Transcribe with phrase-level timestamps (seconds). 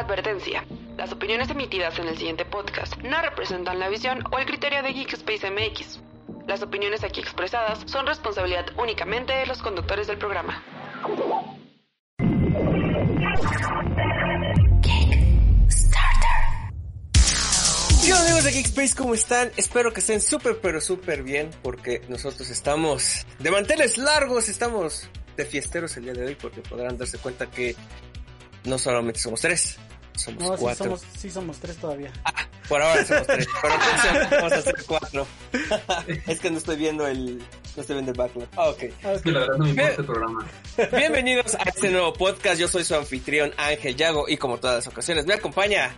[0.00, 0.64] Advertencia.
[0.96, 4.94] Las opiniones emitidas en el siguiente podcast no representan la visión o el criterio de
[4.94, 6.00] Geekspace MX.
[6.46, 10.64] Las opiniones aquí expresadas son responsabilidad únicamente de los conductores del programa.
[18.02, 18.94] ¿Qué onda, amigos de Geekspace?
[18.96, 19.52] ¿Cómo están?
[19.58, 25.44] Espero que estén súper, pero súper bien, porque nosotros estamos de manteles largos, estamos de
[25.44, 27.76] fiesteros el día de hoy, porque podrán darse cuenta que
[28.64, 29.78] no solamente somos tres,
[30.20, 30.84] somos No, sí cuatro.
[30.84, 32.12] somos, sí somos tres todavía.
[32.24, 32.32] Ah,
[32.68, 33.74] por ahora somos tres, pero
[34.30, 35.26] vamos a ser cuatro.
[36.26, 38.46] es que no estoy viendo el, no estoy viendo el backlog.
[38.56, 38.82] Ah, ok.
[39.04, 40.46] Ah, Es que la verdad no me importa el programa.
[40.96, 42.60] Bienvenidos a este nuevo podcast.
[42.60, 45.90] Yo soy su anfitrión Ángel Yago y como todas las ocasiones me acompaña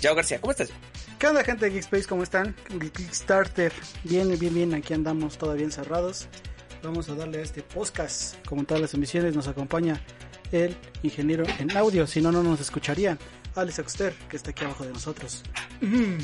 [0.00, 0.40] Yago García.
[0.40, 0.70] ¿Cómo estás?
[1.18, 2.04] ¿Qué onda gente de Geekspace?
[2.06, 2.56] ¿Cómo están?
[2.94, 3.72] Kickstarter.
[4.04, 4.74] Bien, bien, bien.
[4.74, 6.28] Aquí andamos todavía encerrados.
[6.82, 8.36] Vamos a darle a este podcast.
[8.46, 10.00] Como en todas las emisiones nos acompaña
[10.50, 12.06] el ingeniero en audio.
[12.06, 13.18] Si no, no nos escucharían.
[13.54, 15.42] Alex Axter, que está aquí abajo de nosotros.
[15.80, 16.18] Mm,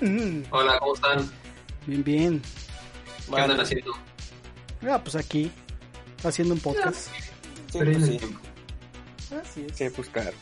[0.00, 0.44] mm.
[0.50, 1.30] Hola, ¿cómo están?
[1.86, 2.42] Bien, bien.
[3.34, 3.92] ¿Qué andan haciendo?
[4.88, 5.50] Ah, pues aquí.
[6.22, 7.08] Haciendo un podcast.
[7.72, 9.34] Sí, Perdiendo pues sí.
[9.34, 9.76] Así es.
[9.76, 10.32] Sí, pues claro.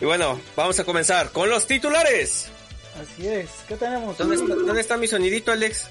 [0.00, 2.48] Y bueno, vamos a comenzar con los titulares.
[3.00, 3.50] Así es.
[3.66, 4.16] ¿Qué tenemos?
[4.18, 5.88] ¿Dónde está, dónde está mi sonidito, Alex?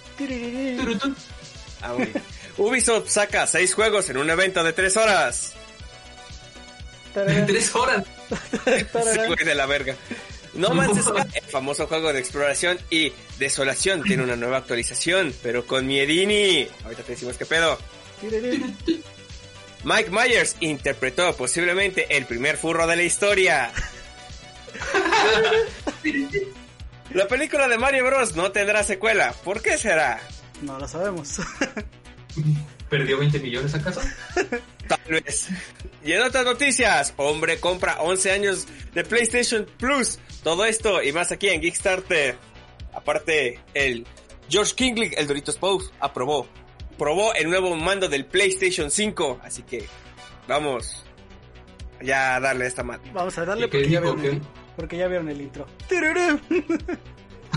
[1.82, 1.96] Ah.
[2.58, 5.54] Ubisoft saca seis juegos en un evento de tres horas.
[7.14, 8.04] Tararán, Tres horas.
[8.66, 9.96] Sí, de la verga.
[10.54, 15.66] No Man's Sky, el famoso juego de exploración y desolación, tiene una nueva actualización, pero
[15.68, 16.68] con Miedini.
[16.84, 17.78] Ahorita te decimos qué pedo.
[19.84, 23.72] Mike Myers interpretó posiblemente el primer furro de la historia.
[27.14, 28.36] La película de Mario Bros.
[28.36, 29.34] no tendrá secuela.
[29.44, 30.20] ¿Por qué será?
[30.64, 31.38] No lo sabemos.
[32.90, 34.02] ¿Perdió 20 millones acaso?
[34.88, 35.50] Tal vez.
[36.04, 40.20] Y en otras noticias, hombre compra 11 años de PlayStation Plus.
[40.44, 42.38] Todo esto y más aquí en Kickstarter.
[42.94, 44.06] Aparte, el
[44.50, 46.48] George Kingley, el Doritos Post, aprobó.
[46.98, 49.42] Probó el nuevo mando del PlayStation 5.
[49.44, 49.86] Así que,
[50.48, 51.04] vamos.
[52.02, 53.04] Ya a darle esta mano.
[53.14, 54.42] Vamos a darle ¿Y qué porque ya, vieron el,
[54.76, 55.66] porque ya vieron el intro.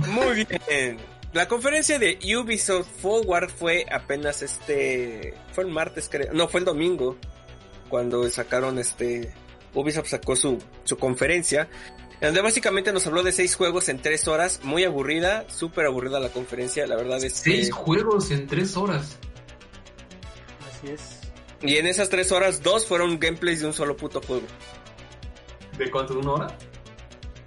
[0.06, 0.98] Muy bien.
[1.32, 6.66] La conferencia de Ubisoft Forward fue apenas este, fue el martes creo, no fue el
[6.66, 7.16] domingo
[7.90, 9.34] cuando sacaron este,
[9.74, 11.68] Ubisoft sacó su, su conferencia,
[12.20, 16.30] donde básicamente nos habló de seis juegos en tres horas, muy aburrida, súper aburrida la
[16.30, 19.18] conferencia, la verdad es que, Seis juegos en tres horas.
[20.68, 21.20] Así es.
[21.62, 24.46] y en esas tres horas dos fueron gameplays de un solo puto juego.
[25.76, 26.14] ¿De cuánto?
[26.14, 26.58] ¿De una hora?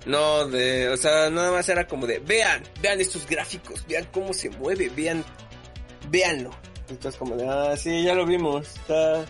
[0.06, 4.34] No, de, o sea, nada más era como de, vean, vean estos gráficos, vean cómo
[4.34, 5.24] se mueve, vean,
[6.10, 6.52] véanlo.
[6.90, 9.26] Entonces como de, ah, sí, ya lo vimos, está,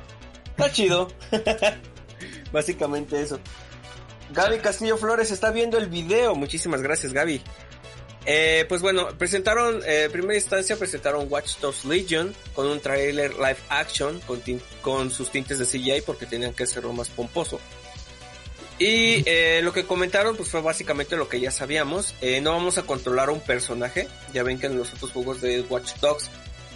[0.49, 1.09] está chido.
[2.51, 3.39] Básicamente eso.
[4.33, 7.41] Gaby Castillo Flores está viendo el video, muchísimas gracias Gaby.
[8.25, 13.33] Eh, pues bueno, presentaron, eh, en primera instancia presentaron Watch Dogs Legion con un trailer
[13.33, 14.41] live action con,
[14.81, 17.59] con sus tintes de CGI porque tenían que hacerlo más pomposo.
[18.83, 22.15] Y eh, lo que comentaron pues fue básicamente lo que ya sabíamos.
[22.21, 24.07] Eh, no vamos a controlar a un personaje.
[24.33, 26.29] Ya ven que en los otros juegos de Watch Dogs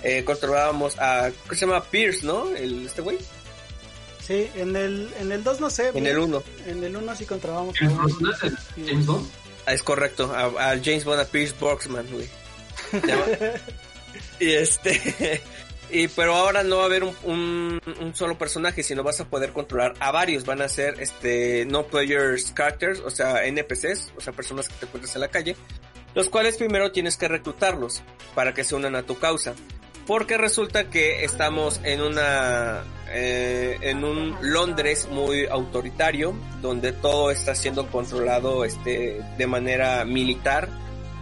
[0.04, 1.32] eh, controlábamos a...
[1.50, 1.84] ¿Qué se llama?
[1.86, 2.56] Pierce, ¿no?
[2.56, 3.18] El, este güey.
[4.24, 5.90] Sí, en el, en el 2 no sé.
[5.96, 6.44] En el 1.
[6.68, 9.30] En el 1 sí controlábamos a ¿El un- personaje de James Bond?
[9.66, 10.44] Ah, es correcto, a,
[10.74, 12.30] a James Bond, a Pierce Boxman, güey.
[14.40, 15.42] Y este...
[15.92, 19.26] Y pero ahora no va a haber un, un, un solo personaje, sino vas a
[19.26, 20.46] poder controlar a varios.
[20.46, 24.86] Van a ser este no players characters, o sea, NPCs, o sea, personas que te
[24.86, 25.56] encuentras en la calle,
[26.14, 28.02] los cuales primero tienes que reclutarlos
[28.34, 29.54] para que se unan a tu causa.
[30.08, 37.56] Porque resulta que estamos en una eh, en un Londres muy autoritario, donde todo está
[37.56, 40.70] siendo controlado este de manera militar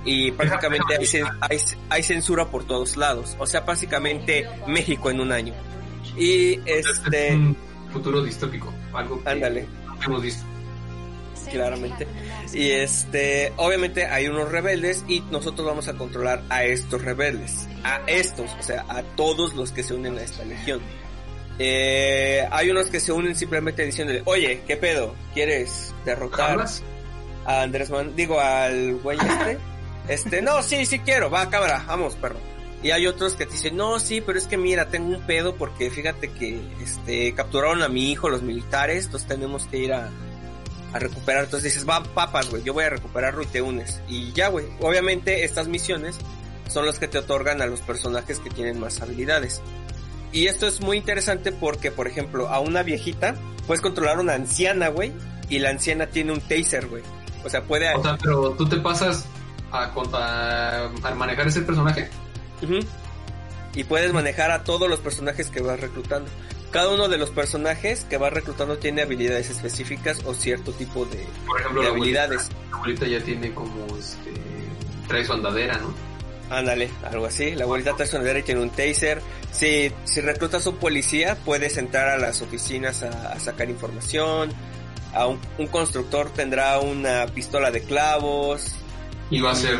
[0.05, 1.07] y prácticamente hay,
[1.41, 1.57] hay,
[1.89, 3.35] hay censura por todos lados.
[3.39, 5.53] O sea, básicamente México en un año.
[6.17, 7.57] Y Es este, un
[7.91, 8.73] futuro distópico.
[8.93, 9.65] Algo que ándale,
[10.05, 10.43] hemos visto.
[11.51, 12.07] claramente.
[12.53, 17.67] Y este, obviamente hay unos rebeldes y nosotros vamos a controlar a estos rebeldes.
[17.83, 20.81] A estos, o sea, a todos los que se unen a esta legión.
[21.59, 25.15] Eh, hay unos que se unen simplemente diciéndole, oye, ¿qué pedo?
[25.33, 26.65] ¿Quieres derrotar
[27.45, 29.57] a Andrés Man, digo al güey este?
[30.07, 32.37] Este, no, sí, sí quiero, va, cámara, vamos, perro.
[32.81, 35.55] Y hay otros que te dicen, no, sí, pero es que mira, tengo un pedo
[35.55, 40.09] porque fíjate que, este, capturaron a mi hijo los militares, entonces tenemos que ir a,
[40.91, 41.45] a recuperar.
[41.45, 44.01] Entonces dices, va, papas, güey, yo voy a recuperarlo y te unes.
[44.09, 46.17] Y ya, güey, obviamente estas misiones
[46.67, 49.61] son las que te otorgan a los personajes que tienen más habilidades.
[50.33, 53.35] Y esto es muy interesante porque, por ejemplo, a una viejita
[53.65, 55.13] puedes controlar a una anciana, güey,
[55.47, 57.03] y la anciana tiene un taser, güey.
[57.45, 57.93] O sea, puede...
[57.93, 59.25] O sea, pero tú te pasas
[59.73, 62.09] a, con- a, a manejar ese personaje.
[63.75, 66.29] Y puedes manejar a todos los personajes que vas reclutando.
[66.71, 71.25] Cada uno de los personajes que vas reclutando tiene habilidades específicas o cierto tipo de,
[71.45, 72.49] Por ejemplo, de la abuelita, habilidades.
[72.71, 74.31] la abuelita ya tiene como, este,
[75.07, 75.93] trae su andadera, ¿no?
[76.49, 77.51] Ándale, algo así.
[77.55, 79.21] La abuelita trae su bandera y tiene un taser.
[79.51, 84.51] Si, si reclutas a un policía, puedes entrar a las oficinas a, a sacar información.
[85.13, 88.75] A un, un constructor tendrá una pistola de clavos.
[89.33, 89.79] Y va a ser,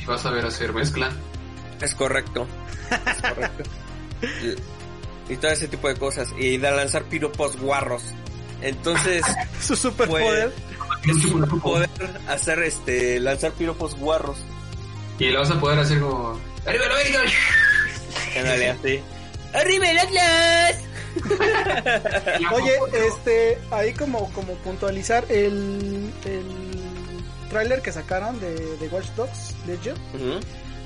[0.00, 1.10] y vas a ver hacer mezcla.
[1.80, 2.46] Es correcto.
[2.90, 3.70] Es correcto.
[5.28, 6.32] y, y todo ese tipo de cosas.
[6.38, 8.02] Y de lanzar piropos guarros.
[8.62, 9.24] Entonces,
[9.60, 10.52] Su superpoder.
[11.04, 11.90] es poder
[12.28, 14.38] hacer este, lanzar piropos guarros.
[15.18, 17.20] Y le vas a poder hacer como, ¡Arriba la América!
[18.36, 19.00] Ándale, así.
[19.54, 20.84] ¡Arriba el Atlas!
[22.52, 26.77] Oye, este, ahí como, como puntualizar el, el
[27.48, 30.40] tráiler que sacaron de, de Watch Dogs Legion Ujú.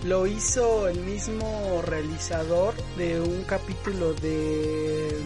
[0.09, 5.19] lo hizo el mismo realizador de un capítulo de,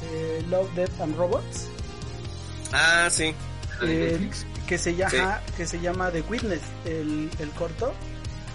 [0.00, 1.68] de Love, Death and Robots
[2.72, 3.34] Ah, sí.
[3.82, 4.30] eh,
[4.66, 5.52] que se llama Sí.
[5.56, 7.92] que se llama The Witness el, el corto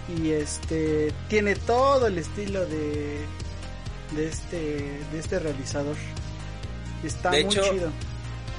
[0.08, 3.24] y este tiene todo el estilo de
[4.16, 4.56] de este
[5.12, 5.94] de este realizador
[7.04, 7.90] está De muy hecho, chido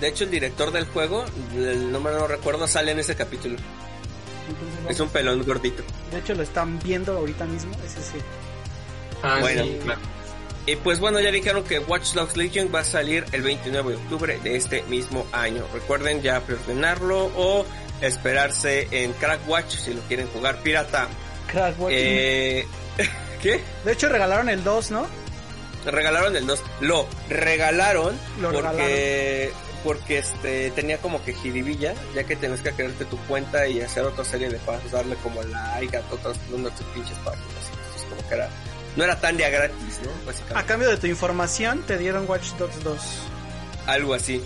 [0.01, 1.23] De hecho, el director del juego,
[1.55, 3.55] el nombre no recuerdo, sale en ese capítulo.
[4.49, 5.83] Entonces, Es un pelón gordito.
[6.11, 8.17] de hecho lo están viendo ahorita mismo es ese
[9.23, 9.63] Ah, Bueno.
[9.63, 10.01] sí, claro.
[10.65, 13.95] Y pues bueno, ya dijeron que Watch Dogs Legion va a salir el 29 de
[13.97, 15.65] octubre de este mismo año.
[15.73, 17.65] Recuerden ya preordenarlo o
[18.01, 21.07] esperarse en Crackwatch si lo quieren jugar pirata.
[21.47, 21.97] Crash Watching.
[21.99, 22.65] Eh,
[23.41, 23.61] ¿Qué?
[23.85, 25.05] de hecho regalaron el 2 no
[25.85, 26.61] Regalaron el 2.
[26.81, 29.51] Lo regalaron Lo porque
[29.83, 34.03] porque este tenía como que jiribilla, ya que tenés que crearte tu cuenta y hacer
[34.03, 37.47] otra serie de pasos, darle como like a otras unas pinches páginas.
[37.73, 38.49] Entonces como que era
[38.95, 40.11] no era tan de a gratis, ¿no?
[40.11, 40.65] a Básicamente.
[40.67, 43.01] cambio de tu información te dieron Watch Dogs 2
[43.87, 44.41] Algo así.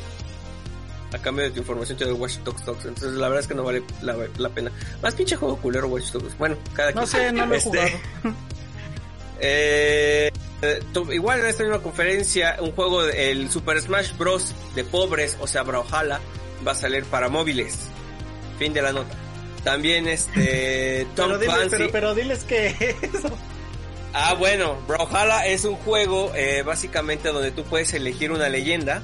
[1.14, 2.78] A cambio de tu información te doy Watch Dogs 2.
[2.86, 4.72] Entonces la verdad es que no vale la, la pena.
[5.02, 6.38] Más pinche juego culero Watch Dogs.
[6.38, 7.08] Bueno, cada no quien.
[7.08, 7.90] sé no lo he Este, jugado
[9.40, 14.54] Eh, eh, tu- igual en esta misma conferencia, un juego, de- el Super Smash Bros.
[14.76, 16.20] de pobres, o sea, Brawlhalla,
[16.66, 17.78] va a salir para móviles.
[18.60, 19.16] Fin de la nota.
[19.64, 22.68] También este Tom pero, diles, pero, pero diles que
[23.02, 23.30] eso
[24.14, 29.02] Ah, bueno, Brawlhalla es un juego eh, básicamente donde tú puedes elegir una leyenda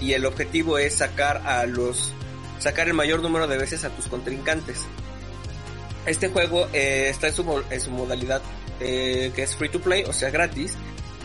[0.00, 2.12] y el objetivo es sacar a los
[2.58, 4.78] sacar el mayor número de veces a tus contrincantes.
[6.06, 8.40] Este juego eh, está en su, en su modalidad
[8.84, 10.74] eh, que es free to play, o sea, gratis,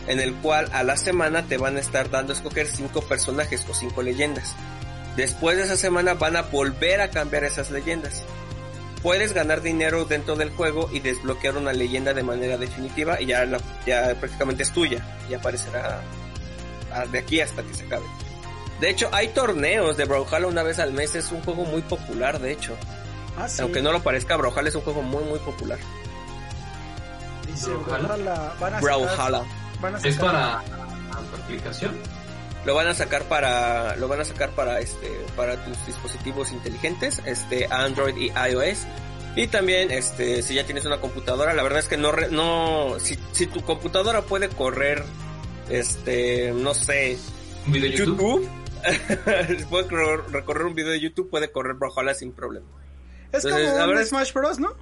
[0.06, 3.66] en el cual a la semana te van a estar dando a escoger cinco personajes
[3.68, 4.54] o cinco leyendas.
[5.16, 8.22] Después de esa semana van a volver a cambiar esas leyendas.
[9.02, 13.44] Puedes ganar dinero dentro del juego y desbloquear una leyenda de manera definitiva y ya,
[13.44, 16.00] la- ya prácticamente es tuya y aparecerá
[17.12, 18.06] de aquí hasta que se acabe.
[18.80, 22.40] De hecho, hay torneos de Brawlhalla una vez al mes, es un juego muy popular,
[22.40, 22.76] de hecho.
[23.36, 23.60] ah, sí.
[23.62, 25.78] Aunque no lo parezca, Brawlhalla es un juego muy muy popular.
[27.58, 28.06] Dice, Brawlhalla.
[28.08, 29.16] Brawlhalla, van a Brawlhalla.
[29.16, 30.62] sacar, van a ¿Es para
[31.30, 31.96] tu aplicación?
[32.64, 37.22] Lo van a sacar para lo van a sacar para este para tus dispositivos inteligentes,
[37.24, 38.86] este Android y iOS.
[39.36, 43.18] Y también este si ya tienes una computadora, la verdad es que no no si,
[43.32, 45.04] si tu computadora puede correr
[45.70, 47.16] este no sé,
[47.66, 48.18] ¿Un video de YouTube?
[48.42, 52.66] YouTube puede cor- recorrer un video de YouTube, puede correr Brawlhalla sin problema.
[53.32, 54.74] es Entonces, como un Smash Bros no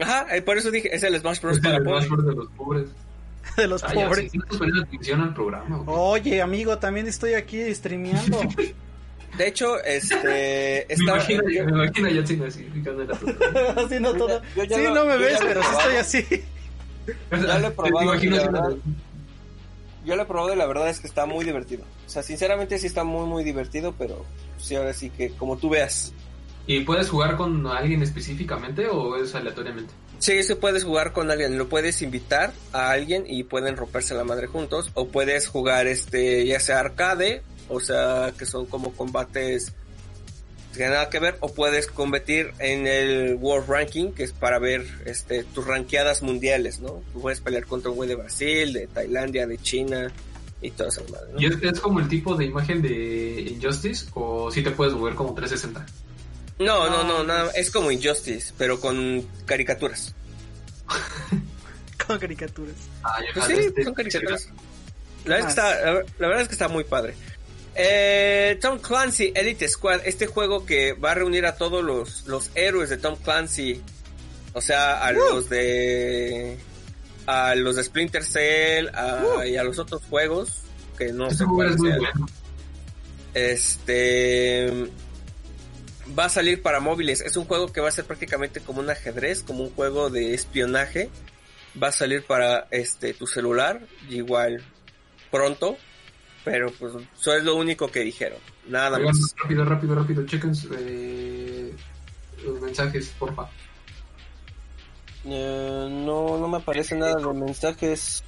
[0.00, 2.04] Ajá, eh, por eso dije, es el Smash Bros Es para el pobres.
[2.06, 2.26] Smash Bros.
[2.26, 2.88] de los pobres.
[3.56, 5.76] de los ya, pobres sí, no estás poniendo atención al programa.
[5.78, 5.96] güey.
[5.98, 8.40] oye amigo también estoy aquí streameando
[9.38, 14.14] De hecho, este me, estaba imagino, yo- me imagino ya sin así, fíjate la haciendo
[14.14, 16.44] todo yo ya sí lo- no me yo ves pero sí estoy así
[17.30, 18.76] Ya lo he probado, Te la verdad-
[20.04, 21.84] Yo lo he probado y la verdad es que está muy divertido.
[22.06, 24.24] O sea, sinceramente sí está muy, muy divertido, pero
[24.58, 26.12] sí, ahora sí que como tú veas.
[26.66, 29.92] ¿Y puedes jugar con alguien específicamente o es aleatoriamente?
[30.18, 34.22] Sí, sí puedes jugar con alguien, lo puedes invitar a alguien y pueden romperse la
[34.22, 39.72] madre juntos, o puedes jugar este, ya sea arcade, o sea, que son como combates
[40.76, 44.86] que nada que ver, o puedes competir en el World Ranking, que es para ver
[45.04, 47.02] este tus ranqueadas mundiales, ¿no?
[47.12, 50.12] Tú puedes pelear contra un güey de Brasil, de Tailandia, de China
[50.62, 51.40] y todas esas madres, ¿no?
[51.40, 55.14] ¿Y es, es como el tipo de imagen de Injustice o si te puedes mover
[55.14, 55.84] como 360?
[56.60, 60.14] No, no, No, no, nada, es como Injustice, pero con caricaturas.
[62.06, 64.48] con caricaturas Ah, ya Pues jale, sí, este- son caricaturas.
[65.24, 65.70] La verdad, es que más?
[65.74, 67.14] está, la ver- la verdad es que está muy padre.
[67.74, 72.50] Eh, Tom Clancy Elite Squad, este juego que va a reunir a todos los, los
[72.54, 73.80] héroes de Tom Clancy,
[74.54, 76.58] o sea, a los de
[77.26, 80.62] a los de Splinter Cell a- y a los otros juegos
[80.98, 82.00] que no Este sé cuáles muy sean.
[82.00, 82.26] bueno.
[83.34, 84.88] Este
[86.18, 87.20] va a salir para móviles.
[87.20, 90.34] Es un juego que va a ser prácticamente como un ajedrez, como un juego de
[90.34, 91.10] espionaje.
[91.80, 94.62] Va a salir para este tu celular, igual
[95.30, 95.76] pronto,
[96.44, 98.38] pero pues eso es lo único que dijeron.
[98.66, 99.34] Nada Oigan, más.
[99.42, 100.26] rápido, rápido, rápido.
[100.26, 101.72] Chequen eh,
[102.44, 103.48] los mensajes, porfa.
[105.24, 108.24] Eh, no, no me aparece nada de mensajes.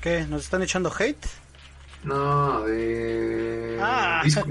[0.00, 0.24] ¿Qué?
[0.26, 1.26] ¿Nos están echando hate?
[2.04, 3.78] No, de.
[3.80, 4.22] Ah.
[4.24, 4.50] Discord.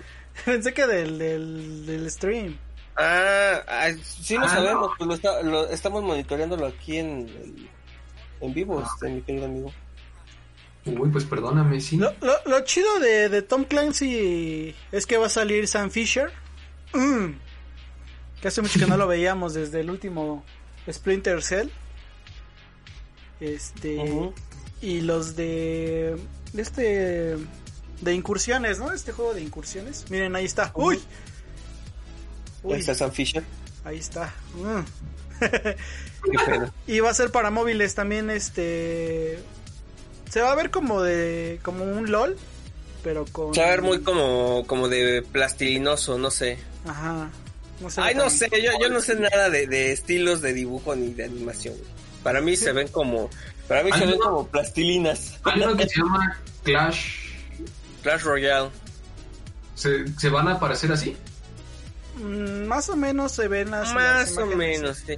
[0.52, 2.58] Pensé que del, del, del stream.
[2.98, 4.96] Ah, ah, sí lo Ah, sabemos, no.
[4.98, 7.70] pues lo, está- lo- estamos monitoreándolo aquí en, el-
[8.42, 8.90] en vivo, Ah.
[8.94, 9.72] este, mi querido amigo.
[10.86, 11.98] Uy, pues perdóname, sí.
[11.98, 16.32] Lo, lo, lo chido de, de Tom Clancy es que va a salir Sam Fisher.
[16.94, 17.34] Mm.
[18.42, 20.44] Que hace mucho que no lo veíamos desde el último
[20.90, 21.70] Splinter Cell.
[23.40, 24.32] Este.
[24.82, 26.18] Y los de.
[26.56, 27.38] Este.
[28.02, 28.92] De incursiones, ¿no?
[28.94, 30.06] Este juego de incursiones.
[30.10, 30.72] Miren, ahí está.
[30.76, 31.00] ¡Uy!
[32.64, 33.44] Uy, Ahí está Sam Fisher.
[33.84, 34.34] ahí está.
[34.56, 34.84] Mm.
[36.88, 39.40] Y va a ser para móviles también, este...
[40.30, 41.60] Se va a ver como de...
[41.64, 42.38] como un LOL,
[43.04, 43.54] pero con...
[43.54, 46.58] Se va a ver muy como, como de plastilinoso, no sé.
[46.86, 47.30] Ajá.
[47.80, 48.02] No sé.
[48.02, 51.24] Ay, no sé, yo, yo no sé nada de, de estilos de dibujo ni de
[51.24, 51.76] animación.
[52.22, 53.30] Para mí se ven como,
[53.70, 55.40] para mí se ven como plastilinas.
[55.46, 57.29] Hay uno que se llama Clash.
[58.02, 58.70] Clash Royale.
[59.76, 61.16] ¿Se, se van a aparecer así?
[62.16, 63.94] Mm, más o menos se ven las...
[63.94, 65.16] las Más o menos, sí.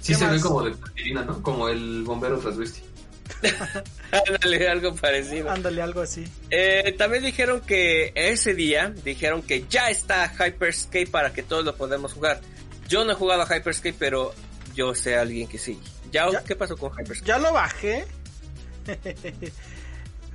[0.00, 0.42] Sí ¿Qué se ve más?
[0.42, 1.42] como de plastilina, ¿no?
[1.42, 2.82] Como el bombero transvesti.
[4.12, 5.50] Ándale, algo parecido.
[5.50, 6.24] Ándale, algo así.
[6.50, 11.76] Eh, también dijeron que ese día, dijeron que ya está Hyperscape para que todos lo
[11.76, 12.40] podamos jugar.
[12.88, 14.32] Yo no he jugado a Hyperscape, pero
[14.74, 15.78] yo sé a alguien que sí.
[16.10, 16.42] ¿Ya, Ya.
[16.42, 17.26] ¿Qué pasó con Hyperscape?
[17.26, 18.06] Ya lo bajé.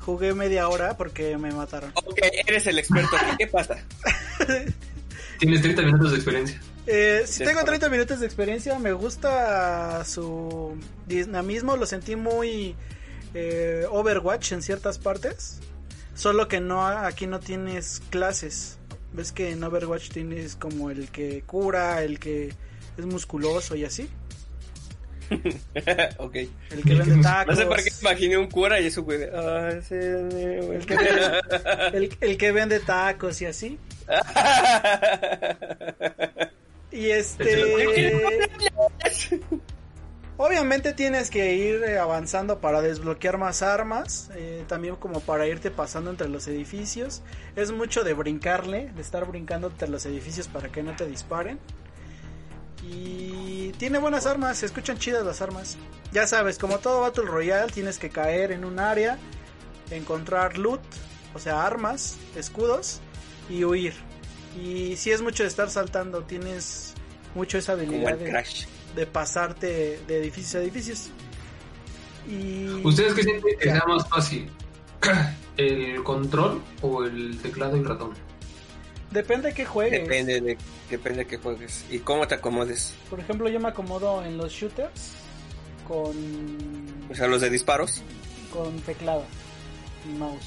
[0.06, 1.92] Jugué media hora porque me mataron.
[2.06, 3.16] Ok, eres el experto.
[3.38, 3.78] ¿Qué pasa?
[5.40, 6.62] Tienes 30 minutos de experiencia.
[6.86, 7.88] Eh, si Sí, tengo correcto.
[7.88, 12.76] 30 minutos de experiencia, me gusta su dinamismo, lo sentí muy
[13.34, 15.60] eh, Overwatch en ciertas partes,
[16.14, 18.78] solo que no aquí no tienes clases.
[19.14, 22.54] Ves que en Overwatch tienes como el que cura, el que
[22.98, 24.10] es musculoso y así,
[26.18, 26.36] ok.
[26.36, 29.20] el que vende tacos, No sé por qué imaginé un cura y eso güey.
[29.20, 29.96] de, "Ah, sí,
[30.66, 30.78] güey".
[30.82, 33.80] el, que vende, el- el que vende tacos y así.
[36.92, 38.14] Y este...
[40.38, 45.70] Obviamente tienes que ir eh, avanzando para desbloquear más armas, eh, también como para irte
[45.72, 47.22] pasando entre los edificios.
[47.56, 51.60] Es mucho de brincarle, de estar brincando entre los edificios para que no te disparen.
[52.90, 55.78] Y tiene buenas armas, se escuchan chidas las armas.
[56.12, 59.18] Ya sabes, como todo Battle Royale, tienes que caer en un área,
[59.90, 60.82] encontrar loot,
[61.34, 63.00] o sea, armas, escudos
[63.50, 63.94] y huir.
[64.62, 66.94] Y si es mucho de estar saltando, tienes
[67.36, 68.18] mucho esa habilidad
[68.96, 71.10] de pasarte de edificios a edificios.
[72.28, 74.50] Y ¿Ustedes qué sienten que sea más fácil?
[75.58, 78.12] ¿El control o el teclado y ratón?
[79.14, 80.02] Depende de qué juegues.
[80.02, 80.58] Depende de,
[80.90, 82.94] depende de qué juegues y cómo te acomodes.
[83.10, 85.14] Por ejemplo, yo me acomodo en los shooters
[85.88, 86.14] con,
[87.12, 88.02] O sea, los de disparos.
[88.52, 89.24] con teclado
[90.10, 90.46] y mouse.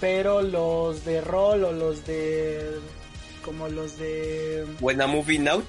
[0.00, 2.78] Pero los de rol o los de
[3.44, 5.64] como los de Buena Moving Out.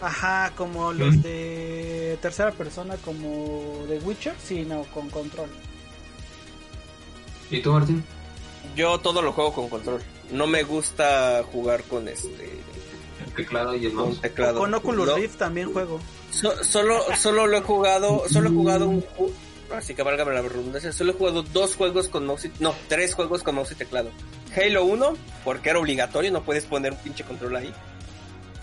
[0.00, 5.48] ajá, como los de tercera persona como de Witcher, sí, no, con control.
[7.50, 8.02] ¿Y tú, Martín?
[8.74, 10.00] Yo todo lo juego con control.
[10.32, 12.50] No me gusta jugar con este
[13.26, 14.20] El teclado y el con mouse.
[14.20, 14.58] teclado.
[14.58, 16.00] Con Oculus No, Rift también juego.
[16.30, 19.30] so- solo solo lo he jugado, solo he jugado un ju-
[19.76, 23.14] así que válgame la redundancia, solo he jugado dos juegos con mouse y, no, tres
[23.14, 24.10] juegos con mouse y teclado.
[24.56, 27.72] Halo 1, porque era obligatorio, no puedes poner un pinche control ahí.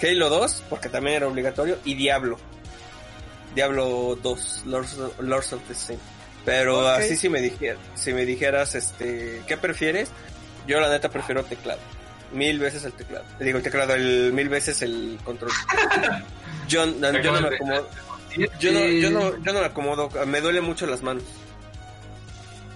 [0.01, 2.37] Halo 2, porque también era obligatorio, y Diablo.
[3.55, 5.97] Diablo 2, Lords, Lords of the Sin.
[6.45, 10.09] Pero así si me dijeras, si me dijeras este, ¿qué prefieres?
[10.69, 11.79] Yo la neta prefiero teclado.
[12.31, 13.25] Mil veces el teclado.
[13.39, 15.51] Digo el teclado, el mil veces el control.
[16.67, 17.89] Yo, no- yo no me acomodo.
[18.59, 21.23] Yo no, yo no, yo no me acomodo, me duele mucho las manos.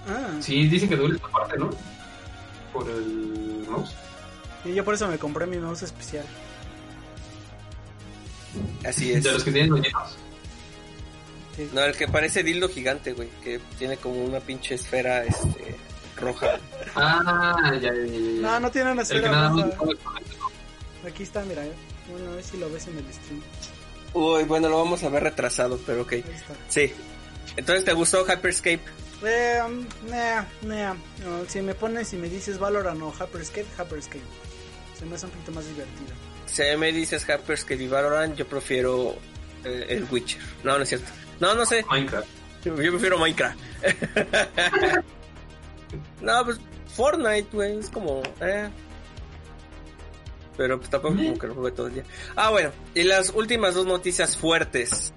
[0.08, 1.70] Ah, Sí, dicen que duele esta parte, ¿no?
[2.72, 3.94] Por el mouse.
[4.64, 6.24] y yo por eso me compré mi mouse especial.
[8.84, 9.22] Así es.
[9.22, 9.82] De los que tienen.
[11.56, 11.70] Sí.
[11.72, 15.76] No, el que parece dildo gigante, güey, que tiene como una pinche esfera, este,
[16.16, 16.58] roja.
[16.94, 18.40] Ah, ya, ya, ya, ya.
[18.40, 19.70] No, no tiene una esfera roja.
[21.06, 21.64] Aquí está, mira.
[21.64, 21.72] eh.
[22.10, 23.42] Bueno, a ver si lo ves en el stream.
[24.14, 26.12] Uy, bueno, lo vamos a ver retrasado, pero ok.
[26.12, 26.54] Ahí está.
[26.68, 26.92] Sí.
[27.56, 28.80] Entonces, ¿te gustó Hyperscape?
[29.24, 30.94] Eh, um, nah, nah.
[31.24, 34.22] No, si me pones y me dices Valorant o Hyperscape, Hyperscape.
[34.98, 36.10] Se me hace un poquito más divertido.
[36.46, 39.16] Si me dices Hyperscape y Valorant, yo prefiero
[39.64, 40.40] eh, el Witcher.
[40.62, 41.10] No, no es cierto.
[41.40, 41.84] No, no sé.
[41.90, 42.28] Minecraft.
[42.64, 43.58] Yo prefiero Minecraft.
[46.20, 46.58] no, pues
[46.88, 48.22] Fortnite, güey, es como...
[48.40, 48.68] Eh.
[50.56, 52.04] Pero pues tampoco como que lo jugué todo el día.
[52.36, 52.70] Ah, bueno.
[52.94, 55.12] Y las últimas dos noticias fuertes.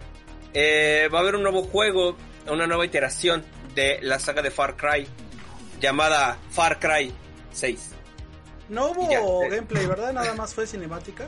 [0.54, 2.18] Eh, va a haber un nuevo juego,
[2.50, 3.44] una nueva iteración
[3.76, 5.08] de la saga de Far Cry.
[5.80, 7.14] Llamada Far Cry
[7.52, 7.92] 6.
[8.70, 9.50] No hubo ya, eh.
[9.50, 10.12] gameplay, ¿verdad?
[10.12, 11.28] Nada más fue cinemática.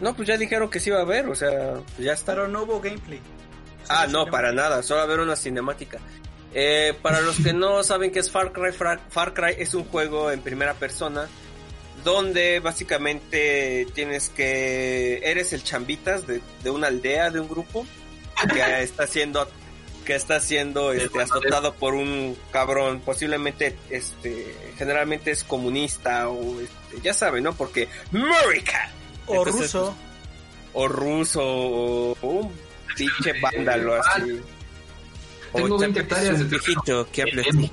[0.00, 2.34] No, pues ya dijeron que sí va a haber, o sea, ya está.
[2.34, 3.20] Pero no hubo gameplay.
[3.88, 5.98] Ah, no, para nada, solo va a haber una cinemática.
[6.54, 9.84] Eh, para los que no saben qué es Far Cry, Far, Far Cry es un
[9.84, 11.28] juego en primera persona
[12.04, 17.86] donde básicamente tienes que eres el chambitas de, de una aldea, de un grupo
[18.52, 19.48] que está siendo
[20.04, 27.00] que está siendo este, azotado por un cabrón, posiblemente este generalmente es comunista o este,
[27.02, 27.52] ya saben, ¿no?
[27.52, 28.90] Porque America
[29.26, 29.94] O Entonces, ruso.
[30.72, 32.52] o ruso o un
[32.96, 34.40] pinche vándalo así.
[35.52, 37.30] Tengo O 20 chapa- hectáreas de viejito que así.
[37.32, 37.70] Tenemos.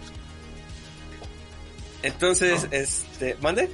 [2.03, 2.69] Entonces, No.
[2.71, 3.69] este, ¿mande?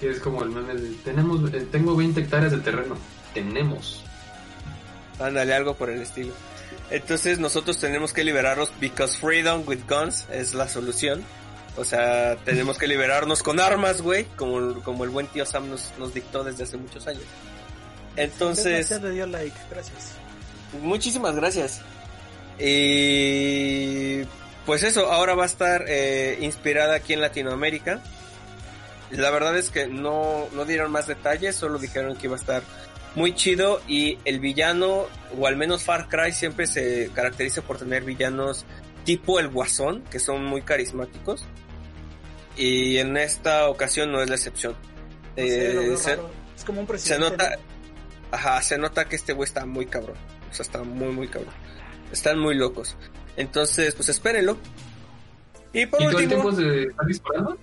[0.00, 2.96] Es como el meme de, tenemos, eh, tengo 20 hectáreas de terreno.
[3.34, 4.02] Tenemos.
[5.20, 6.32] Ándale, algo por el estilo.
[6.90, 11.22] Entonces nosotros tenemos que liberarlos because freedom with guns es la solución.
[11.76, 15.90] O sea, tenemos que liberarnos con armas, güey, como, como el buen tío Sam nos,
[15.98, 17.22] nos dictó desde hace muchos años.
[18.16, 20.12] Entonces, le dio like, gracias.
[20.82, 21.80] Muchísimas gracias.
[22.58, 24.22] Y
[24.66, 28.02] pues eso, ahora va a estar eh, inspirada aquí en Latinoamérica.
[29.10, 32.62] La verdad es que no, no dieron más detalles, solo dijeron que iba a estar
[33.14, 35.06] muy chido y el villano,
[35.38, 38.64] o al menos Far Cry, siempre se caracteriza por tener villanos
[39.04, 41.44] tipo el Guasón, que son muy carismáticos.
[42.56, 44.74] Y en esta ocasión no es la excepción.
[45.36, 46.18] No sé, lo Eh, se-.
[46.56, 47.30] Es como un se presidente.
[47.30, 47.56] nota, ¿no?
[48.30, 50.16] ajá, se nota que este güey está muy cabrón.
[50.50, 51.52] O sea, está muy, muy cabrón.
[52.12, 52.96] Están muy locos.
[53.36, 54.58] Entonces, pues espérenlo.
[55.72, 57.58] Y por ¿Y todo el último, tiempo de estar disparando?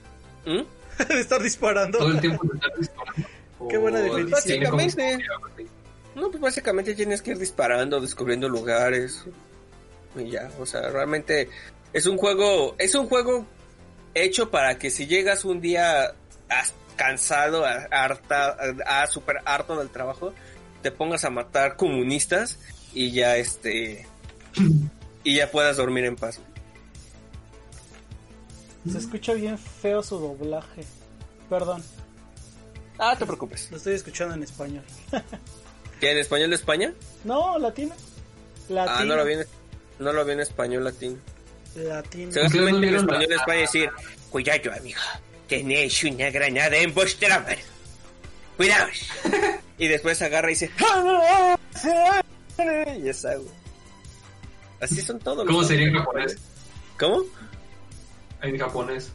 [0.45, 0.61] ¿Mm?
[1.07, 1.97] de estar disparando.
[1.99, 3.29] Todo el tiempo de estar disparando.
[3.69, 4.31] Qué buena definición.
[4.31, 5.19] Básicamente.
[6.15, 9.23] no, pues básicamente tienes que ir disparando, descubriendo lugares.
[10.15, 11.49] Y ya, o sea, realmente
[11.93, 13.45] es un juego, es un juego
[14.15, 16.15] hecho para que si llegas un día
[16.95, 20.33] cansado, harta, a super harto del trabajo,
[20.81, 22.59] te pongas a matar comunistas
[22.93, 24.07] y ya este
[25.23, 26.39] y ya puedas dormir en paz.
[28.89, 30.83] Se escucha bien feo su doblaje.
[31.49, 31.83] Perdón,
[32.97, 33.69] Ah, te preocupes.
[33.71, 34.83] lo estoy escuchando en español.
[35.99, 36.93] ¿Que en español de España?
[37.23, 37.95] No, latino.
[38.69, 38.95] Latino.
[38.97, 39.45] Ah, no lo vi en,
[39.99, 41.17] no lo vi en español latino.
[41.75, 42.31] Latino.
[42.31, 43.89] Seguramente en español de España decir,
[44.29, 44.99] cuidado amigo,
[45.47, 47.61] tenéis una granada en vuestra mano.
[48.57, 49.07] Cuidaos.
[49.77, 50.71] y después agarra y dice,
[52.97, 53.58] y está, güey.
[54.81, 55.45] Así son todos.
[55.45, 56.37] ¿Cómo los sería en japonés?
[56.99, 57.23] ¿Cómo?
[58.41, 59.11] En japonés.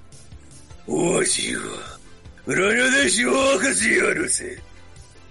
[0.87, 1.55] Oh, sí,
[2.47, 4.61] Grano de Shoga, sí, yo no sé.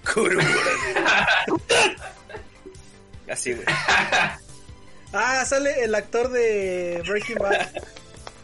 [3.30, 3.65] Así, güey.
[5.15, 7.67] Ah, sale el actor de Breaking Bad.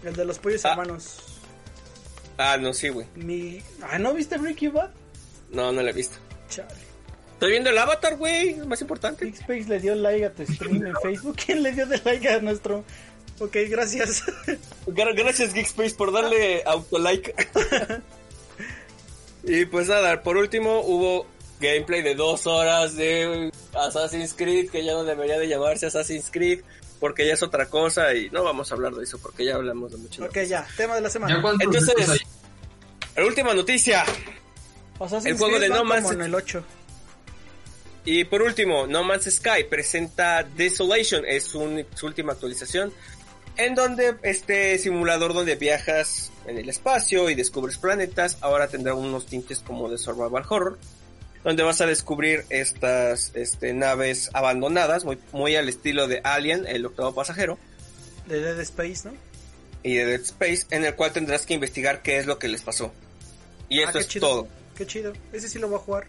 [0.04, 0.74] El de los pollos Ah.
[0.74, 1.18] hermanos.
[2.38, 3.08] Ah, no, sí, güey.
[3.16, 3.60] Mi...
[3.82, 4.92] Ah, ¿no viste Breaking Bad?
[5.50, 6.18] No, no lo he visto.
[6.48, 6.70] Chale.
[7.40, 8.50] Estoy viendo el avatar, güey.
[8.50, 9.24] Es más importante.
[9.24, 11.38] Geekspace le dio like a tu stream en Facebook.
[11.46, 12.84] ¿Quién le dio de like a nuestro?
[13.40, 14.24] Ok, gracias.
[14.88, 17.34] Gra- Gracias Geekspace por darle autolike.
[19.44, 21.26] y pues nada, por último hubo
[21.62, 26.62] gameplay de dos horas de Assassin's Creed que ya no debería de llamarse Assassin's Creed
[27.00, 29.92] porque ya es otra cosa y no vamos a hablar de eso porque ya hablamos
[29.94, 30.26] de mucho.
[30.26, 30.68] ok, ya.
[30.76, 31.42] Tema de la ¿Ya semana.
[31.62, 32.22] Entonces,
[33.16, 34.04] la última noticia.
[35.00, 36.64] Assassin's el juego Creed de No Man's- como en el 8.
[38.12, 42.92] Y por último, No Man's Sky presenta Desolation, es un- su última actualización,
[43.56, 49.28] en donde este simulador donde viajas en el espacio y descubres planetas, ahora tendrá unos
[49.28, 50.80] tintes como de survival horror,
[51.44, 56.88] donde vas a descubrir estas este, naves abandonadas, muy, muy al estilo de Alien, el
[56.88, 57.60] octavo pasajero,
[58.28, 59.14] De Dead Space, ¿no?
[59.84, 62.62] y de Dead Space, en el cual tendrás que investigar qué es lo que les
[62.64, 62.92] pasó.
[63.70, 64.28] Y Ah, esto es chido.
[64.28, 64.48] todo.
[64.76, 65.14] Qué chido.
[65.32, 66.08] Ese sí lo voy a jugar.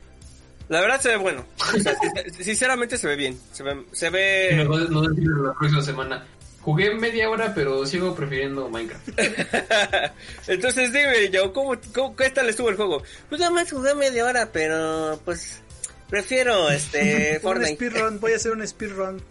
[0.71, 1.45] La verdad se ve bueno.
[1.59, 3.39] O sea, sin- sinceramente se ve bien.
[3.53, 6.25] Se ve, se ve a decir la próxima semana.
[6.63, 9.09] Jugué media hora, pero sigo prefiriendo Minecraft.
[10.47, 13.03] Entonces dime, yo, ¿cómo, cómo, qué tal estuvo el juego?
[13.29, 15.61] Pues nada más jugué media hora, pero pues
[16.09, 19.23] prefiero este un speedrun, voy a hacer un speedrun.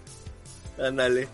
[0.77, 1.27] Ándale.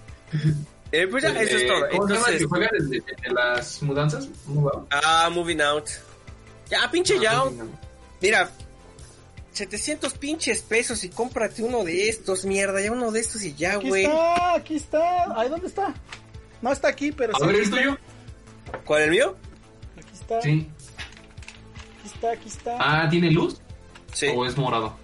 [0.91, 1.89] Eh, pues ya, eso es Eh, todo.
[1.89, 4.30] ¿Cómo se llama el Entonces, que juega de, de- de las mudanzas?
[4.48, 4.88] Move Out.
[4.91, 5.86] ah, moving out.
[6.70, 7.44] Ya, pinche Ah, ya.
[8.22, 8.50] Mira,
[9.56, 13.76] 700 pinches pesos y cómprate uno de estos, mierda, ya uno de estos y ya,
[13.78, 14.04] Aquí güey.
[14.06, 15.39] está, aquí está.
[15.39, 15.94] Ay, ¿dónde está?
[16.62, 17.46] No está aquí, pero A sí.
[17.46, 17.98] ver, aquí ¿el tuyo?
[18.86, 19.36] ¿Cuál el mío?
[19.98, 20.70] Aquí está, Sí.
[22.00, 22.78] aquí está, aquí está.
[22.80, 23.60] Ah, ¿tiene luz?
[24.13, 24.28] Sí.
[24.36, 24.96] ¿O es morado?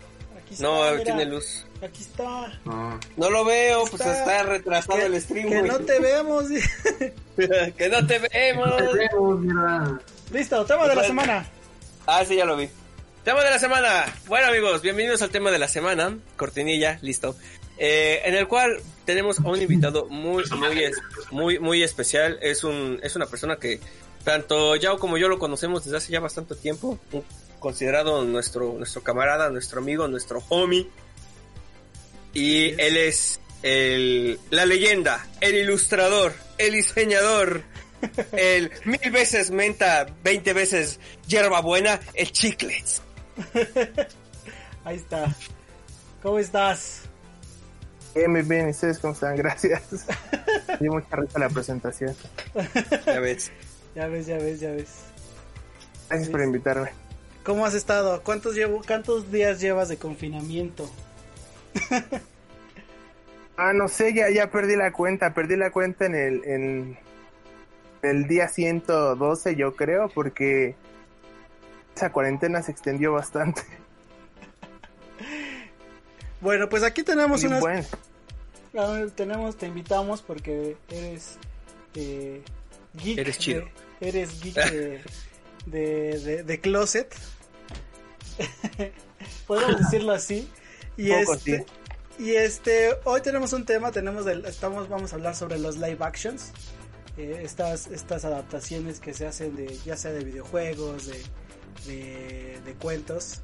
[0.44, 1.04] Aquí está, No, mira.
[1.04, 1.66] tiene luz.
[1.84, 2.60] Aquí está.
[2.66, 3.00] Ah.
[3.18, 6.46] No lo veo, pues Está- está retrasado Que, el stream, que no te vemos.
[7.78, 9.40] que no te vemos.
[9.40, 10.00] mira.
[10.32, 11.46] Listo, tema de la semana.
[12.06, 12.70] Ah, sí, ya lo vi.
[13.23, 14.05] Tema de la semana.
[14.27, 16.17] Bueno, amigos, bienvenidos al tema de la semana.
[16.38, 17.36] Cortinilla, listo.
[17.77, 20.97] Eh, en el cual tenemos a un invitado muy, muy, es-
[21.29, 22.39] muy, muy especial.
[22.41, 23.79] Es un, es una persona que
[24.23, 26.97] tanto Yao como yo lo conocemos desde hace ya bastante tiempo.
[27.60, 30.88] Considerado nuestro, nuestro camarada, nuestro amigo, nuestro homie.
[32.34, 37.62] Y él es el, la leyenda, el ilustrador, el diseñador,
[38.31, 43.03] el mil veces menta, veinte veces hierba buena, el chiclets.
[44.84, 45.36] Ahí está.
[46.22, 47.04] ¿Cómo estás?
[48.13, 49.36] Bien, bien, bien, ¿y ustedes cómo están?
[49.36, 49.84] Gracias.
[50.67, 52.15] Me dio mucha risa la presentación.
[53.06, 53.52] Ya ves.
[53.96, 54.89] Ya ves, ya ves, ya ves.
[56.10, 56.89] Gracias por invitarme.
[57.44, 58.22] ¿Cómo has estado?
[58.24, 60.89] ¿Cuántos, llevo, ¿Cuántos días llevas de confinamiento?
[63.58, 65.36] Ah, no sé, ya, ya perdí la cuenta.
[65.36, 66.98] Perdí la cuenta en el, en
[68.02, 70.74] el día 112, yo creo, porque
[72.02, 73.62] esa cuarentena se extendió bastante.
[76.42, 77.60] Bueno, pues aquí tenemos unas...
[77.60, 77.86] bueno.
[78.76, 81.38] A ver, tenemos, te invitamos porque eres
[81.94, 82.42] eh,
[82.96, 83.20] geek.
[83.20, 83.62] Eres chido.
[84.00, 85.02] de- eres geek de,
[85.68, 87.14] de, de- de closet.
[89.48, 90.50] Podemos decirlo así.
[90.98, 91.66] Y Poco, este,
[92.18, 92.24] sí.
[92.24, 95.98] y este, hoy tenemos un tema, tenemos del, estamos, vamos a hablar sobre los live
[96.00, 96.52] actions.
[97.18, 101.22] eh, estas, estas adaptaciones que se hacen de, ya sea de videojuegos, de,
[101.86, 103.41] de, de cuentos.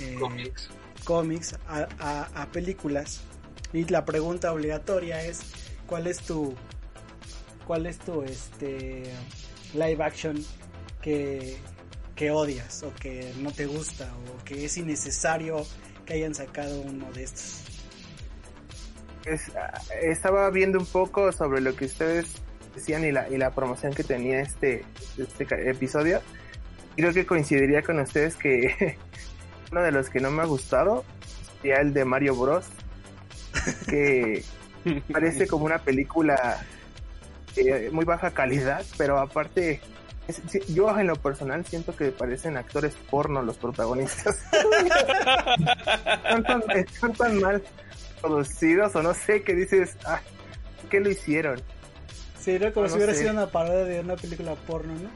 [0.00, 0.68] eh, Cómics.
[1.04, 3.20] cómics a, a- a películas
[3.72, 5.40] y la pregunta obligatoria es
[5.86, 6.54] cuál es tu
[7.66, 9.02] cuál es tu este
[9.74, 10.42] live action
[11.02, 11.56] que,
[12.14, 15.66] que odias o que no te gusta o que es innecesario
[16.06, 17.62] que hayan sacado uno de estos
[19.24, 22.26] Es- ah, estaba viendo un poco sobre lo que ustedes
[22.74, 24.84] decían y la, y la promoción que tenía este,
[25.18, 26.20] este episodio.
[26.98, 28.98] Creo que coincidiría con ustedes que
[29.70, 31.04] uno de los que no me ha gustado
[31.62, 32.66] sería el de Mario Bros.
[33.88, 34.42] Que
[35.12, 36.60] parece como una película
[37.54, 39.80] eh, muy baja calidad, pero aparte,
[40.26, 44.36] es- sí, yo en lo personal siento que parecen actores porno los protagonistas.
[46.24, 47.62] están, tan, están tan mal
[48.20, 50.20] producidos o no sé, que dices, ah,
[50.90, 51.62] ¿qué lo hicieron?
[52.40, 52.72] sí ¿no?
[52.72, 53.20] como No si hubiera sé.
[53.20, 55.10] sido una parodia de una película porno no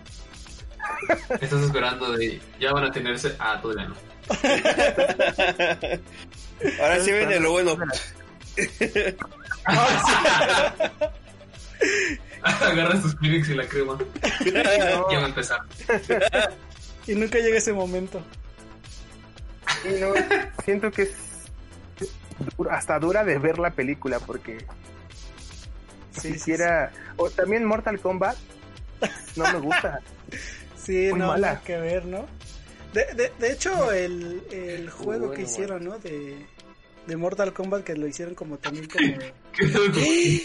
[1.40, 2.40] Estás esperando de.
[2.58, 3.34] Ya van a tenerse.
[3.38, 3.94] Ah, todavía no.
[6.80, 7.76] Ahora sí viene lo bueno.
[12.42, 13.98] Agarras tus Kleenex y la crema.
[15.10, 15.60] Ya va a empezar.
[17.06, 18.22] y nunca llega ese momento
[19.84, 20.12] Y no,
[20.64, 21.14] siento que es,
[22.70, 24.58] hasta dura de ver la película porque
[26.12, 26.92] sí, ni sí, siquiera...
[27.16, 28.36] O también Mortal Kombat
[29.36, 30.00] no me gusta.
[30.84, 31.46] Sí, Muy no, mala.
[31.54, 32.26] nada que ver, ¿no?
[32.92, 35.98] De, de, de hecho, el, el juego Bueno, que hicieron, ¿no?
[35.98, 36.44] De,
[37.06, 39.06] de Mortal Kombat, que lo hicieron como también como...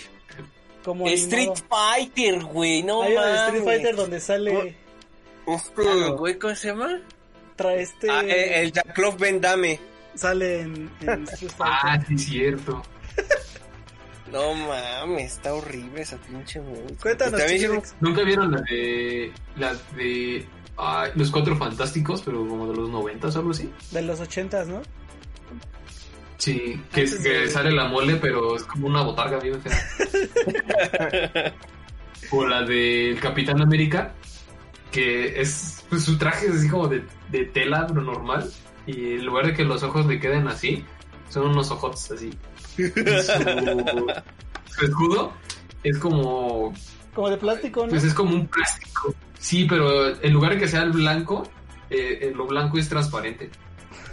[0.84, 1.68] como Street animado.
[1.70, 3.40] Fighter, güey, no Hay mames.
[3.42, 4.76] Street Fighter donde sale...
[5.48, 7.02] Este, güey, ¿cómo se llama?
[7.56, 8.10] Trae este...
[8.10, 9.80] Ah, el, el Jean-Claude Van Damme.
[10.16, 12.08] Sale en, en Street Ah, Fighter.
[12.20, 12.82] sí, cierto.
[14.32, 16.96] No mames, está horrible esa pinche movie.
[17.02, 17.82] Cuéntanos, hicieron-.
[18.02, 19.32] ¿Nunca vieron la de.
[19.56, 20.46] La de.
[20.78, 23.72] ah, los cuatro fantásticos, pero como de los noventas o algo así?
[23.92, 24.82] de los ochentas, ¿no?
[26.38, 29.76] Sí, que, Antes que de- sale la mole, pero es como una botarga bien fea.
[32.32, 34.14] o la del Capitán América,
[34.92, 35.84] que es.
[35.90, 38.52] Pues su traje es así como de, de tela, pero normal.
[38.86, 40.86] Y en lugar de que los ojos le queden así,
[41.30, 42.30] son unos ojotes así.
[42.76, 42.92] Su,
[44.68, 45.34] su escudo
[45.84, 46.74] es como
[47.14, 47.90] Como de plástico, ¿no?
[47.90, 49.16] Pues es como un plástico.
[49.40, 51.50] Sí, pero en lugar de que sea el blanco,
[51.90, 53.50] eh, eh, lo blanco es transparente.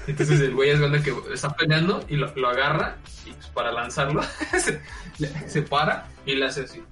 [0.07, 3.73] Entonces el güey es grande que está peleando y lo, lo agarra y pues, para
[3.73, 4.23] lanzarlo
[5.49, 6.83] se para y le hace así.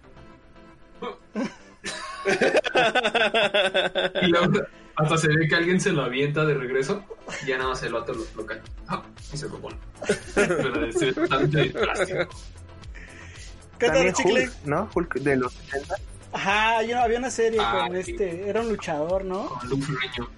[4.22, 4.52] y luego
[4.96, 7.04] hasta se ve que alguien se lo avienta de regreso
[7.42, 8.60] y ya nada más el vato lo, lo cae.
[8.88, 9.02] Ah,
[9.32, 9.76] y se lo pone.
[10.34, 12.28] Pero es de plástico.
[13.78, 14.44] ¿Qué tal, También chicle?
[14.44, 14.90] Hulk, ¿no?
[14.94, 15.94] Hulk de los 80.
[16.34, 18.10] Ajá, una- había una serie Ah, con sí.
[18.12, 19.48] este, era un luchador, ¿no?
[19.48, 20.28] Con Luke Ferrigno.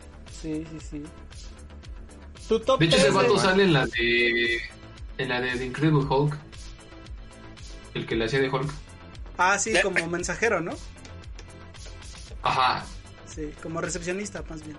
[0.41, 1.03] Sí, sí, sí.
[2.49, 4.61] Tu top De hecho, ese vato de- sale en la de.
[5.19, 6.37] En la de The Incredible Hulk.
[7.95, 8.71] El que le hacía de Hulk.
[9.39, 10.73] Ah, sí, como mensajero, ¿no?
[12.43, 12.85] Ajá.
[13.35, 14.77] Sí, como recepcionista, más bien.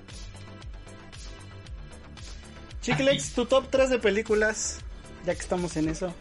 [2.81, 4.79] Chiclex, tu top 3 de películas,
[5.25, 6.13] ya que estamos en eso.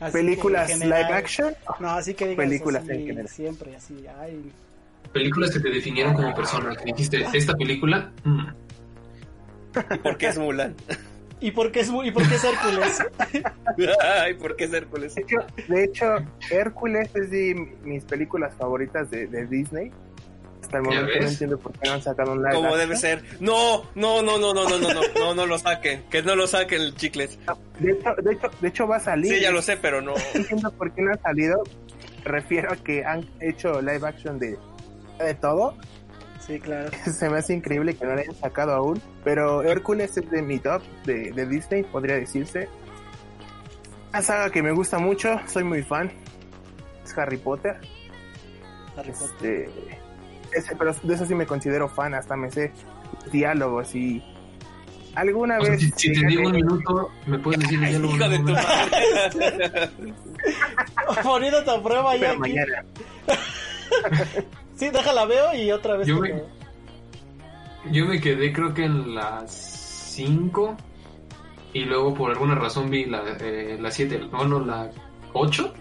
[0.00, 1.54] Así Películas en general- live action.
[1.80, 3.28] No, así que digas Películas así, en general.
[3.28, 4.52] siempre, así, ay.
[5.12, 6.76] Películas que te definieron como persona.
[6.76, 8.12] Que dijiste, esta película.
[8.24, 8.46] mm,
[9.94, 10.74] ¿Y por qué es Mulan?
[11.40, 12.98] ¿Y por qué es, y por qué es Hércules?
[14.02, 15.14] Ay, ¿por qué es Hércules?
[15.14, 15.36] De hecho,
[15.68, 16.06] de hecho,
[16.50, 19.92] Hércules es de mis películas favoritas de, de Disney.
[20.68, 21.32] Hasta el ¿Ya momento no ves?
[21.32, 22.80] entiendo por qué no han sacado un live Como action.
[22.80, 23.24] debe ser.
[23.40, 26.02] No, no, no, no, no, no, no, no, no, no lo saquen.
[26.10, 27.38] Que no lo saquen el chicles.
[27.78, 29.34] De hecho, de hecho, de hecho va a salir.
[29.34, 30.12] Sí, ya lo sé, pero no.
[30.12, 31.62] No entiendo por qué no ha salido.
[32.24, 34.58] Refiero a que han hecho live action de,
[35.18, 35.74] de todo.
[36.46, 36.90] Sí, claro.
[37.10, 39.00] Se me hace increíble que no lo hayan sacado aún.
[39.24, 42.68] Pero Hércules es de mi top de, de Disney, podría decirse.
[44.10, 46.12] Una saga que me gusta mucho, soy muy fan.
[47.04, 47.76] Es Harry Potter.
[48.96, 49.68] Harry Potter.
[49.68, 49.97] Este,
[50.52, 52.72] ese, pero de eso sí me considero fan, hasta me sé
[53.32, 54.22] diálogos y
[55.14, 58.08] alguna o sea, vez si, si te digo un minuto, me puedes decir ya lo
[58.08, 59.90] Hijo de tu madre.
[61.22, 62.40] Poniéndote a prueba ya pero aquí.
[62.40, 62.84] mañana.
[64.76, 66.06] Sí, déjala veo y otra vez.
[66.06, 66.42] Yo me-
[67.90, 69.50] Yo me quedé creo que en las
[70.14, 70.76] 5
[71.72, 74.90] y luego por alguna razón vi la, eh, la 7, no, no, la
[75.32, 75.72] 8.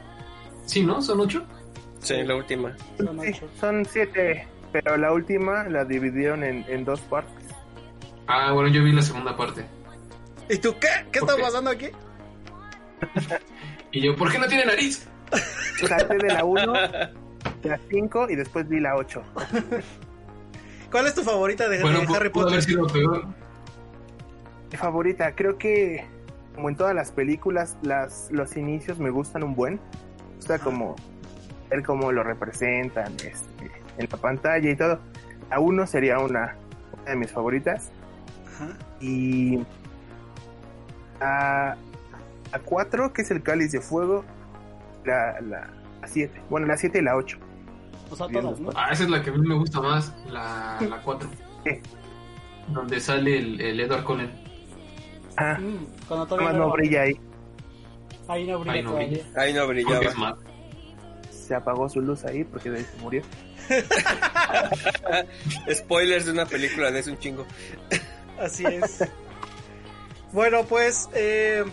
[0.65, 1.01] Sí, ¿no?
[1.01, 1.43] ¿Son 8?
[1.99, 2.75] Sí, la última.
[2.97, 3.47] Son Sí, ocho.
[3.60, 7.45] son siete, pero la última la dividieron en, en dos partes.
[8.27, 9.65] Ah, bueno, yo vi la segunda parte.
[10.49, 10.88] ¿Y tú qué?
[11.12, 11.88] ¿Qué está pasando aquí?
[13.91, 15.08] Y yo, ¿por qué no tiene nariz?
[15.88, 16.73] Salté de la 1,
[17.63, 19.23] la 5 y después vi la 8.
[20.91, 22.53] ¿Cuál es tu favorita de, Bueno, de Harry Potter?
[22.53, 23.25] haber sido peor.
[24.71, 26.06] Mi favorita, creo que
[26.53, 29.75] como en todas las películas, las, los inicios me gustan un buen.
[29.75, 30.95] Me gusta como
[31.69, 34.99] ver cómo lo representan este, en la pantalla y todo.
[35.49, 36.55] La 1 sería una,
[36.93, 37.91] una de mis favoritas.
[38.55, 38.77] Ajá.
[38.99, 39.60] Y
[41.21, 41.71] a,
[42.51, 44.23] a 4, que es el cáliz de fuego,
[45.05, 45.69] la, la,
[46.05, 46.41] 7.
[46.49, 47.38] Bueno, la 7 y la 8.
[48.10, 48.69] O sea, todas, ¿no?
[48.75, 51.29] Ah, esa es la que a mí me gusta más, la, la 4.
[51.65, 51.71] Sí.
[52.69, 54.31] Donde sale el, el Edward Cullen.
[55.38, 57.19] Ah, Mm, cuando todavía no, no brilla ahí.
[58.27, 59.23] Ahí no brilla Ahí no brilla.
[59.38, 60.38] Ahí no brillaba.
[61.29, 63.21] Se apagó su luz ahí porque de ahí se murió.
[65.73, 67.45] Spoilers de una película de es un chingo.
[68.39, 69.03] Así es.
[70.32, 71.63] bueno, pues eh,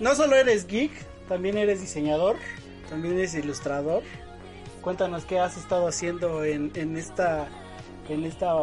[0.00, 0.92] no solo eres geek,
[1.28, 2.36] también eres diseñador,
[2.88, 4.02] también eres ilustrador.
[4.80, 7.48] Cuéntanos qué has estado haciendo en, en esta
[8.08, 8.54] en esta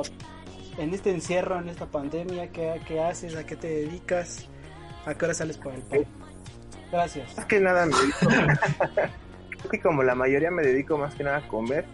[0.77, 4.47] en este encierro, en esta pandemia, qué, qué haces, a qué te dedicas,
[5.05, 6.05] a qué hora sales por el pan.
[6.91, 7.35] Gracias.
[7.35, 8.19] Más que nada me dedico.
[9.49, 11.85] Creo que como la mayoría me dedico más que nada a comer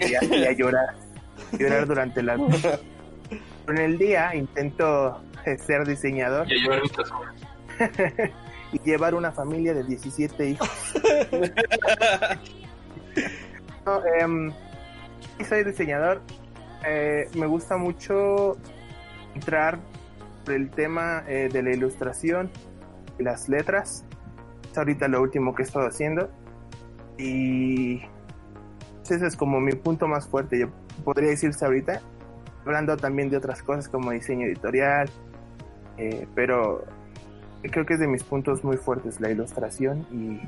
[0.00, 0.94] y a, y a llorar.
[1.58, 2.78] Llorar durante la noche.
[3.68, 7.34] En el día intento eh, ser diseñador Y a muchas horas.
[8.72, 10.70] y llevar una familia de 17 hijos.
[13.86, 14.02] No,
[15.38, 16.20] sí soy diseñador.
[16.86, 18.58] Eh, me gusta mucho
[19.34, 19.78] entrar
[20.44, 22.50] por el tema eh, de la ilustración
[23.18, 24.04] y las letras.
[24.70, 26.30] Es ahorita lo último que he estado haciendo.
[27.16, 28.02] Y
[29.10, 30.68] ese es como mi punto más fuerte, yo
[31.04, 32.00] podría decirse ahorita.
[32.64, 35.08] Hablando también de otras cosas como diseño editorial.
[35.96, 36.84] eh, pero
[37.62, 40.40] creo que es de mis puntos muy fuertes la ilustración y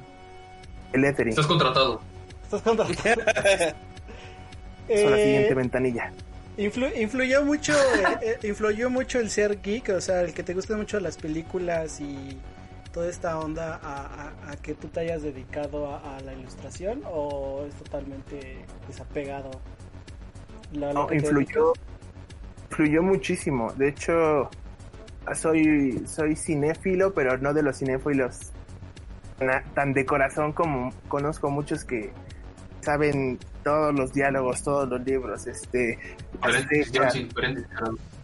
[0.94, 1.30] el lettering.
[1.30, 2.00] Estás contratado.
[2.44, 2.94] ¿Estás contando?
[2.94, 3.14] Son
[5.10, 6.12] la Eh, siguiente ventanilla.
[6.58, 10.52] Influ- influyó mucho eh, eh, influyó mucho el ser geek, o sea, el que te
[10.52, 12.36] gusten mucho las películas y
[12.92, 14.06] toda esta onda a,
[14.48, 19.50] a- a que tú te hayas dedicado a, a la ilustración o es totalmente desapegado.
[20.72, 21.72] No, influyó,
[22.70, 23.72] influyó muchísimo.
[23.76, 24.48] De hecho,
[25.34, 28.38] soy, soy cinéfilo, pero no de los cinéfilos
[29.74, 32.12] tan de corazón como conozco muchos que
[32.82, 35.98] saben todos los diálogos, todos los libros, este,
[36.42, 37.14] las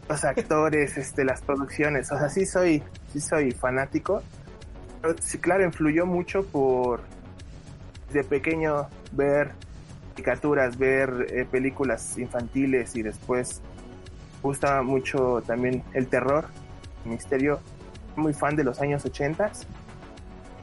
[0.09, 2.13] los actores, este, las producciones.
[2.13, 4.23] O sea, sí soy, sí soy fanático.
[5.21, 7.01] Sí, claro, influyó mucho por
[8.13, 9.53] de pequeño ver
[10.11, 13.61] caricaturas, ver eh, películas infantiles y después
[14.43, 16.47] gusta mucho también el terror,
[17.05, 17.61] el misterio.
[18.17, 19.53] Muy fan de los años 80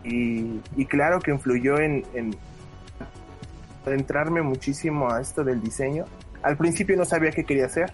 [0.03, 2.36] y, y claro que influyó en, en
[3.86, 6.06] adentrarme muchísimo a esto del diseño.
[6.41, 7.93] Al principio no sabía qué quería hacer,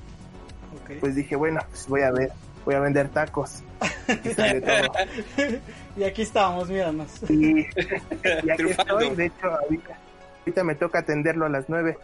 [1.00, 2.32] pues dije, bueno, pues voy a ver,
[2.66, 3.64] voy a vender tacos.
[4.24, 4.92] Y sale todo.
[5.98, 7.10] y aquí estamos, míranos.
[7.30, 9.98] Y, y aquí estoy, de hecho, ahorita,
[10.40, 11.98] ahorita me toca atenderlo a las nueve.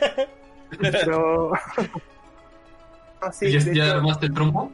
[0.80, 1.52] Pero...
[3.22, 4.72] No, sí, ¿Y ya, de ya hecho, armaste el trompo?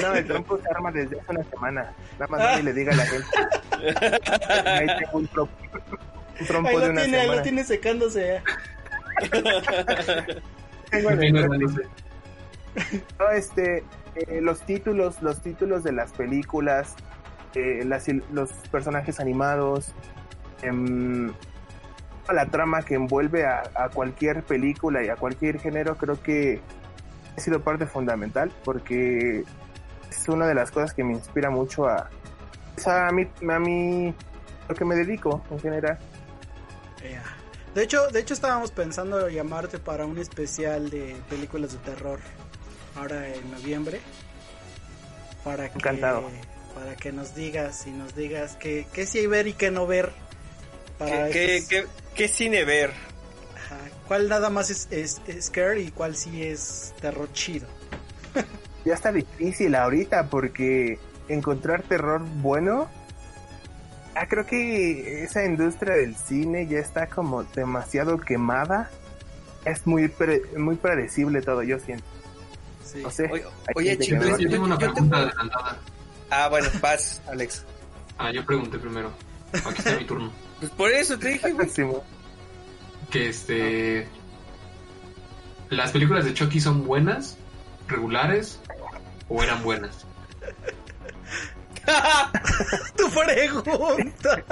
[0.00, 1.92] no, el trompo se arma desde hace una semana.
[2.18, 3.26] Nada más nadie le diga a la gente.
[4.64, 5.52] Ahí tengo un trompo,
[6.40, 7.42] un trompo Ahí de lo una tiene, ahí lo semana.
[7.42, 8.42] tiene secándose.
[10.90, 11.88] Tengo el-.
[13.18, 13.84] No, este,
[14.26, 16.94] eh, los títulos, los títulos de las películas,
[17.54, 19.92] eh, las los personajes animados,
[20.62, 21.32] em,
[22.32, 23.62] la trama que envuelve a,
[23.94, 26.60] cualquier película y a cualquier género, creo que
[27.36, 29.44] ha sido parte fundamental porque
[30.10, 32.10] es una de las cosas que me inspira mucho a,
[32.86, 34.14] a mí, a mí,
[34.68, 35.98] lo que me dedico en general.
[37.74, 42.18] De hecho, de hecho estábamos pensando llamarte para un especial de películas de terror
[42.98, 44.00] ahora en noviembre.
[45.44, 46.24] Para que, Encantado.
[46.74, 50.12] para que nos digas y nos digas qué, qué sí ver y qué no ver.
[50.98, 52.90] Para ¿Qué, qué, estos- qué- qué cine ver?
[53.56, 53.78] Ajá.
[54.06, 57.66] ¿Cuál nada más es, es, es scare y cuál sí es terror chido?
[58.84, 62.88] ya está difícil ahorita porque encontrar terror bueno.
[64.14, 68.90] Ah, creo que esa industria del cine ya está como demasiado quemada.
[69.64, 72.04] Es muy pre- muy predecible todo, yo siento.
[72.90, 73.02] Sí.
[73.02, 73.30] No sé.
[73.74, 75.78] Oye, chicos, Yo, tengo una yo pregunta adelantada.
[76.30, 77.64] Ah, bueno, paz, Alex.
[78.16, 79.10] Ah, yo pregunté primero.
[79.52, 80.32] Aquí está mi turno.
[80.58, 81.68] Pues por eso te dije, güey.
[81.68, 82.00] Simón.
[83.10, 84.08] Que este.
[85.70, 87.36] ¿Las películas de Chucky son buenas?
[87.88, 88.58] ¿Regulares?
[89.28, 90.06] ¿O eran buenas?
[92.96, 94.44] tu pregunta.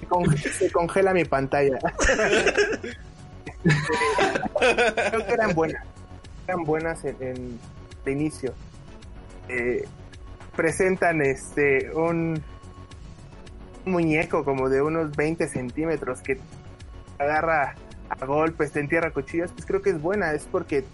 [0.00, 1.78] Se con- se congela mi pantalla.
[3.62, 5.84] Creo que eran buenas.
[6.50, 7.58] Eran buenas en, en-
[8.12, 8.52] inicio.
[9.48, 9.84] Eh,
[10.56, 12.42] presentan este un,
[13.84, 16.38] muñeco como de unos 20 centímetros que
[17.18, 17.74] agarra
[18.08, 19.52] a golpes, te entierra a cuchillos.
[19.52, 20.32] Pues creo que es buena.
[20.32, 20.84] Es porque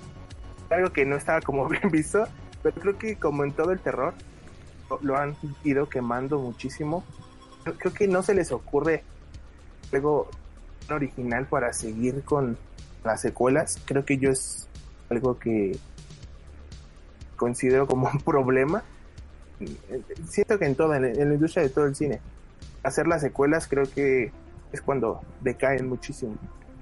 [0.69, 2.27] algo que no estaba como bien visto.
[2.62, 4.12] Pero creo que como en todo el terror
[5.01, 7.03] lo- han ido quemando muchísimo
[7.79, 9.03] creo que no se les ocurre
[9.92, 10.29] algo
[10.88, 12.57] original para seguir con
[13.05, 13.81] las secuelas.
[13.87, 14.65] Creo que yo es
[15.11, 15.77] algo que
[17.37, 18.83] considero como un problema.
[20.27, 22.21] Siento que en toda, en la industria de todo el cine,
[22.83, 24.33] hacer las secuelas creo que
[24.73, 26.37] es cuando decaen muchísimo.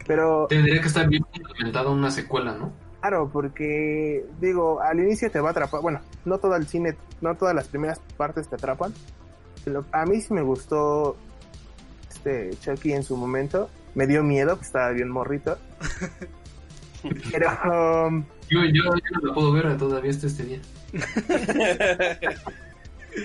[0.06, 2.72] Pero Tendría que estar bien implementada una secuela, ¿no?
[3.00, 5.80] Claro, porque digo, al inicio te va a atrapar.
[5.82, 8.92] Bueno, no todo el cine, no todas las primeras partes te atrapan.
[9.92, 11.16] A mí sí me gustó
[12.10, 13.68] este Chucky en su momento.
[13.94, 15.58] Me dio miedo, pues estaba bien morrito.
[17.30, 20.60] Pero um, Yo, yo, yo no la puedo ver todavía hasta este día.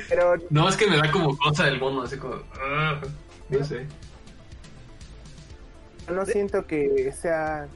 [0.09, 2.35] pero No, es que me da como cosa el mono, así como.
[2.61, 2.99] ah,
[3.49, 3.85] no sé.
[6.09, 7.69] no siento que sean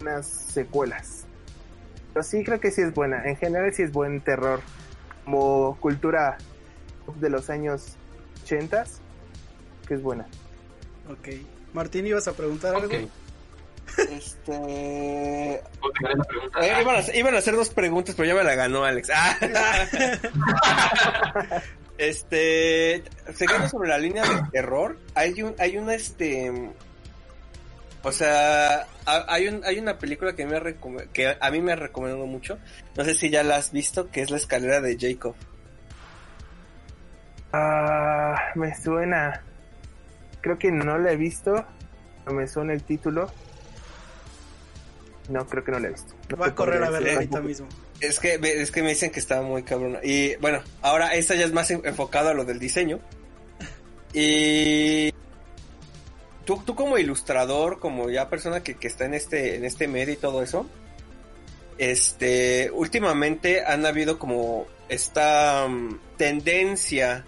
[0.00, 1.26] unas secuelas.
[2.12, 3.24] Pero sí creo que sí es buena.
[3.24, 4.60] En general sí es buen terror.
[5.24, 6.36] Como cultura
[7.16, 7.96] de los años
[8.44, 8.84] 80
[9.86, 10.26] que es buena.
[11.10, 11.28] Ok.
[11.72, 12.88] Martín, ¿ibas a preguntar algo?
[14.10, 15.54] Este.
[15.54, 15.62] Eh,
[16.80, 19.10] iban, a, iban a hacer dos preguntas, pero ya me la ganó Alex.
[19.14, 19.36] Ah.
[21.98, 23.02] este,
[23.34, 24.98] seguimos sobre la línea del terror.
[25.14, 26.70] Hay un, hay una este,
[28.02, 30.60] o sea, ha- hay un, hay una película que me
[31.12, 32.58] que a mí me ha recomendado mucho.
[32.96, 35.34] No sé si ya la has visto, que es la escalera de Jacob.
[37.52, 39.42] Ah, me suena.
[40.40, 41.64] Creo que no la he visto.
[42.24, 43.30] pero Me suena el título.
[45.28, 46.14] No, creo que no la he visto.
[46.28, 47.66] No Va a correr a verla ahorita mismo.
[48.00, 49.98] Es que, me- es que me dicen que está muy cabrón.
[50.02, 53.00] Y bueno, ahora esta ya es más en- enfocado a lo del diseño.
[54.12, 55.12] Y
[56.44, 60.12] tú, tú como ilustrador, como ya persona que, que está en este, en este medio
[60.14, 60.68] y todo eso,
[61.78, 67.24] este, últimamente han habido como esta mm, tendencia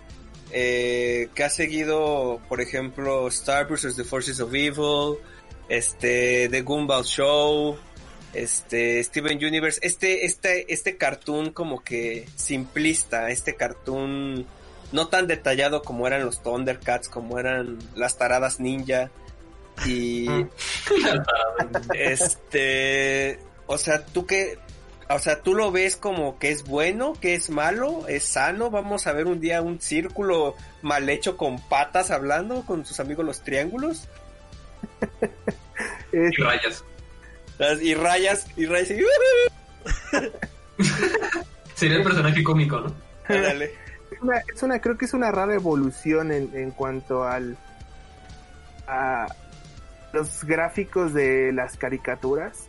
[0.52, 3.96] eh, que ha seguido, por ejemplo, Star vs.
[3.96, 5.16] The Forces of Evil,
[5.68, 7.76] este, The Gumball Show,
[8.42, 14.46] este Steven Universe, este, este, este cartoon como que simplista, este cartoon
[14.92, 19.10] no tan detallado como eran los Thundercats, como eran las taradas ninja,
[19.84, 20.26] Y
[21.94, 24.58] este, o sea, tú qué,
[25.08, 28.70] o sea, tú lo ves como que es bueno, que es malo, es sano.
[28.70, 33.24] Vamos a ver un día un círculo mal hecho con patas hablando con sus amigos
[33.26, 34.08] los triángulos
[36.12, 36.84] Es- Y rayas.
[37.82, 38.98] Y rayas y rayas y
[41.74, 42.92] Sería el personaje cómico, ¿no?
[43.28, 43.72] Ándale.
[44.10, 47.56] es una, es una- creo que es una rara evolución en, en cuanto al
[48.88, 49.26] a
[50.12, 52.68] los gráficos de las caricaturas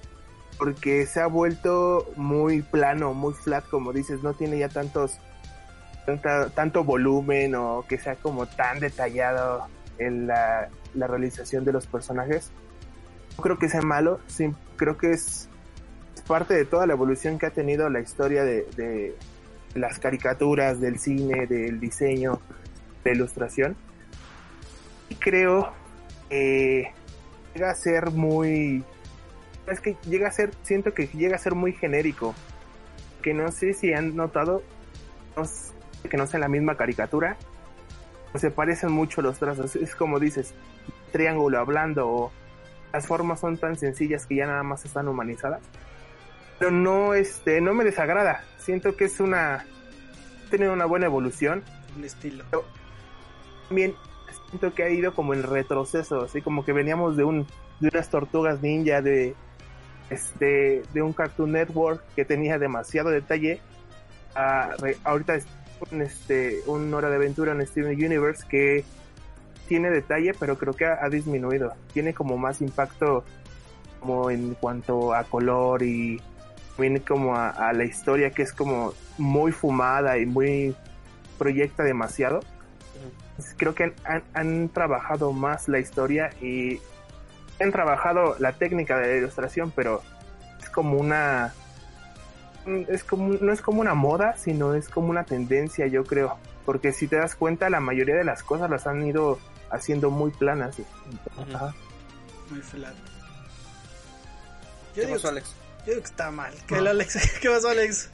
[0.57, 5.17] porque se ha vuelto muy plano, muy flat, como dices, no tiene ya tantos
[6.05, 9.67] tanta- tanto volumen o que sea como tan detallado
[9.99, 12.51] en la, la realización de los personajes.
[13.41, 15.49] Creo que sea malo, sí, creo que es,
[16.27, 19.15] parte de toda la evolución que ha tenido la historia de, de
[19.75, 22.41] las caricaturas, del cine, del diseño,
[23.03, 23.77] de ilustración.
[25.09, 25.71] Y creo
[26.29, 26.91] que
[27.53, 28.83] llega a ser muy...
[29.67, 32.35] Es que llega a ser, siento que llega a ser muy genérico.
[33.21, 34.63] Que no sé si han notado
[36.09, 37.37] que no sea la misma caricatura.
[38.35, 39.75] se parecen mucho los trazos.
[39.75, 40.53] Es como dices,
[41.11, 42.31] triángulo hablando o
[42.97, 45.61] las formas son tan sencillas que ya nada más están humanizadas.
[46.57, 48.43] Pero no, este, no me desagrada.
[48.57, 49.67] Siento que es una,
[50.49, 51.63] tiene una buena evolución.
[51.95, 52.43] Un estilo.
[53.67, 53.93] También
[54.49, 57.45] siento que ha ido como en retroceso, así como que veníamos de un,
[57.79, 59.35] de unas tortugas ninja de,
[60.09, 63.61] este, de un Cartoon Network que tenía demasiado detalle.
[64.33, 64.71] a
[65.03, 65.45] ahorita es
[65.91, 68.83] un, este, un Hora de Aventura en Steven Universe que
[69.67, 71.73] tiene detalle, pero creo que ha, disminuido.
[71.93, 73.23] Tiene como más impacto
[73.99, 76.21] como en cuanto a color y
[76.75, 80.75] también como a, la historia que es como muy fumada y muy
[81.37, 82.39] proyecta demasiado.
[83.57, 86.79] Creo que han, han- han trabajado más la historia y
[87.59, 90.01] han trabajado la técnica de la ilustración, pero
[90.61, 91.53] es como una
[92.89, 96.91] es como no es como una moda, sino es como una tendencia, yo creo, porque
[96.91, 99.39] si te das cuenta la mayoría de las cosas las han ido
[99.71, 100.75] haciendo muy planas.
[101.37, 101.73] Ajá.
[102.49, 102.95] Muy flat.
[102.95, 103.01] Yo
[104.93, 105.49] ¿Qué digo, pasó, Alex?
[105.85, 106.53] yo digo que está mal.
[106.67, 106.81] ¿Qué, No.
[106.81, 107.17] el Alex?
[107.41, 108.09] ¿Qué pasó, Alex?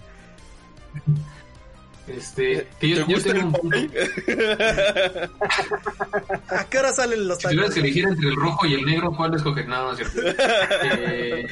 [2.06, 3.78] Este, que yo, ¿Te yo gusta tengo el un punto.
[6.49, 7.74] ¿A qué hora salen los Si tuvieras tacos?
[7.76, 9.68] que elegir entre el rojo y el negro, ¿cuál escoger?
[9.70, 10.22] No, no es cierto.
[10.84, 11.47] Eh,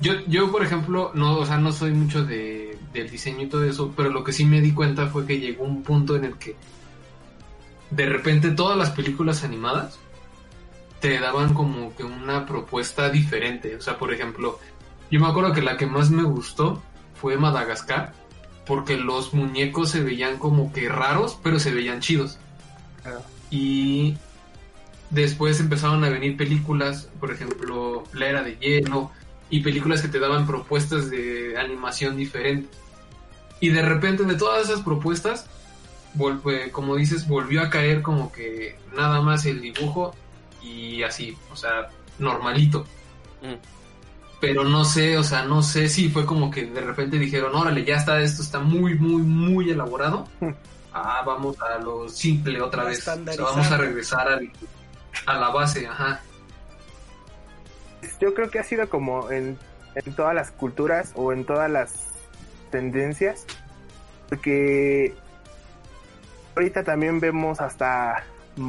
[0.00, 3.64] yo, yo, por ejemplo, no, o sea, no soy mucho de, del diseño y todo
[3.64, 6.38] eso, pero lo que sí me di cuenta fue que llegó un punto en el
[6.38, 6.54] que
[7.90, 9.98] de repente todas las películas animadas
[11.00, 13.76] te daban como que una propuesta diferente.
[13.76, 14.58] O sea, por ejemplo,
[15.10, 16.82] yo me acuerdo que la que más me gustó
[17.14, 18.12] fue Madagascar,
[18.66, 22.38] porque los muñecos se veían como que raros, pero se veían chidos.
[23.50, 24.16] Y
[25.10, 29.10] después empezaron a venir películas, por ejemplo, La Era de Hielo,
[29.50, 32.78] y películas que te daban propuestas de animación diferentes.
[33.60, 35.46] Y de repente de todas esas propuestas,
[36.72, 40.14] como dices, volvió a caer como que nada más el dibujo
[40.62, 41.88] y así, o sea,
[42.18, 42.84] normalito.
[43.42, 43.54] Mm.
[44.40, 47.84] Pero no sé, o sea, no sé si fue como que de repente dijeron, órale,
[47.84, 50.28] ya está, esto está muy, muy, muy elaborado.
[50.92, 53.06] Ah, vamos a lo simple otra vez.
[53.06, 54.50] O sea, vamos a regresar al-
[55.26, 56.20] a la base, ajá.
[58.20, 59.58] Yo creo que ha sido como en,
[59.94, 61.94] en todas las culturas o en todas las
[62.70, 63.44] tendencias,
[64.28, 65.14] porque
[66.58, 68.24] ahorita también vemos hasta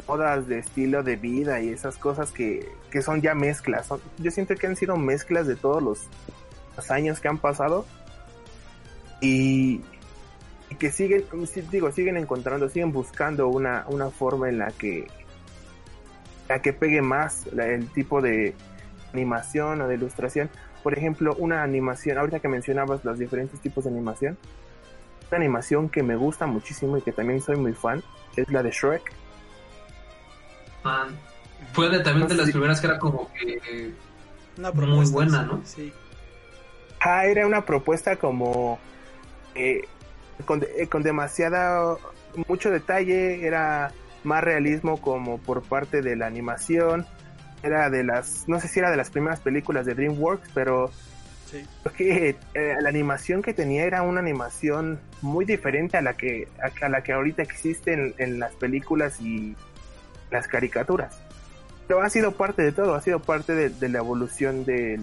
[0.06, 3.88] modas de estilo de vida y esas cosas que, que son ya mezclas.
[4.18, 6.08] Yo siento que han sido mezclas de todos los,
[6.88, 7.84] años que han pasado
[9.20, 9.80] y,
[10.78, 11.24] que siguen,
[11.70, 15.08] digo, siguen encontrando, siguen buscando una, una forma en la que
[16.48, 18.54] la que pegue más el tipo de
[19.12, 20.48] animación o de ilustración.
[20.84, 24.38] Por ejemplo, una animación, ahorita que mencionabas los diferentes tipos de animación,
[25.30, 28.02] una animación que me gusta muchísimo y que también soy muy fan
[28.36, 29.12] es la de Shrek.
[30.84, 31.08] Ah,
[31.72, 33.92] fue de, también de las primeras que era como que
[34.56, 35.60] Una Muy propuesta, buena, sí, ¿no?
[35.64, 35.92] Sí.
[37.00, 38.78] Ah, era una propuesta como
[39.54, 39.82] eh,
[40.46, 41.96] con, eh, con demasiada
[42.48, 43.92] mucho detalle, era
[44.24, 47.06] más realismo como por parte de la animación,
[47.62, 50.90] era de las, no sé si era de las primeras películas de DreamWorks, pero
[51.50, 51.66] Sí.
[51.82, 56.46] creo que eh, la animación que tenía era una animación muy diferente a la que
[56.62, 59.56] a, a la que ahorita existe en, en las películas y
[60.30, 61.18] las caricaturas.
[61.88, 65.02] Pero ha sido parte de todo, ha sido parte de, de la evolución del,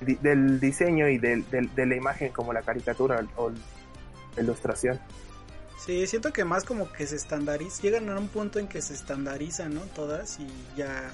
[0.00, 4.98] di- del diseño y del, del- de la imagen como la caricatura o la ilustración.
[5.84, 8.94] Sí, siento que más como que se estandarizan, llegan a un punto en que se
[8.94, 9.80] estandarizan, ¿no?
[9.82, 11.10] Todas y ya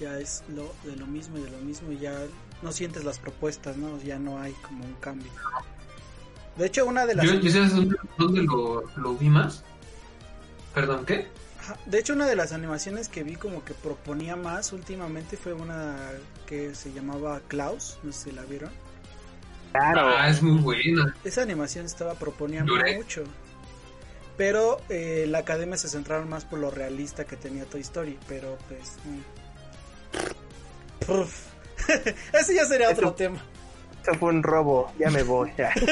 [0.00, 2.14] ya es lo de lo mismo y de lo mismo y ya
[2.62, 4.00] no sientes las propuestas, ¿no?
[4.02, 5.30] Ya no hay como un cambio.
[6.56, 7.32] De hecho, una de las Yo,
[8.18, 9.62] dónde, lo, lo vi más.
[10.74, 11.28] Perdón, ¿qué?
[11.86, 15.96] De hecho, una de las animaciones que vi como que proponía más últimamente fue una
[16.46, 18.70] que se llamaba Klaus, no sé si la vieron.
[19.72, 20.16] Claro.
[20.16, 21.14] Ah, es muy buena.
[21.24, 23.24] Esa animación estaba proponiendo mucho.
[24.36, 28.18] Pero eh, la academia se centraron más por lo realista que tenía Toy Story.
[28.28, 28.96] Pero pues.
[29.04, 29.37] mm.
[32.32, 33.38] Ese ya sería otro Eso- tema.
[34.02, 35.50] Eso fue un robo, ya me voy.
[35.56, 35.72] ya.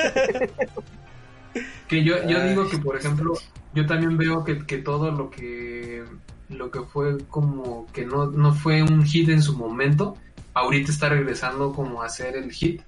[1.88, 3.32] Que yo, yo digo que, por ejemplo,
[3.74, 6.04] yo también veo que, que todo lo que
[6.50, 10.16] lo que fue como que no, no fue un hit en su momento,
[10.52, 12.82] ahorita está regresando como a ser el hit.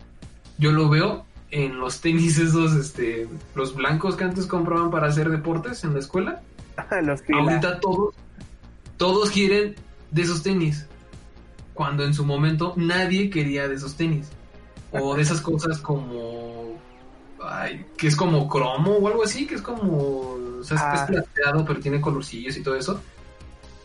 [0.59, 5.31] Yo lo veo en los tenis esos, este, los blancos que antes compraban para hacer
[5.31, 6.43] deportes en la escuela.
[7.03, 7.23] Los.
[7.33, 8.15] Ahorita todos,
[8.99, 9.77] todos quieren
[10.11, 10.87] de esos tenis.
[11.79, 14.27] Cuando en su momento nadie quería de esos tenis.
[14.91, 16.77] O de esas cosas como.
[17.41, 19.97] Ay, que es como cromo o algo así, que es como.
[20.59, 20.95] O sea, es- Ah.
[20.95, 23.01] es plateado, pero tiene colorcillos y todo eso.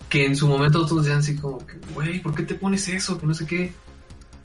[0.09, 3.19] Que en su momento todos decían así como que, güey, ¿por qué te pones eso?
[3.19, 3.71] Que no sé qué.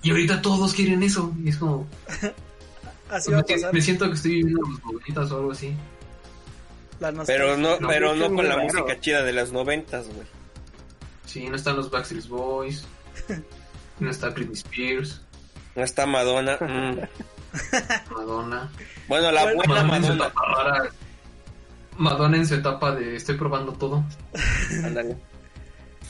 [0.02, 1.32] Y ahorita todos quieren eso.
[1.42, 1.86] Y es como.
[3.10, 3.72] Así va a me, pasar.
[3.72, 5.72] me siento que estoy viviendo los bonitas o algo así.
[7.26, 10.26] Pero no, No, pero no con la música chida de las noventas, güey.
[11.24, 12.84] Sí, no están los Backstreet Boys.
[14.00, 15.20] No está Britney Spears.
[15.74, 16.56] No está Madonna.
[16.60, 17.00] mm.
[18.14, 18.70] Madonna.
[19.08, 20.26] Bueno, la Bueno, buena Madonna en su Madonna.
[20.26, 20.90] etapa rara.
[21.96, 24.04] Madonna en su etapa de estoy probando todo.
[24.84, 25.16] Ándale.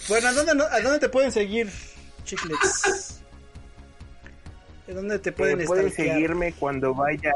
[0.09, 1.71] Bueno, ¿a dónde, no- ¿a dónde te pueden seguir,
[2.25, 3.21] chiclets?
[4.89, 6.15] ¿A dónde te pueden, Eh, pueden stalkear?
[6.17, 7.33] seguirme cuando vaya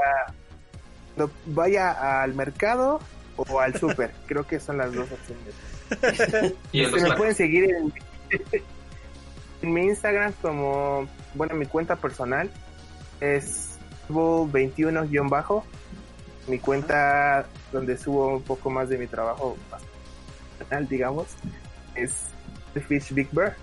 [1.14, 3.00] cuando vaya al mercado
[3.36, 4.12] o al súper.
[4.26, 6.54] Creo que son las dos opciones.
[6.72, 7.92] Y Este, me pueden seguir en,
[9.62, 12.50] en mi Instagram como, bueno, mi cuenta personal
[13.20, 15.64] es 21-bajo.
[16.48, 19.56] Mi cuenta donde subo un poco más de mi trabajo
[20.58, 21.28] personal, digamos,
[21.94, 22.12] es
[22.74, 23.56] The Fish Big Bear.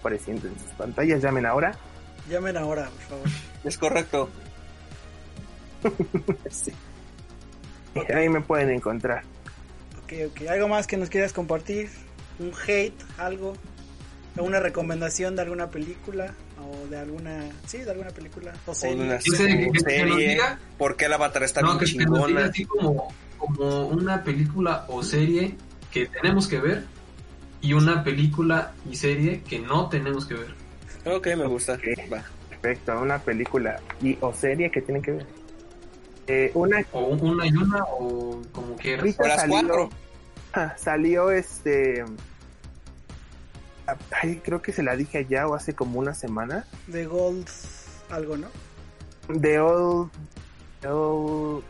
[0.00, 1.74] Apareciendo en sus pantallas, llamen ahora.
[2.28, 3.28] Llamen ahora, por favor.
[3.64, 4.28] Es correcto.
[6.50, 6.72] Sí.
[8.14, 9.22] Ahí me pueden encontrar.
[10.02, 10.48] Ok, ok.
[10.48, 11.88] ¿Algo más que nos quieras compartir?
[12.38, 12.94] ¿Un hate?
[13.18, 13.54] ¿Algo?
[14.36, 16.34] ¿Alguna recomendación de alguna película?
[16.60, 17.48] ¿O de alguna...
[17.66, 18.52] Sí, de alguna película?
[18.66, 19.02] ¿O O de serie?
[19.04, 20.28] una sé que- que- que nos serie.
[20.36, 22.44] diga- ¿Por qué el avatar está No, bien que, diga chingona?
[22.46, 23.08] así como,
[23.38, 25.54] como una película o serie
[25.90, 26.84] que tenemos que ver
[27.62, 30.54] y una película y serie que no tenemos que ver.
[31.06, 31.78] Ok, me gusta.
[32.12, 32.22] Va.
[32.50, 35.26] Perfecto, una película y o serie que tienen que ver.
[36.26, 39.00] Eh, una O un- una y una o como quieras.
[39.00, 39.90] ahorita O las salió, cuatro.
[40.54, 42.04] ah, salió este
[44.10, 47.48] ay, creo que se la dije allá o hace como una semana De Gold...
[48.10, 48.48] Algo, ¿no?
[49.28, 50.10] de Old,
[50.84, 51.64] Old-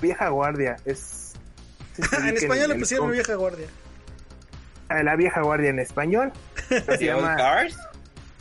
[0.00, 1.34] Vieja Guardia es
[1.94, 3.66] se en español le el- pusieron vieja guardia.
[4.88, 6.32] Ah, la Vieja Guardia en español
[6.68, 7.76] se ¿The Old llama Cars?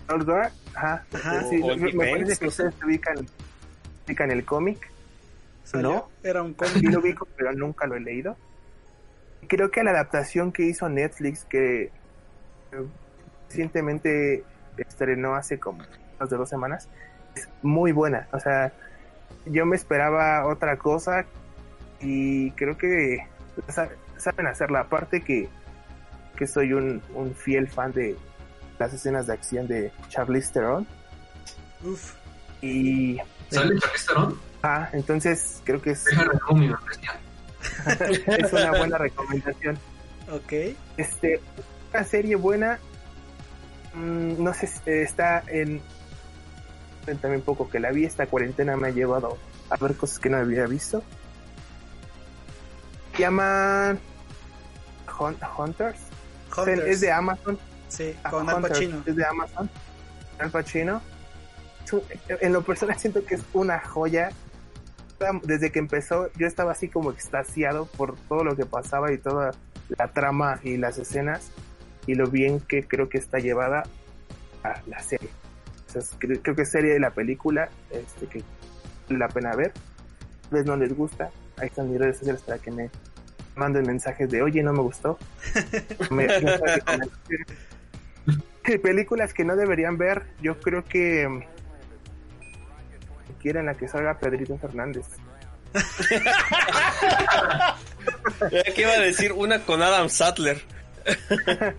[0.09, 1.43] Old Guard ajá, Ajá.
[1.49, 3.27] sí, Old me, me parece que ustedes ubican
[4.07, 4.89] ubican el cómic
[5.63, 6.09] Salió- ¿No?
[6.23, 6.91] Era un Sí cómic.
[6.93, 8.37] lo ubico, pero nunca lo he leído.
[9.47, 11.91] Creo que la adaptación que hizo Netflix, que
[13.55, 14.43] recientemente
[14.77, 15.83] estrenó hace como
[16.19, 16.89] más de dos semanas,
[17.35, 18.27] es muy buena.
[18.33, 18.73] O sea,
[19.45, 21.25] yo me esperaba otra cosa
[22.01, 23.19] y creo que
[23.69, 24.81] sa- saben hacerla.
[24.81, 25.47] Aparte que,
[26.35, 28.17] que soy un, un fiel fan de
[28.79, 30.85] las escenas de acción de Charlize Theron.
[31.83, 32.13] Uf.
[32.61, 33.17] Y
[33.49, 34.39] ¿Sale Charlize Theron?
[34.63, 36.05] ah, entonces creo que es,
[37.87, 39.77] es una buena recomendación.
[40.31, 40.53] Ok.
[40.97, 41.39] Este,
[41.93, 42.79] una serie buena,
[43.95, 45.81] mm, no sé, si, eh, está en,
[47.21, 49.37] también poco que la vi, esta cuarentena me ha llevado
[49.69, 51.03] a ver cosas que no había visto.
[53.15, 53.97] Se llama
[55.19, 55.99] Hun- Hunters,
[56.57, 56.81] Hunters.
[56.85, 57.57] es de Amazon.
[57.87, 59.03] Sí, con Al Hunters, Pacino.
[59.05, 59.69] Es de Amazon.
[60.39, 61.01] Al Pacino.
[62.41, 64.29] En lo personal siento que es una joya.
[65.43, 69.51] Desde que empezó yo estaba así como extasiado por todo lo que pasaba y toda
[69.97, 71.51] la trama y las escenas
[72.07, 73.83] y lo bien que creo que está llevada
[74.63, 75.29] a la serie.
[75.87, 78.43] O sea, creo, creo que es serie de la película este, que
[79.07, 79.71] vale la pena ver.
[80.49, 81.29] Pues no les gusta.
[81.57, 82.89] Ahí están mis redes sociales para que me
[83.55, 85.17] manden mensajes de oye no me gustó.
[86.11, 86.27] Me-
[88.81, 91.43] películas que no deberían ver, yo creo que mm,
[93.41, 95.05] quieren la que salga Pedrito Fernández.
[98.75, 99.31] ¿Qué iba a decir?
[99.33, 100.59] Una con Adam Sattler.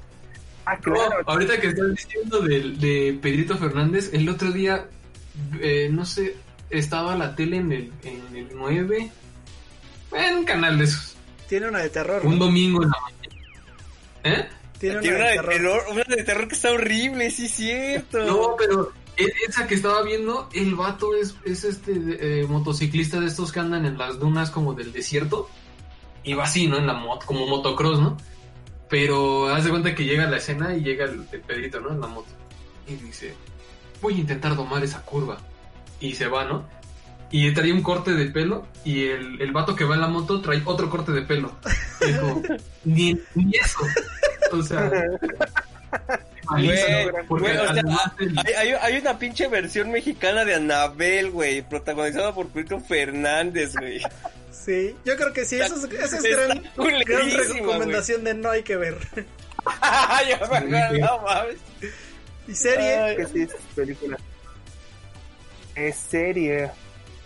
[0.67, 1.17] Ah, No, claro.
[1.27, 4.87] ahorita que estás diciendo de, de Pedrito Fernández, el otro día,
[5.61, 6.37] eh, no sé,
[6.71, 9.11] estaba la tele en el, en el 9,
[10.13, 11.17] en un canal de esos,
[11.49, 12.21] Tiene una de terror.
[12.27, 12.47] un ¿no?
[12.47, 13.43] domingo en la mañana.
[14.25, 14.49] ¿Eh?
[14.81, 15.53] Tiene una Tiene de una de terror.
[15.55, 18.25] terror, una de terror que está horrible, sí es cierto.
[18.27, 18.93] No, pero
[19.49, 23.87] esa que estaba viendo, el vato es, es este eh, motociclista de estos que andan
[23.87, 25.49] en las dunas como del desierto.
[26.25, 26.77] Y va así, ¿no?
[26.77, 28.17] En la moto, como motocross, ¿no?
[28.89, 31.93] Pero haz de cuenta que llega a la escena y llega el, el Pedrito, ¿no?
[31.93, 32.29] En la moto.
[32.87, 33.35] Y dice,
[34.01, 35.39] voy a intentar domar esa curva.
[36.01, 36.65] Y se va, ¿no?
[37.31, 40.41] Y trae un corte de pelo y el, el vato que va en la moto
[40.41, 41.53] trae otro corte de pelo.
[42.01, 43.81] Y ni, ni eso.
[44.53, 44.91] O sea...
[46.49, 46.69] Güey,
[47.29, 47.67] güey, o
[48.83, 54.01] Hay, una pinche versión mexicana de Anabel, güey, protagonizada por Pedrito Fernández, güey.
[54.65, 55.61] Sí, yo creo que sí.
[55.61, 56.63] Eso es, eso es gran,
[57.55, 58.99] recomendación de no hay que ver.
[60.29, 61.57] Ya me acuerdo, no mames.
[62.47, 62.95] Y serie.
[62.95, 63.17] Ay.
[63.17, 64.17] que sí, es película.
[65.75, 66.71] Es serie.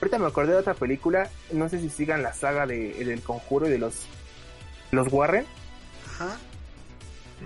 [0.00, 1.28] Ahorita me acordé de otra película.
[1.52, 4.06] No sé si sigan la saga de, del conjuro y de los,
[4.90, 5.44] los Warren.
[6.06, 6.38] Ajá.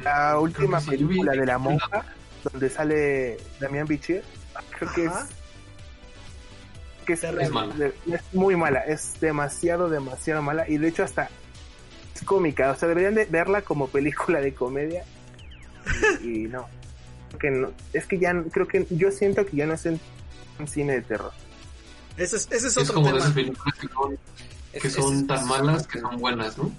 [0.03, 2.05] La última yo película de la monja,
[2.45, 4.23] donde sale Damián Bichir.
[4.79, 5.13] Creo que es.
[7.05, 7.75] Que es, Es mala.
[7.75, 8.81] de- es muy mala.
[8.81, 10.69] Es demasiado, demasiado mala.
[10.69, 11.29] Y de hecho, hasta
[12.15, 12.71] es cómica.
[12.71, 15.05] O sea, deberían de verla como película de comedia.
[16.23, 16.67] Y, y no.
[17.39, 17.71] Que no.
[17.93, 18.33] Es que ya.
[18.33, 18.87] no- Creo que.
[18.91, 20.01] Yo siento que ya no es en
[20.59, 21.33] un cine de terror.
[22.17, 23.19] Ese es, ese es Es otro como tema.
[23.19, 24.19] esas películas que son,
[24.73, 26.71] que Es- son es- tan malas que son buenas, ¿no?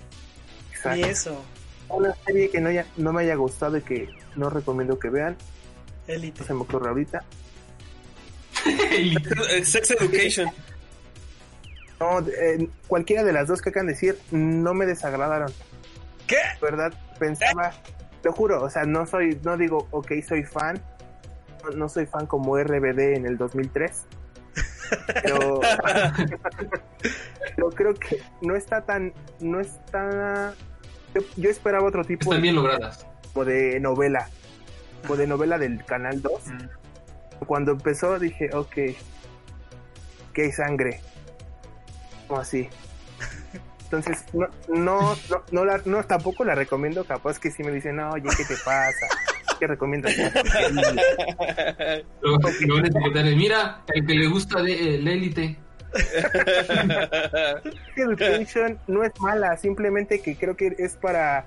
[0.74, 1.00] Exacto.
[1.00, 1.42] Y eso.
[1.90, 5.36] Una serie que no, haya- no me haya gustado y que no recomiendo que vean.
[6.08, 6.40] Elite.
[6.42, 7.24] No se me ocurre ahorita.
[9.64, 10.50] Sex Education.
[12.00, 15.52] No, eh, cualquiera de las dos que acaban de decir no me desagradaron.
[16.28, 16.38] ¿Qué?
[16.62, 16.94] ¿Verdad?
[17.20, 17.72] Pensaba,
[18.24, 20.82] lo juro, o sea, no soy, no digo, ok, soy fan.
[21.64, 24.06] No, no soy fan como RBD en el 2003.
[25.24, 25.62] Pero,
[27.56, 30.54] pero creo que no está tan, no está...
[31.14, 33.08] Yo, yo esperaba otro tipo Están de, logradas.
[33.34, 34.30] como de novela,
[35.04, 36.34] como de novela del Canal 2.
[37.46, 38.74] Cuando empezó dije, ok,
[40.34, 41.02] que hay sangre.
[42.28, 42.68] Como así.
[43.86, 47.04] Entonces, no, no, no, no, la- no, tampoco la recomiendo.
[47.06, 49.06] Capaz que si me dicen, no, oye, ¿qué te pasa?
[49.60, 50.14] ¿Qué recomiendas?
[52.84, 55.58] Etiquetar, mira, el que le gusta de eh, la élite.
[57.96, 61.46] Education no es mala, simplemente que creo que es para.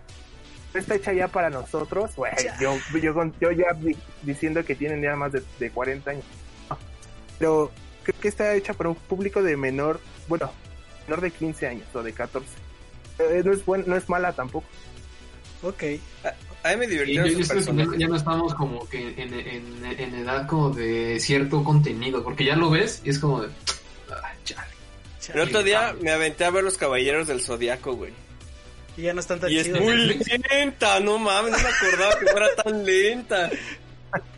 [0.78, 2.10] No Está hecha ya para nosotros.
[2.16, 6.24] Güey, yo, yo, yo ya di- diciendo que tienen ya más de, de 40 años.
[7.38, 7.70] Pero
[8.02, 10.50] creo que está hecha para un público de menor, bueno,
[11.06, 12.48] menor de 15 años o de 14.
[13.18, 14.66] Eh, no, es buen, no es mala tampoco.
[15.62, 15.82] Ok.
[16.64, 20.14] A mí me yo, yo creo que ya, no estamos como que en, en, en
[20.16, 23.48] edad como de cierto contenido, porque ya lo ves y es como de...
[24.10, 24.68] ah, chale.
[25.34, 28.12] El otro día me aventé a ver los Caballeros del Zodiaco, güey.
[28.98, 29.96] Y ya no están tan Y es muy
[30.50, 33.48] lenta, no mames, no me acordaba que fuera tan lenta.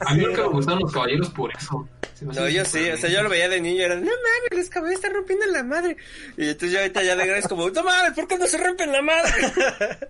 [0.00, 1.88] A mí nunca me gustaron los caballeros por eso.
[2.20, 4.68] No, yo sí, o sea, yo lo veía de niño y era, no mames, los
[4.68, 5.96] caballos están rompiendo la madre.
[6.36, 8.58] Y entonces yo ahorita ya de grande es como, no mames, ¿por qué no se
[8.58, 9.32] rompen la madre?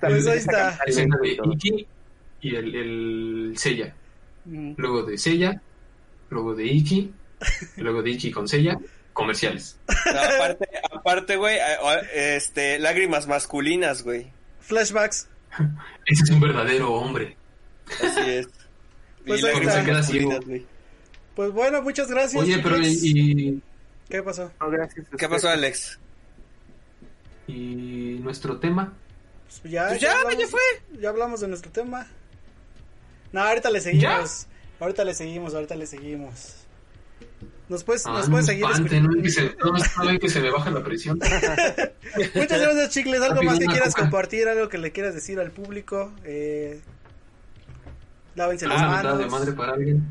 [0.00, 0.70] Pues ahí está.
[0.70, 1.38] Esa La escena de.
[1.52, 1.86] Iki
[2.40, 3.94] y el, el Seiya.
[4.46, 4.72] Mm.
[4.78, 5.60] Luego de Seiya,
[6.30, 7.12] luego de Iki,
[7.76, 8.78] luego de Iki con Seiya,
[9.12, 9.78] comerciales.
[9.88, 11.58] No, aparte, aparte, güey,
[12.14, 14.30] este, lágrimas masculinas, güey.
[14.60, 15.28] Flashbacks.
[16.06, 17.36] Ese es un verdadero hombre.
[18.02, 18.48] Así es.
[19.24, 19.74] Pues y ahí lágrimas.
[19.74, 20.46] Se queda masculinas, ciego.
[20.46, 20.66] güey.
[21.36, 22.42] Pues bueno, muchas gracias.
[22.42, 23.62] Oye, pero y,
[24.08, 24.50] ¿Qué pasó?
[24.60, 25.06] No, gracias.
[25.16, 25.98] ¿Qué pasó, Alex?
[27.46, 28.92] y nuestro tema.
[29.60, 30.60] Pues ya, Pues ya, hablamos, ya fue.
[31.00, 32.06] Ya hablamos de nuestro tema.
[33.32, 34.46] No, ahorita le seguimos.
[34.80, 36.61] Ahorita le seguimos, ahorita le seguimos.
[37.72, 39.56] Nos puedes, Ah, nos no puedes seguir espante, no, se,
[40.04, 41.18] no, que se me baja la presión.
[42.34, 43.22] Muchas gracias, Chicles.
[43.22, 44.02] ¿Algo más que quieras coca.
[44.02, 44.46] compartir?
[44.46, 46.12] ¿Algo que le quieras decir al público?
[46.24, 46.80] Eh,
[48.34, 49.30] lávense las Ah, de manos.
[49.30, 50.02] madre para alguien.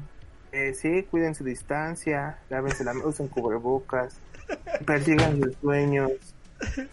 [0.51, 4.15] Eh, sí, cuiden su distancia, lávense la usen cubrebocas,
[4.85, 6.11] persigan sus sueños.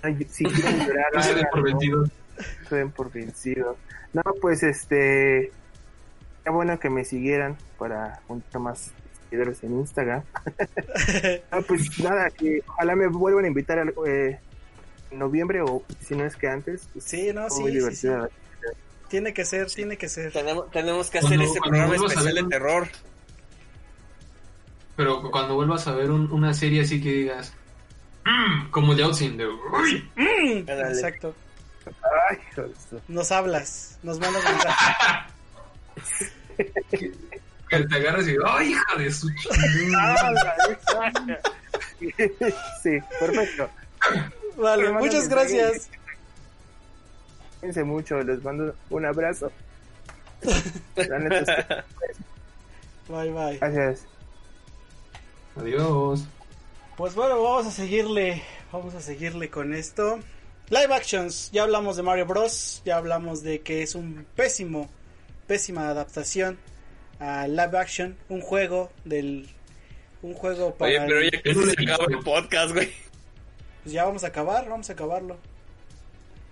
[0.03, 2.11] Ay, si quieren llorar, No se den por vencidos.
[2.63, 3.77] no se den por vencidos.
[4.13, 5.51] No, pues este,
[6.45, 8.91] qué bueno que me siguieran para juntar más
[9.29, 10.23] seguidores en Instagram.
[11.53, 14.39] no, pues nada, que ojalá me vuelvan a invitar al- eh,
[15.11, 16.89] en noviembre o si no es que antes.
[16.93, 18.09] pues, Sí, no, muy sí, sí, sí.
[19.09, 20.33] Tiene que ser, tiene que ser.
[20.33, 22.89] Tenemos, tenemos que hacer Cuando- ese cuando programa a especial de terror.
[24.97, 27.55] Pero cuando vuelvas a ver un- una serie así que digas,
[28.27, 30.11] mm, como el de Outzin, de uy.
[30.17, 31.35] Mm, exacto.
[32.31, 32.39] Ay,
[33.09, 34.43] Nos hablas, nos mandas
[36.59, 37.13] mensaje.
[37.69, 40.35] Que te agarras y ¡ay, hija de su chingada!
[40.97, 41.13] Ah,
[42.83, 43.69] Sí, perfecto.
[44.57, 45.91] Vale, muchas gracias.
[47.61, 49.51] Cuídense mucho, les mando un abrazo.
[53.09, 53.59] Bye, bye.
[53.59, 54.07] Gracias.
[55.57, 56.25] Adiós.
[56.97, 60.21] Pues bueno, vamos a seguirle, vamos a seguirle con esto.
[60.71, 64.89] Live actions, ya hablamos de Mario Bros, ya hablamos de que es un pésimo,
[65.47, 66.59] pésima adaptación
[67.21, 69.49] a live action, un juego del,
[70.23, 70.91] un juego para.
[70.91, 72.91] Oye, pero el- ya que se acaba el podcast, güey.
[73.83, 75.37] Pues ya vamos a acabar, vamos a acabarlo.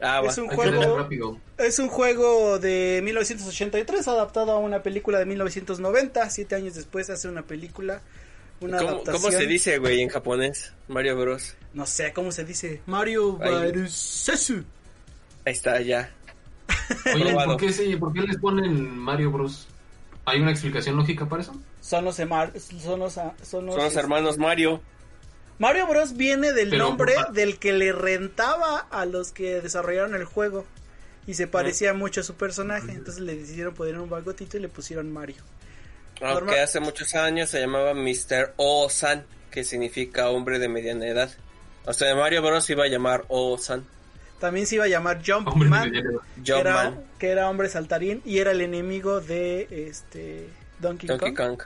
[0.00, 0.28] Ah, va.
[0.28, 1.38] Es un juego, rápido.
[1.58, 6.28] es un juego de 1983 adaptado a una película de 1990.
[6.30, 8.02] Siete años después hace una película,
[8.60, 9.22] una ¿Cómo, adaptación.
[9.22, 10.72] cómo se dice, güey, en japonés?
[10.88, 11.56] Mario Bros.
[11.72, 12.82] No sé cómo se dice.
[12.86, 13.36] Mario.
[13.38, 14.64] Barusesu.
[15.46, 16.10] Ahí está, ya.
[17.14, 17.32] Oye.
[17.32, 19.66] ¿por qué, se- ¿por qué les ponen Mario Bros?
[20.26, 21.54] ¿Hay una explicación lógica para eso?
[21.80, 24.82] Son los, emar- son los, son los, Son los hermanos Mario.
[25.58, 30.24] Mario Bros viene del Pero, nombre del que le rentaba a los que desarrollaron el
[30.24, 30.66] juego
[31.26, 34.68] y se parecía mucho a su personaje, entonces le decidieron poner un bagotito y le
[34.68, 35.36] pusieron Mario.
[36.20, 36.60] Aunque Normal.
[36.60, 38.52] hace muchos años se llamaba Mr.
[38.56, 41.30] O-san, que significa hombre de mediana edad.
[41.86, 42.68] O sea, Mario Bros.
[42.70, 43.84] iba a llamar O-san.
[44.40, 45.90] También se iba a llamar Jumpman,
[46.44, 51.56] que era, que era hombre saltarín y era el enemigo de este Donkey, Donkey Kong.
[51.58, 51.62] Kong.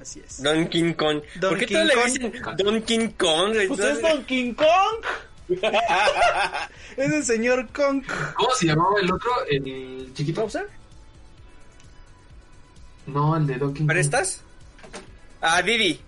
[0.00, 0.42] Así es.
[0.42, 1.20] Donkey Kong.
[1.40, 2.04] ¿Por qué todos le Kong.
[2.06, 3.52] dicen Donkey Kong?
[3.68, 5.04] Pues es Donkey Kong.
[6.96, 8.02] es el señor Kong.
[8.36, 9.30] ¿Cómo se llamaba el otro?
[9.48, 10.42] ¿El chiquito?
[10.42, 10.68] ¿Bowser?
[13.06, 13.88] No, el de Donkey Kong.
[13.88, 14.42] ¿Prestas?
[15.40, 16.00] Ah, Didi.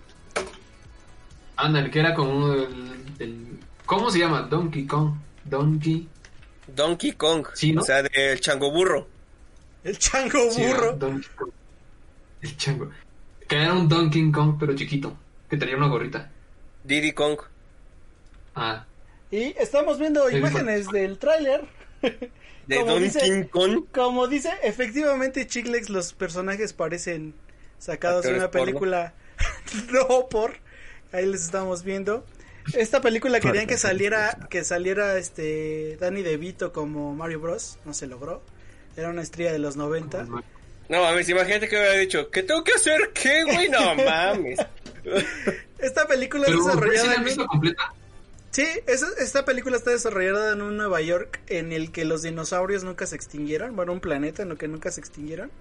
[1.55, 4.41] Anda, el que era como uno del, del- ¿Cómo se llama?
[4.43, 5.13] Donkey Kong.
[5.45, 6.07] Donkey.
[6.67, 7.47] Donkey Kong.
[7.53, 7.81] Sí, ¿no?
[7.81, 9.07] O sea, del chango burro.
[9.83, 10.93] El chango Sí, burro.
[10.93, 11.49] Donkey Kong.
[12.41, 12.89] El chango.
[13.47, 15.17] Que era un Donkey Kong, pero chiquito.
[15.49, 16.31] Que tenía una gorrita.
[16.83, 17.37] Diddy Kong.
[18.55, 18.85] Ah.
[19.31, 21.65] Y estamos viendo imágenes del tráiler.
[22.67, 23.85] De Como Donkey dice- Kong.
[23.93, 27.33] Como dice, efectivamente, Chiclex, los personajes parecen
[27.77, 28.65] sacados de una porno.
[28.67, 29.13] película.
[29.91, 30.53] no por.
[31.11, 32.25] Ahí les estamos viendo.
[32.73, 37.77] Esta película querían que saliera, que saliera este Danny DeVito como Mario Bros.
[37.85, 38.41] No se logró.
[38.95, 40.23] Era una estrella de los 90.
[40.89, 43.11] No mames, imagínate que hubiera dicho, ¿qué tengo que hacer?
[43.13, 43.69] ¿Qué, güey?
[43.69, 44.59] No mames.
[45.79, 47.93] Esta película es Pero ¿ustedes sí desarrollada en un- completa?
[48.51, 52.83] Sí, esa- esta película está desarrollada en un Nueva York en el que los dinosaurios
[52.83, 53.75] nunca se extinguieron.
[53.75, 55.51] Bueno, un planeta en el que nunca se extinguieron.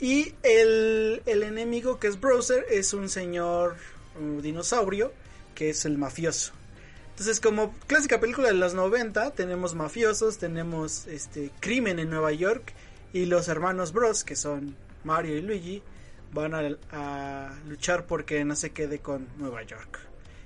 [0.00, 3.76] Y el, el enemigo que es Browser es un señor
[4.18, 5.12] un dinosaurio
[5.56, 6.52] que es el mafioso.
[7.10, 12.72] Entonces, como clásica película de los 90, tenemos mafiosos, tenemos este crimen en Nueva York
[13.12, 15.82] y los hermanos Bros, que son Mario y Luigi,
[16.32, 19.98] van a, a luchar porque no se quede con Nueva York.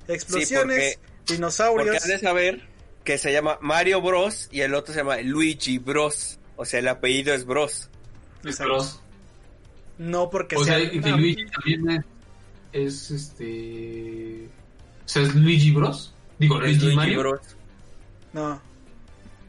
[0.07, 1.97] Explosiones, Porque dinosaurios.
[1.97, 2.63] has de saber
[3.05, 4.49] que se llama Mario Bros.
[4.53, 6.39] y el otro se llama Luigi Bros.
[6.57, 7.91] O sea, el apellido es Bros.
[8.45, 8.59] Es.
[8.61, 9.01] Bros.
[9.99, 12.05] No porque O sea, sea- y que Luigi también
[12.73, 14.49] es, es este.
[15.11, 16.15] O sea, es Luigi Bros.
[16.39, 17.19] Digo, Luigi, Luigi Mario.
[17.19, 17.41] Bros.
[18.33, 18.63] No,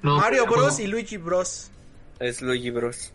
[0.01, 0.81] No, Mario Bros juego.
[0.81, 1.69] y Luigi Bros.
[2.19, 3.13] Es Luigi Bros.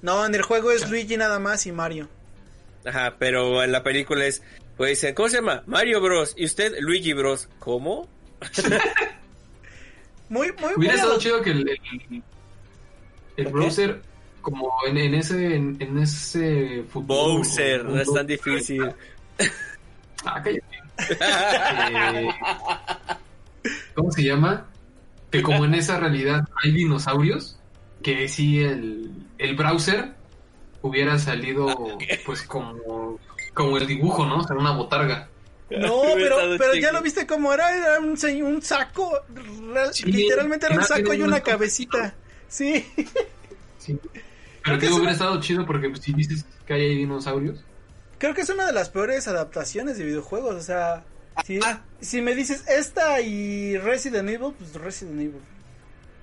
[0.00, 2.08] No, en el juego es Luigi nada más y Mario.
[2.86, 4.42] Ajá, pero en la película es,
[4.78, 5.62] pues dicen, ¿cómo se llama?
[5.66, 6.32] Mario Bros.
[6.38, 7.50] Y usted, Luigi Bros.
[7.58, 8.08] ¿Cómo?
[10.30, 11.80] Muy, muy, muy Hubiera estado chido que el,
[13.36, 14.00] el, browser,
[14.40, 17.06] como en, en ese en, en ese fútbol.
[17.08, 18.90] Bowser, no es tan difícil.
[20.22, 20.80] Ah, cállate.
[21.08, 22.28] Eh,
[23.94, 24.66] ¿Cómo se llama?
[25.30, 27.58] Que como en esa realidad hay dinosaurios,
[28.02, 30.14] que sí el, el browser
[30.82, 33.18] hubiera salido pues como,
[33.54, 34.38] como el dibujo, ¿no?
[34.38, 35.28] O sea, una botarga.
[35.70, 38.16] No, pero, pero ya lo viste cómo era, era un,
[38.62, 39.12] saco,
[39.92, 42.14] Sí, literalmente era un saco y un una cabecita.
[42.48, 42.84] Sí,
[43.78, 43.96] Sí.
[44.62, 47.64] Creo Pero que hubiera estado chido porque pues, si dices que hay dinosaurios.
[48.20, 51.02] Creo que es una de las peores adaptaciones de videojuegos, o sea,
[51.44, 51.82] si, Ah.
[52.00, 55.40] si me dices esta y Resident Evil, pues Resident Evil.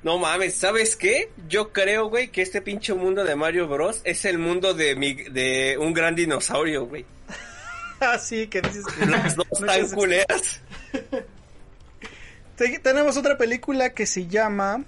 [0.04, 1.32] No mames, ¿sabes qué?
[1.50, 4.00] Yo creo, güey, que este pinche mundo de Mario Bros.
[4.06, 7.06] es el mundo de, mi, de un gran dinosaurio, güey.
[8.00, 10.62] Ah, sí, que dices que Las dos tan culeras.
[12.56, 14.84] Te- Tenemos otra película que se llama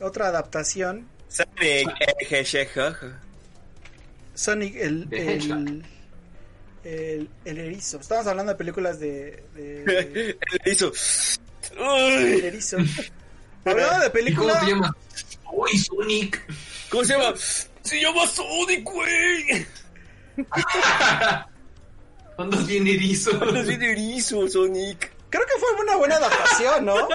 [0.00, 1.06] otra adaptación
[4.36, 5.84] Sonic el el, el,
[6.84, 7.98] El, el erizo.
[7.98, 9.42] Estamos hablando de películas de.
[9.54, 10.92] de- de- Él hizo.
[11.76, 12.76] el erizo.
[13.64, 14.96] Hablando de ¿Y cómo se llama?
[15.52, 16.40] ¡Uy, Sonic!
[16.88, 17.34] ¿Cómo se llama?
[17.82, 19.66] Se llama Sonic, güey.
[22.38, 23.30] Andas bien erizo.
[23.56, 25.10] Es bien erizo, Sonic.
[25.30, 26.94] Creo que fue una buena adaptación, ¿no?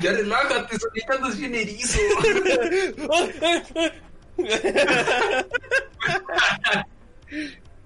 [0.00, 1.98] Ya relájate, Sonic, andas bien erizo.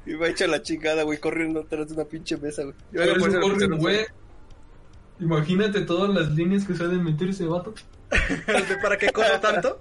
[0.06, 2.74] Y va a echar la chingada, güey, corriendo atrás de una pinche mesa, güey.
[2.92, 3.40] Yo Pero eso
[3.78, 4.06] corre.
[5.20, 7.74] Imagínate todas las líneas que se ha de meter ese vato.
[8.82, 9.80] Para que corra tanto.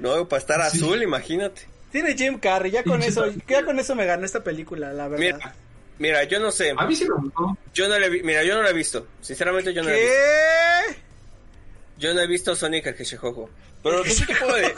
[0.00, 0.78] No, para estar Sí.
[0.78, 1.62] azul, imagínate.
[1.92, 5.38] Tiene Jim Carrey, ya con eso, ya con eso me ganó esta película, la verdad.
[5.38, 5.54] Mira,
[6.00, 6.74] mira, yo no sé.
[6.76, 7.56] A mí sí me gustó.
[7.72, 9.06] Yo no le vi, mira, yo no la he visto.
[9.20, 11.02] Sinceramente, yo no la he visto.
[11.98, 13.48] Yo no he visto Sonic el Hedgehog.
[13.82, 14.74] Pero lo que sí te puedo de-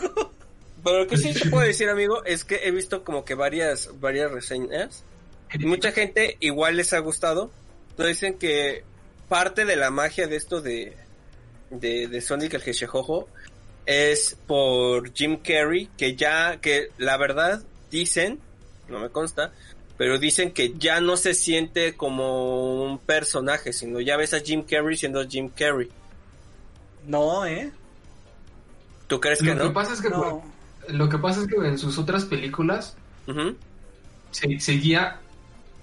[0.85, 3.91] Pero lo que sí te puedo decir, amigo, es que he visto como que varias,
[4.01, 5.05] varias reseñas.
[5.53, 7.51] Y mucha gente igual les ha gustado.
[7.91, 8.85] Entonces dicen que
[9.29, 10.97] parte de la magia de esto de,
[11.71, 13.27] de, de Sonic el Hedgehog
[13.87, 18.39] es por Jim Carrey, que ya, que la verdad dicen,
[18.89, 19.53] no me consta,
[19.97, 24.63] pero dicen que ya no se siente como un personaje, sino ya ves a Jim
[24.63, 25.89] Carrey siendo Jim Carrey.
[27.09, 27.73] No, ¿eh?
[29.09, 29.73] ¿Tú crees que Lo que no?
[29.73, 30.43] pasa es que No.
[30.89, 32.97] lo que pasa es que en sus otras películas
[34.31, 35.21] se, seguía,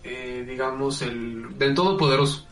[0.04, 2.46] eh, digamos, el del Todopoderoso.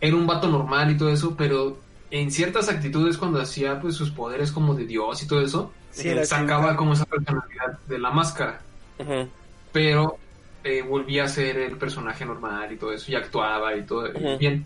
[0.00, 1.78] Era un vato normal y todo eso, pero
[2.10, 6.08] en ciertas actitudes cuando hacía pues sus poderes como de Dios y todo eso, Sí,
[6.08, 8.60] eh, sacaba como esa personalidad de la máscara,
[9.72, 10.16] pero
[10.64, 14.64] eh, volvía a ser el personaje normal y todo eso, y actuaba y todo bien.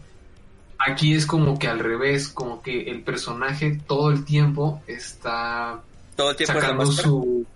[0.78, 5.80] Aquí es como que al revés, como que el personaje todo el tiempo está
[6.16, 7.46] Todo el tiempo es la sacando su...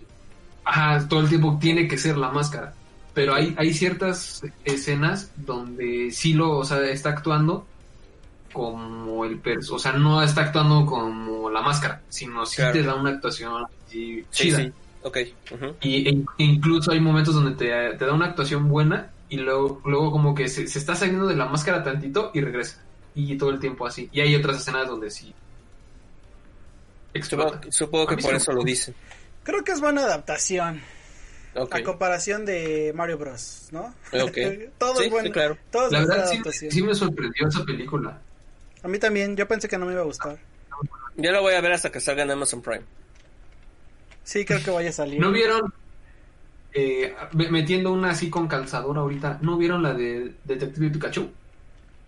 [0.64, 2.74] Ajá, todo el tiempo tiene que ser la máscara.
[3.12, 7.66] Pero hay, hay ciertas escenas donde sí lo, o sea, está actuando
[8.52, 12.72] como el perso, o sea, no está actuando como la máscara, sino sí Claro.
[12.72, 14.58] te da una actuación así Sí, chida.
[14.58, 14.72] sí.
[15.02, 15.18] Ok.
[15.52, 15.74] ujú.
[15.82, 20.10] Y e- incluso hay momentos donde te, te da una actuación buena y luego, luego
[20.10, 22.82] como que se, se está saliendo de la máscara tantito y regresa.
[23.28, 24.08] Y todo el tiempo así.
[24.12, 25.34] Y hay otras escenas donde sí.
[27.14, 27.60] explota.
[27.70, 28.94] Supongo, que por eso lo dicen.
[29.42, 30.80] Creo que es buena adaptación.
[31.54, 33.92] A comparación de Mario Bros, ¿no?
[34.12, 34.38] Ok.
[34.78, 35.26] todo Sí, es bueno.
[35.26, 35.58] sí, claro.
[35.72, 36.70] Todo es La buena verdad sí, adaptación.
[36.70, 38.20] sí me sorprendió esa película.
[38.82, 40.38] A mí también, yo pensé que no me iba a gustar.
[41.16, 42.84] Yo la voy a ver hasta que salga en Amazon Prime.
[44.22, 45.20] Sí, creo que vaya a salir.
[45.20, 45.74] ¿No vieron,
[46.72, 51.30] eh, me- metiendo una así con calzador ahorita, ¿no vieron la de Detective Pikachu?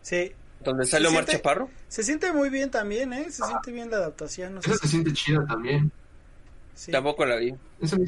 [0.03, 0.33] Sí.
[0.63, 1.33] ¿Donde sale ¿Se Omar siente?
[1.43, 1.71] Chaparro?
[1.89, 3.31] Se siente muy bien también, ¿eh?
[3.31, 4.55] Se siente bien la adaptación.
[4.55, 5.91] No sé Esa se si- siente chida también.
[6.75, 6.91] sí.
[6.93, 7.55] Tampoco la vi.
[7.81, 8.05] Esa me,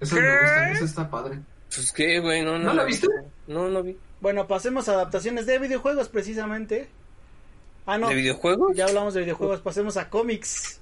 [0.00, 1.40] esa me gusta, esa está padre.
[1.74, 2.64] Pues qué, güey, no, no.
[2.64, 2.92] ¿No la vi.
[2.92, 3.08] viste?
[3.46, 3.96] No, no vi.
[4.20, 6.88] Bueno, pasemos a adaptaciones de videojuegos precisamente.
[7.86, 8.08] Ah, no.
[8.08, 8.76] ¿De videojuegos?
[8.76, 10.80] Ya hablamos de videojuegos, pasemos a cómics.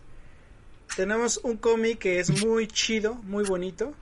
[0.96, 3.92] Tenemos un cómic que es muy chido, muy bonito,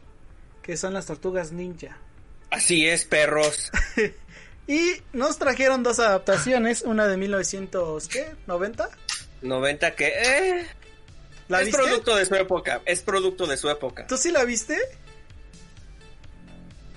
[0.63, 1.97] que son las tortugas ninja.
[2.51, 3.71] Así es, perros.
[4.67, 8.89] Y nos trajeron dos adaptaciones, una de 1990.
[9.43, 10.07] 90 que...
[10.07, 10.67] Eh,
[11.49, 11.83] ¿La es viste?
[11.83, 12.81] producto de su época.
[12.87, 14.07] Es producto de su época.
[14.07, 14.79] ¿Tú sí la viste?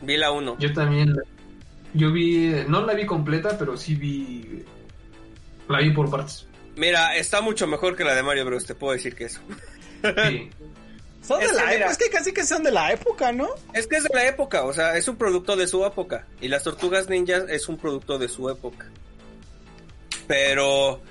[0.02, 0.58] Vi la 1.
[0.60, 1.16] Yo también,
[1.94, 4.64] yo vi, no la vi completa, pero sí vi,
[5.68, 6.48] la vi por partes.
[6.78, 8.66] Mira, está mucho mejor que la de Mario Bros.
[8.66, 9.42] Te puedo decir que eso.
[10.30, 10.50] Sí.
[11.28, 13.50] Son Es de la época, es que casi que son de la época, ¿no?
[13.74, 16.26] Es que es de la época, o sea, es un producto de su época.
[16.40, 18.86] Y las tortugas ninjas es un producto de su época.
[20.28, 21.02] Pero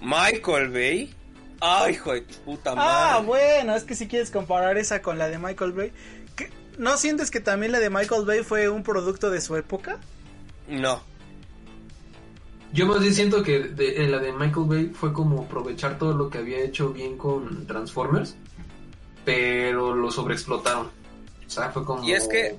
[0.00, 1.14] Michael Bay,
[1.60, 2.90] ay, hijo de puta madre.
[2.92, 5.92] Ah, bueno, es que si quieres comparar esa con la de Michael Bay,
[6.36, 6.50] ¿qué?
[6.78, 9.98] ¿no sientes que también la de Michael Bay fue un producto de su época?
[10.68, 11.02] No,
[12.72, 16.12] Yo más bien siento que de- en la de Michael Bay fue como aprovechar todo
[16.12, 18.34] lo que había hecho bien con Transformers,
[19.28, 20.86] pero lo sobreexplotaron.
[20.86, 22.02] O sea, fue como...
[22.02, 22.56] y es que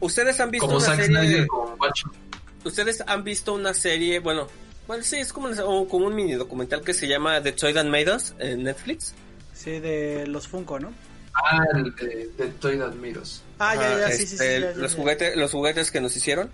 [0.00, 1.76] ustedes han visto Como una Zack serie, Snyder con
[2.64, 4.48] ustedes han visto una serie, bueno,
[4.86, 7.84] bueno sí, es como, un- como un mini documental que se llama The Toy That
[7.84, 9.14] Made Us en Netflix.
[9.52, 10.90] Sí, de los Funko, ¿no?
[11.34, 13.42] Ah, el de, de Toy That Made Us.
[13.58, 14.32] Ah, ya, ya, sí, sí, sí.
[14.36, 14.98] este, ya, ya, los ya.
[14.98, 16.50] juguetes, los juguetes que nos hicieron.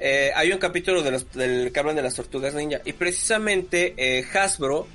[0.00, 3.94] Eh, hay un capítulo de los, del que hablan de las tortugas ninja y precisamente
[3.96, 4.88] eh, Hasbro,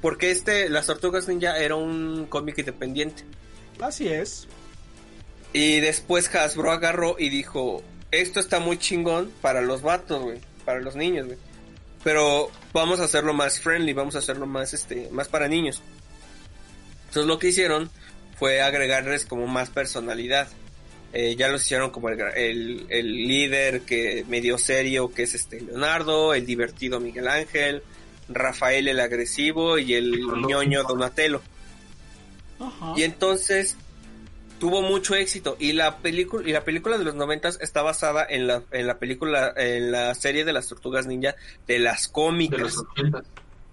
[0.00, 3.24] porque este, las tortugas ninja era un cómic independiente
[3.80, 4.48] Así es.
[5.52, 10.80] y después Hasbro agarró y dijo, esto está muy chingón para los vatos, güey, para
[10.80, 11.38] los niños, güey,
[12.04, 15.82] pero vamos a hacerlo más friendly, vamos a hacerlo más, este, más para niños.
[17.08, 17.90] Entonces lo que hicieron
[18.38, 20.48] fue agregarles como más personalidad.
[21.14, 25.60] Eh, ya los hicieron como el, el, el líder que medio serio, que es este
[25.62, 27.82] Leonardo, el divertido Miguel Ángel,
[28.28, 31.40] Rafael el agresivo y el ñoño Donatello.
[32.60, 32.94] Ajá.
[32.96, 33.76] Y entonces
[34.58, 38.46] tuvo mucho éxito y la película y la película de los noventas está basada en
[38.48, 41.36] la en la película en la serie de las tortugas ninja
[41.68, 43.22] de las De cómicas los 80.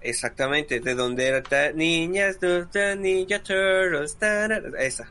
[0.02, 4.16] exactamente de donde era ta- niñas tortugas, ninja turtles
[4.80, 5.10] esa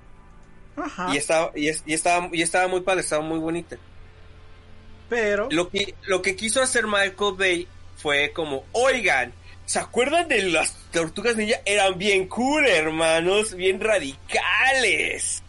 [0.77, 1.13] Ajá.
[1.13, 3.77] y estaba y, es- y estaba y estaba muy padre estaba muy bonita
[5.09, 5.49] Pero.
[5.51, 9.33] lo que lo que quiso hacer Michael Bay fue como oigan
[9.67, 11.57] ¿Se acuerdan de las tortugas ninja?
[11.65, 15.43] Eran bien cool, hermanos, bien radicales.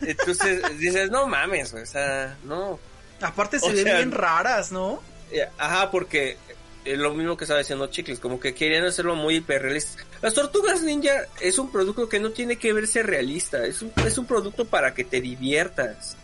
[0.00, 2.78] Entonces dices, no mames, o sea, no.
[3.20, 5.02] Aparte se o ven sea- bien raras, ¿no?
[5.32, 6.36] Eh, Ajá, porque
[6.84, 10.02] es lo mismo que estaba diciendo Chicles, como que querían hacerlo muy hiperrealista.
[10.22, 14.16] Las tortugas ninja es un producto que no tiene que verse realista, es un, es
[14.18, 16.16] un producto para que te diviertas.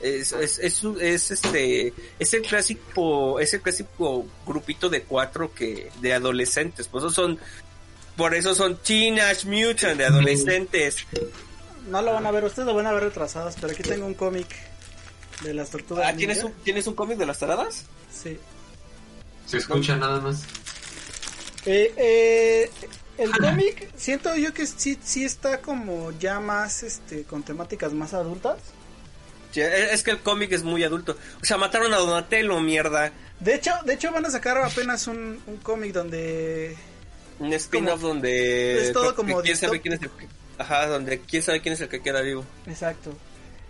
[0.00, 6.12] Es, es, es, este es el clásico es el clásico grupito de cuatro que de
[6.12, 7.38] adolescentes por eso son
[8.14, 11.06] por eso son teenage mutant de adolescentes
[11.88, 14.14] No lo van a ver, ustedes lo van a ver retrasadas, pero aquí tengo un
[14.14, 14.48] cómic
[15.42, 16.06] de las tortugas.
[16.08, 17.84] ah, ¿tienes un, ¿tienes un cómic de las taradas?
[18.12, 18.38] Sí.
[19.46, 20.42] Se escucha nada más.
[21.64, 22.70] Eh, eh,
[23.18, 28.14] el cómic, siento yo que sí, sí está como ya más, este, con temáticas más
[28.14, 28.58] adultas.
[29.56, 33.54] Sí, es que el cómic es muy adulto o sea mataron a Donatello mierda De
[33.54, 36.76] hecho, de hecho van a sacar apenas un, un cómic donde
[37.38, 40.28] Un spin-off donde es todo como quién sabe quién es el que,
[40.58, 42.44] ajá, donde quién sabe quién es el que queda vivo.
[42.66, 43.16] Exacto.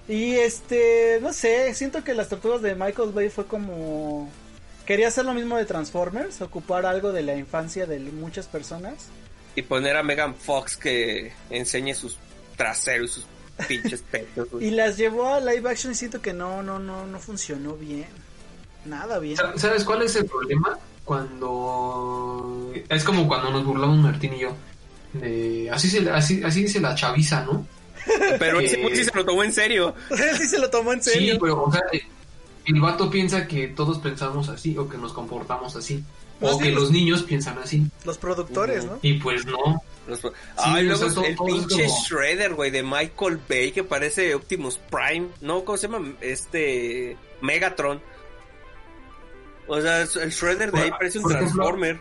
[0.09, 4.31] Y este, no sé, siento que las tortugas de Michael Bay fue como...
[4.87, 9.07] Quería hacer lo mismo de Transformers, ocupar algo de la infancia de muchas personas.
[9.57, 12.19] Y poner a Megan Fox que enseñe sus
[12.57, 13.27] traseros y sus
[13.69, 14.51] pinches pechos.
[14.51, 14.67] güey.
[14.67, 18.07] Y las llevó a live action y siento que no, no, no, no funcionó bien.
[18.85, 19.37] Nada bien.
[19.37, 20.79] Sa- ¿Sabes cuál es el problema?
[21.05, 22.73] Cuando...
[22.89, 24.57] Es como cuando nos burlamos Martín y yo.
[25.13, 25.71] De...
[25.71, 27.67] Así, se, así, así dice la chaviza, ¿no?
[28.39, 29.95] Pero ese Eh, sí se lo tomó en serio.
[30.11, 31.39] Él sí se lo tomó en Sí, serio.
[31.41, 32.03] pero o sea, eh,
[32.67, 36.05] el vato piensa que todos pensamos así o que nos comportamos así.
[36.41, 37.87] O que los niños piensan así.
[38.05, 38.99] Los productores, ¿no?
[39.03, 39.83] Y pues no.
[40.07, 40.21] Los-
[40.57, 45.29] Ay, luego sea, el pinche como- Shredder, güey, de Michael Bay, que parece Optimus Prime.
[45.41, 45.65] ¿No?
[45.65, 46.13] ¿Cómo se llama?
[46.21, 47.17] Este...
[47.43, 48.01] Megatron.
[49.69, 52.01] O sea, el Shredder de ahí parece un ejemplo, Transformer.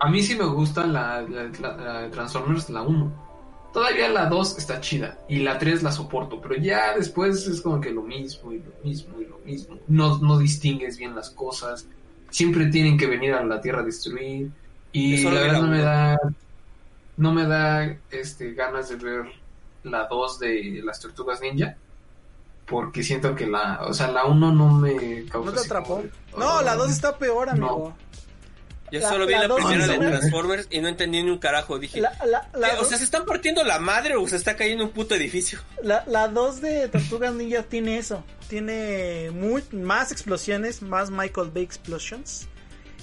[0.00, 3.28] A mí sí me gusta la, la, la- la de Transformers, la 1.
[3.72, 5.18] Todavía la 2 está chida.
[5.28, 6.40] Y la 3 la soporto.
[6.40, 9.78] Pero ya después es como que lo mismo y lo mismo y lo mismo.
[9.86, 11.86] No, no distingues bien las cosas.
[12.30, 14.50] Siempre tienen que venir a la Tierra a destruir.
[14.92, 16.18] Y Eso la verdad no me da.
[17.18, 19.26] No me da este, ganas de ver
[19.82, 21.76] la 2 de las Tortugas Ninja.
[22.66, 23.80] Porque siento que la.
[23.86, 25.50] O sea, la 1 no me causa.
[25.50, 26.04] No te como atrapó.
[26.38, 27.94] No, la 2 está peor, amigo.
[28.90, 31.38] Yo la- solo vi la la, dos primera de Transformers y no entendí ni un
[31.38, 31.78] carajo.
[31.78, 32.74] Dije, La, la, la, ¿qué?
[32.76, 35.58] o dos- sea, ¿se están partiendo la madre o se está cayendo un puto edificio?
[35.82, 38.24] la, la 2 de Tortugas Ninja tiene eso.
[38.48, 42.48] Tiene muy, más explosiones, más Michael Bay explosions.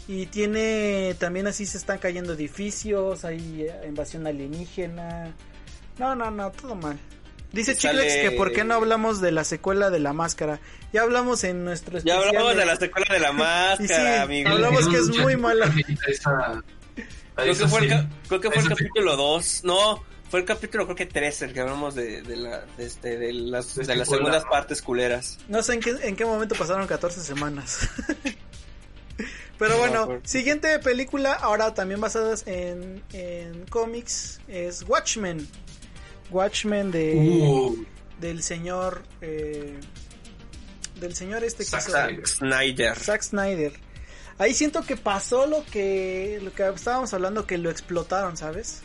[0.08, 5.34] Y tiene también así se están cayendo edificios, hay eh, invasión alienígena.
[5.98, 7.00] No, no, no, todo mal.
[7.52, 10.60] Dice Sale- Chiclex que por qué no hablamos de la secuela de la máscara.
[10.94, 13.88] Ya hablamos en nuestro Ya especial hablamos de la secuela de la máscara,
[14.18, 14.50] sí, amigo.
[14.50, 15.74] hablamos que es muy mala.
[16.08, 16.62] esa-
[17.36, 19.62] Creo que fue el, ca- creo que fue el capítulo 2.
[19.64, 23.18] No, fue el capítulo creo que 3 el que hablamos de, de, la, de, este,
[23.18, 25.38] de las, De las segundas partes culeras.
[25.48, 27.90] No sé en qué, en qué momento pasaron 14 semanas.
[29.58, 35.48] Pero bueno, siguiente película, ahora también basadas en, en cómics, es Watchmen.
[36.30, 37.86] Watchmen de Uh,
[38.20, 39.80] del señor eh,
[41.00, 42.98] del señor este que Zack hizo- Snyder.
[42.98, 43.74] Zack Snyder.
[44.38, 48.82] Ahí siento que pasó lo que lo que estábamos hablando que lo explotaron, ¿sabes?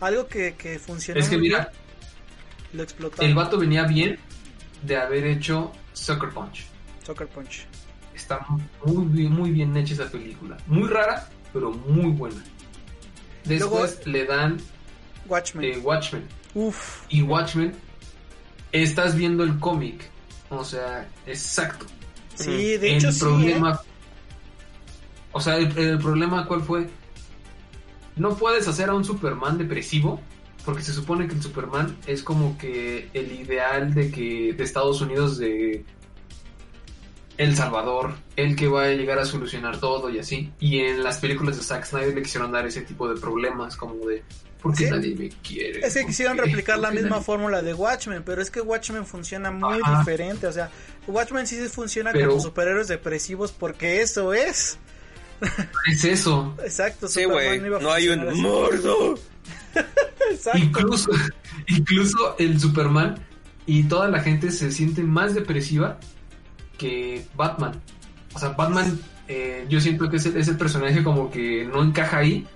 [0.00, 1.72] Algo que, que funcionó es que muy mira, bien,
[2.72, 3.26] lo explotaron.
[3.28, 4.18] el vato venía bien
[4.82, 6.64] de haber hecho Sucker Punch.
[7.04, 7.66] Soccer Punch.
[8.28, 8.46] Está
[8.84, 10.58] muy bien, muy bien hecha esa película.
[10.66, 12.44] Muy rara, pero muy buena.
[13.44, 14.58] Después le dan
[15.26, 15.64] Watchmen.
[15.64, 16.24] eh, Watchmen.
[16.52, 17.04] Uf.
[17.08, 17.72] Y Watchmen,
[18.72, 20.10] estás viendo el cómic.
[20.50, 21.86] O sea, exacto.
[22.34, 23.16] Sí, de el hecho sí.
[23.16, 23.20] ¿eh?
[23.20, 23.80] problema.
[25.32, 26.86] O sea, el, el problema cuál fue.
[28.16, 30.20] No puedes hacer a un Superman depresivo.
[30.66, 34.52] Porque se supone que el Superman es como que el ideal de que.
[34.52, 35.82] de Estados Unidos de.
[37.38, 40.52] El Salvador, el que va a llegar a solucionar todo y así.
[40.60, 43.94] Y en las películas de Zack Snyder le quisieron dar ese tipo de problemas, como
[44.06, 44.22] de
[44.60, 44.90] Porque Sí.
[44.90, 45.86] nadie me quiere.
[45.86, 46.42] Es que ¿Por quisieron qué?
[46.42, 49.78] replicar la ¿Por qué misma nadie- fórmula de Watchmen, pero es que Watchmen funciona muy
[49.84, 50.00] Ajá.
[50.00, 50.48] diferente.
[50.48, 50.68] O sea,
[51.06, 54.76] Watchmen sí funciona Pero- como superhéroes depresivos porque eso es.
[55.88, 56.56] Es eso.
[56.64, 57.66] Exacto, Sí, Superman güey.
[57.68, 58.40] iba a No hay un así.
[58.40, 59.14] mordo.
[60.30, 60.58] Exacto.
[60.58, 61.10] Incluso,
[61.68, 63.14] incluso el Superman
[63.66, 65.98] y toda la gente se siente más depresiva
[66.78, 67.78] que Batman.
[68.34, 71.82] O sea, Batman, eh, yo siento que es el, es el personaje como que no
[71.82, 72.46] encaja ahí,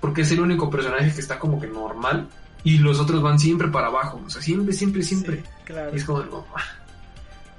[0.00, 2.28] porque es el único personaje que está como que normal,
[2.62, 4.22] y los otros van siempre para abajo.
[4.24, 5.36] O sea, siempre, siempre, siempre.
[5.38, 5.90] Sí, claro.
[5.92, 6.46] Y es como, no.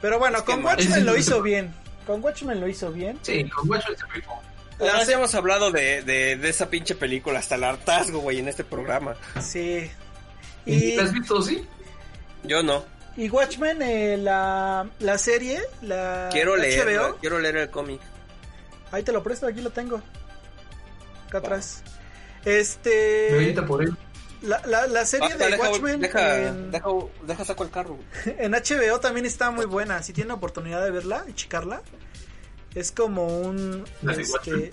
[0.01, 1.73] Pero bueno, Es con Watchmen lo hizo bien.
[2.05, 3.17] Con Watchmen lo hizo bien.
[3.21, 4.41] Sí, con Watchmen se rifó.
[4.79, 8.63] Ya hemos hablado de, de, de esa pinche película hasta el hartazgo, güey, en este
[8.63, 9.15] programa.
[9.41, 9.89] Sí.
[10.65, 11.65] ¿Y Y, la has visto, sí?
[12.43, 12.83] Yo no.
[13.17, 18.01] Y Watchmen, eh, la, la serie, la Quiero leer, HBO, quiero leer el cómic.
[18.91, 20.01] ahí te lo presto, aquí lo tengo.
[21.27, 21.83] Acá atrás.
[22.45, 23.29] Me Este.
[23.33, 23.95] ahorita por él.
[24.41, 26.87] La, la, la serie Ah, de deja, Watchmen deja, en, deja,
[27.25, 27.97] deja saco el carro.
[28.25, 30.03] en HBO también está muy buena.
[30.03, 31.81] Si tienen oportunidad de verla y checarla,
[32.75, 33.85] es como un.
[34.03, 34.71] ¿La de este,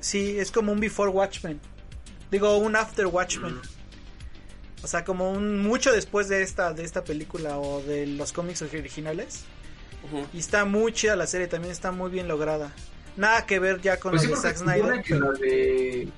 [0.00, 1.58] sí, es como un Before Watchmen.
[2.30, 3.54] Digo, un After Watchmen.
[3.54, 3.62] Mm.
[4.82, 8.62] O sea, como un mucho después de esta, de esta película o de los cómics
[8.62, 9.44] originales.
[10.32, 12.72] Y está muy chida la serie, también está muy bien lograda.
[13.16, 15.02] Nada que ver ya con Pues sí, de Zack Snyder.
[15.02, 16.08] que pero- la de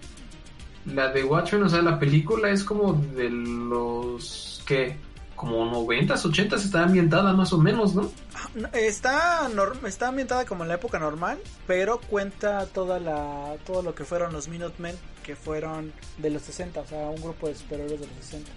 [0.87, 4.97] la de Watchmen, o sea, la película es como de los que
[5.37, 8.13] como 90s, 80s está ambientada más o menos, ¿no?
[8.55, 9.49] No, Está,
[9.87, 14.35] está ambientada como en la época normal, pero cuenta toda la, todo lo que fueron
[14.35, 14.95] los Minutemen,
[15.31, 18.51] que fueron de los 60, o sea, un grupo de superhéroes de los 60.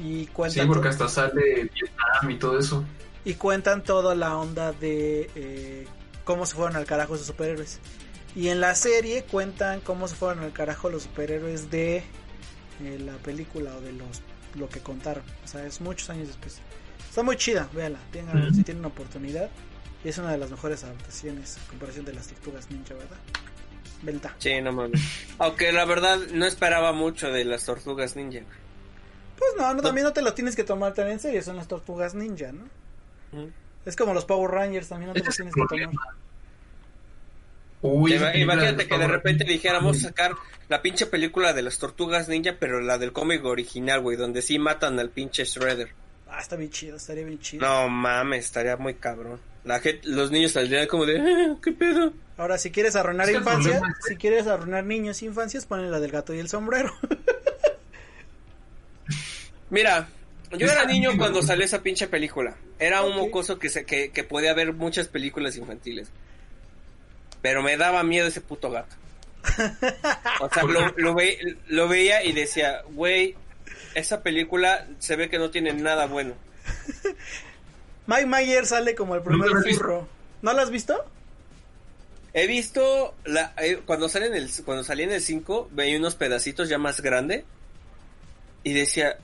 [0.00, 2.84] Y cuentan, Sí, porque hasta sale Vietnam y todo eso.
[3.24, 5.86] y cuentan toda la onda de eh,
[6.24, 7.78] cómo se fueron al carajo esos superhéroes.
[8.34, 13.12] Y en la serie cuentan cómo se fueron al carajo los superhéroes de eh, la
[13.18, 14.22] película o de los
[14.56, 15.22] lo que contaron.
[15.44, 16.58] O sea, es muchos años después.
[17.08, 19.48] Está muy chida, véanla, tengan, si tienen oportunidad.
[20.02, 23.18] Y es una de las mejores adaptaciones en comparación de las tortugas ninja, ¿verdad?
[24.38, 25.00] Sí, no mames.
[25.38, 28.40] Aunque la verdad no esperaba mucho de las tortugas ninja.
[29.38, 31.68] Pues no, no, también no te lo tienes que tomar tan en serio, son las
[31.68, 32.64] tortugas ninja, ¿no?
[33.86, 36.14] Es como los Power Rangers, también no te los el tienes que tomar.
[37.82, 40.32] Uy, Imagínate que de Power repente Rangers- dijéramos sacar
[40.68, 44.58] la pinche película de las tortugas ninja, pero la del cómic original, güey, donde sí
[44.58, 45.88] matan al pinche Shredder.
[46.28, 47.66] Ah, está bien chido, estaría bien chido.
[47.66, 49.40] No mames, estaría muy cabrón.
[49.64, 52.12] La gente, los niños saldrían como de, "Eh, ¿qué pedo?
[52.38, 56.00] Ahora, si quieres arruinar Es que infancia, si quieres arruinar niños e infancias, ponen la
[56.00, 56.90] del gato y el sombrero.
[59.70, 60.08] Mira,
[60.56, 62.56] yo era niño cuando salió esa pinche película.
[62.78, 66.08] Era un mocoso que, se, que, que podía ver muchas películas infantiles.
[67.42, 68.96] Pero me daba miedo ese puto gato.
[70.40, 73.36] O sea, lo, lo, ve- lo veía y decía, güey,
[73.94, 76.34] esa película se ve que no tiene nada bueno.
[78.10, 79.84] Mike Mayer sale como el primer visto.
[79.84, 80.08] furro.
[80.42, 81.04] ¿No lo has visto?
[82.32, 86.16] He visto la, eh, cuando sale en el cuando salí en el 5, veía unos
[86.16, 87.44] pedacitos ya más grande
[88.64, 89.16] y decía,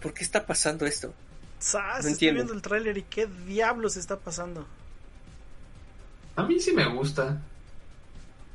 [0.00, 1.14] ¿por qué está pasando esto?
[1.58, 2.38] Sas, estoy entiendo.
[2.38, 4.66] viendo el tráiler y qué diablos está pasando.
[6.36, 7.40] A mí sí me gusta.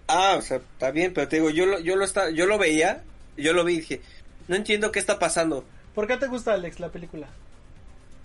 [0.07, 2.57] Ah, o sea, está bien, pero te digo, yo lo, yo lo está, yo lo
[2.57, 3.03] veía,
[3.37, 4.01] yo lo vi y dije,
[4.47, 5.65] no entiendo qué está pasando.
[5.95, 7.27] ¿Por qué te gusta, Alex, la película?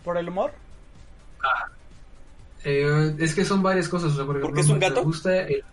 [0.05, 0.53] ¿Por el humor?
[2.65, 4.13] Eh, es que son varias cosas.
[4.13, 5.03] O sea, por ¿Porque es un me gato?
[5.03, 5.65] gusta el-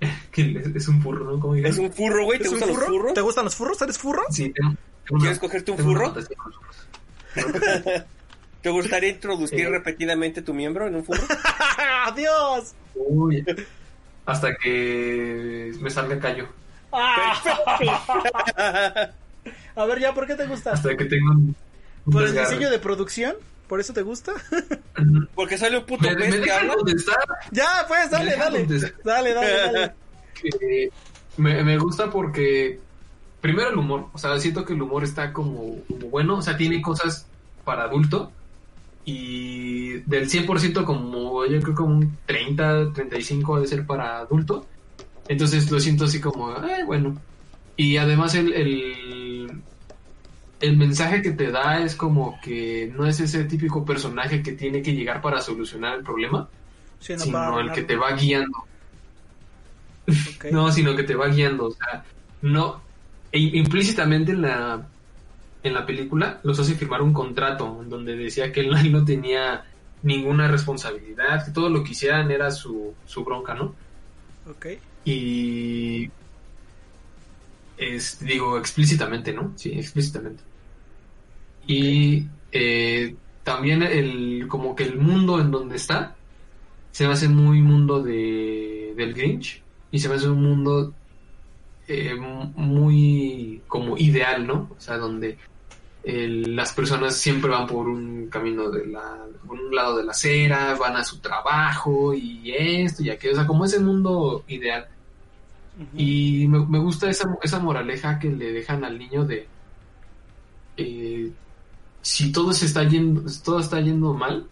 [0.32, 1.40] que es- un furro, ¿no?
[1.40, 1.54] Como.
[1.54, 2.92] Es un furro, güey, ¿te ¿Es un gustan los furro?
[2.98, 3.14] furros?
[3.14, 3.82] ¿Te gustan los furros?
[3.82, 4.22] ¿Eres furro?
[4.30, 4.78] Sí, tengo- tengo
[5.10, 6.14] una- ¿Quieres cogerte un tengo furro?
[6.14, 6.28] los.
[8.62, 9.64] ¿Te gustaría introducir Sí.
[9.66, 11.22] repetidamente tu miembro en un furro?
[12.06, 12.74] ¡Adiós!
[12.94, 13.44] Uy,
[14.26, 16.48] hasta que me salga callo.
[19.76, 20.72] A ver, ya, ¿por qué te gusta?
[20.72, 21.54] Hasta que tenga un,
[22.04, 22.50] un ¿Por el desgarre.
[22.50, 23.36] diseño de producción?
[23.68, 24.32] ¿Por eso te gusta?
[25.34, 26.74] Porque sale un puto Me, pez me que habla.
[27.52, 28.58] ya, pues, dale, dale.
[28.60, 28.94] contestar.
[29.04, 29.94] Dale, dale, dale.
[30.34, 30.90] que
[31.36, 32.80] me, me gusta porque
[33.40, 36.56] primero el humor, o sea, siento que el humor está como, como bueno, o sea,
[36.56, 37.26] tiene cosas
[37.64, 38.32] para adulto
[39.04, 44.66] y del 100% como yo creo como un 30, 35 ha de ser para adulto.
[45.28, 47.18] Entonces lo siento así como, eh, bueno.
[47.76, 49.62] Y además el, el,
[50.60, 54.82] el mensaje que te da es como que no es ese típico personaje que tiene
[54.82, 56.48] que llegar para solucionar el problema,
[57.00, 58.68] Sí, no, sino el que te va guiando.
[60.50, 62.04] No, sino que te va guiando, o sea,
[62.40, 62.88] no
[63.32, 64.90] e- implícitamente en la
[65.62, 69.04] en la película los hace firmar un contrato en donde decía que él, él no
[69.04, 69.64] tenía
[70.02, 73.78] ninguna responsabilidad, que todo lo que hicieran era su, su bronca, ¿no?
[74.44, 74.66] Ok.
[75.04, 76.12] Y
[77.78, 79.52] Es, digo, explícitamente, ¿no?
[79.56, 80.42] Sí, explícitamente.
[81.66, 83.14] Y eh,
[83.44, 86.16] también el, como que el mundo en donde está
[86.90, 90.94] se me hace muy mundo de, del Grinch y se me hace un mundo
[91.86, 94.68] eh, muy como ideal, ¿no?
[94.76, 95.38] O sea, donde
[96.04, 100.74] las personas siempre van por un camino de la, por un lado de la acera,
[100.74, 104.88] van a su trabajo y esto y aquello, o sea, como ese mundo ideal.
[105.94, 109.46] Y me, gusta esa, esa moraleja que le dejan al niño de
[110.76, 111.30] eh,
[112.02, 114.46] si todo se está yendo, todo está yendo mal,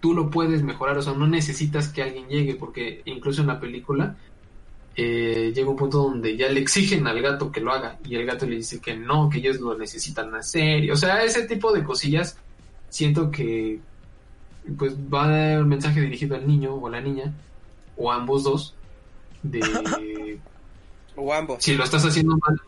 [0.00, 3.60] tú lo puedes mejorar, o sea, no necesitas que alguien llegue, porque incluso en la
[3.60, 4.16] película
[4.94, 8.26] eh, llega un punto donde ya le exigen al gato que lo haga, y el
[8.26, 11.82] gato le dice que no, que ellos lo necesitan hacer, o sea, ese tipo de
[11.82, 12.36] cosillas,
[12.88, 13.80] siento que
[14.76, 17.32] pues va a dar un mensaje dirigido al niño o a la niña,
[17.96, 18.74] o a ambos dos,
[19.42, 19.60] de
[21.16, 21.62] O ambos.
[21.62, 22.60] si lo estás haciendo mal.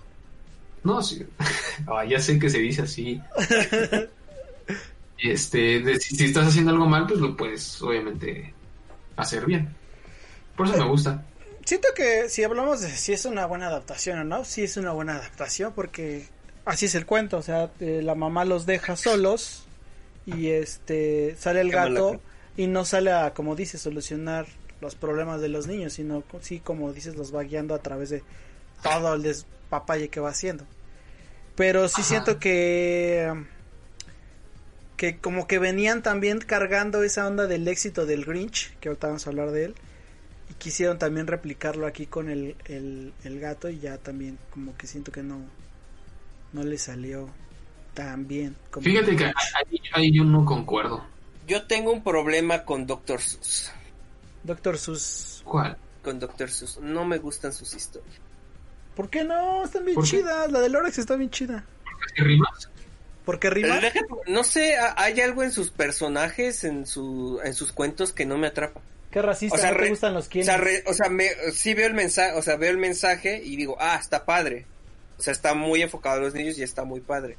[0.83, 1.25] No, sí.
[1.89, 3.21] Ah, ya sé que se dice así.
[5.19, 8.53] este, de- si, si estás haciendo algo mal, pues lo puedes, obviamente,
[9.17, 9.69] hacer bien.
[10.57, 11.25] Por eso me gusta.
[11.65, 14.93] Siento que si hablamos de si es una buena adaptación o no, sí es una
[14.93, 16.27] buena adaptación porque
[16.65, 19.65] así es el cuento, o sea, eh, la mamá los deja solos
[20.27, 22.21] y este sale el gato
[22.57, 24.47] y no sale a, como dices, solucionar
[24.85, 28.23] los problemas de los niños, sino sí, como dices, los va guiando a través de
[28.83, 30.65] todo el despapalle que va haciendo.
[31.57, 32.09] Pero sí Ajá.
[32.09, 33.33] siento que
[34.97, 39.27] que como que venían también cargando esa onda del éxito del Grinch, que ahorita vamos
[39.27, 39.75] a hablar de él,
[40.51, 44.87] y quisieron también replicarlo aquí con el, el, el gato y ya también como que
[44.87, 45.41] siento que no,
[46.53, 47.29] no le salió
[47.95, 48.55] tan bien.
[48.71, 51.05] Como Fíjate que ahí, ahí yo no concuerdo.
[51.47, 53.21] Yo tengo un problema con Dr.
[53.21, 53.73] Seuss.
[54.45, 55.43] Doctor Sus.
[55.45, 55.77] ¿Cuál?
[56.03, 56.51] Con Dr.
[56.51, 56.79] Seuss.
[56.81, 58.15] No me gustan sus historias.
[58.95, 59.65] ¿Por qué no?
[59.65, 60.53] Están bien chidas.
[60.53, 61.65] La de Lorax está bien chida.
[62.15, 62.69] ¿Qué rimas?
[63.25, 63.77] ¿Por qué rima?
[63.81, 68.13] Pero deja- No sé, ha- hay algo en sus personajes, en, su, en sus cuentos
[68.13, 68.81] que no me atrapa.
[69.11, 69.57] ¿Qué racista?
[69.57, 70.47] O sea, ¿No te re- gustan los O quienes?
[70.47, 73.57] sea, re- o sea, me, sí veo el mensaje, o sea, veo el mensaje y
[73.57, 74.67] digo, ah, está padre.
[75.19, 77.39] O sea, está muy enfocado a los niños y está muy padre.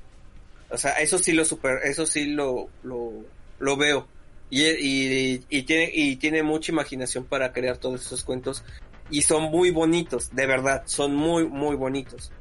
[0.72, 3.12] O sea, eso sí lo super, eso sí lo, lo,
[3.60, 4.08] lo veo.
[4.50, 8.64] Y, y, y tiene, y tiene mucha imaginación para crear todos esos cuentos.
[9.10, 12.32] Y son muy bonitos, de verdad, son muy, muy bonitos.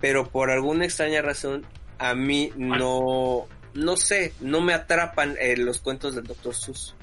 [0.00, 1.64] Pero por alguna extraña razón,
[1.98, 6.54] a mí no, no sé, no me atrapan eh, los cuentos del Dr.
[6.54, 6.94] Seuss.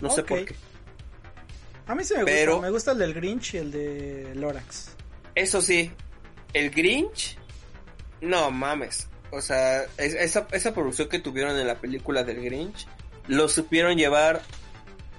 [0.00, 0.54] No sé por qué.
[1.86, 2.66] A mí sí me pero- gusta.
[2.66, 4.96] Me gusta el del Grinch y el de Lorax.
[5.34, 5.90] Eso sí,
[6.52, 7.38] el Grinch,
[8.20, 9.08] no mames.
[9.30, 12.86] O sea, es- esa, esa producción que tuvieron en la película del Grinch,
[13.28, 14.42] lo supieron llevar,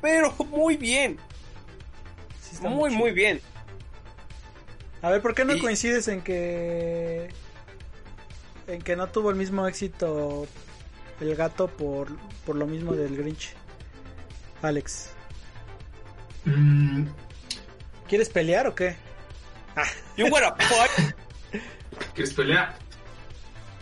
[0.02, 1.18] pero muy bien,
[2.42, 3.42] Sí está muy, muy bien.
[5.02, 7.30] A ver, ¿por qué no Y- coincides en que
[8.68, 10.48] en que no tuvo el mismo éxito
[11.22, 12.10] el gato por,
[12.46, 13.54] por lo mismo del Grinch?
[14.62, 15.12] Alex,
[16.46, 17.06] Mm,
[18.08, 18.96] ¿quieres pelear o qué?
[20.16, 21.14] You wanna fight?
[22.16, 22.76] ¿Quieres pelear?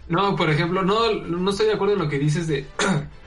[0.08, 2.66] No, por ejemplo, no, no estoy de acuerdo en lo que dices de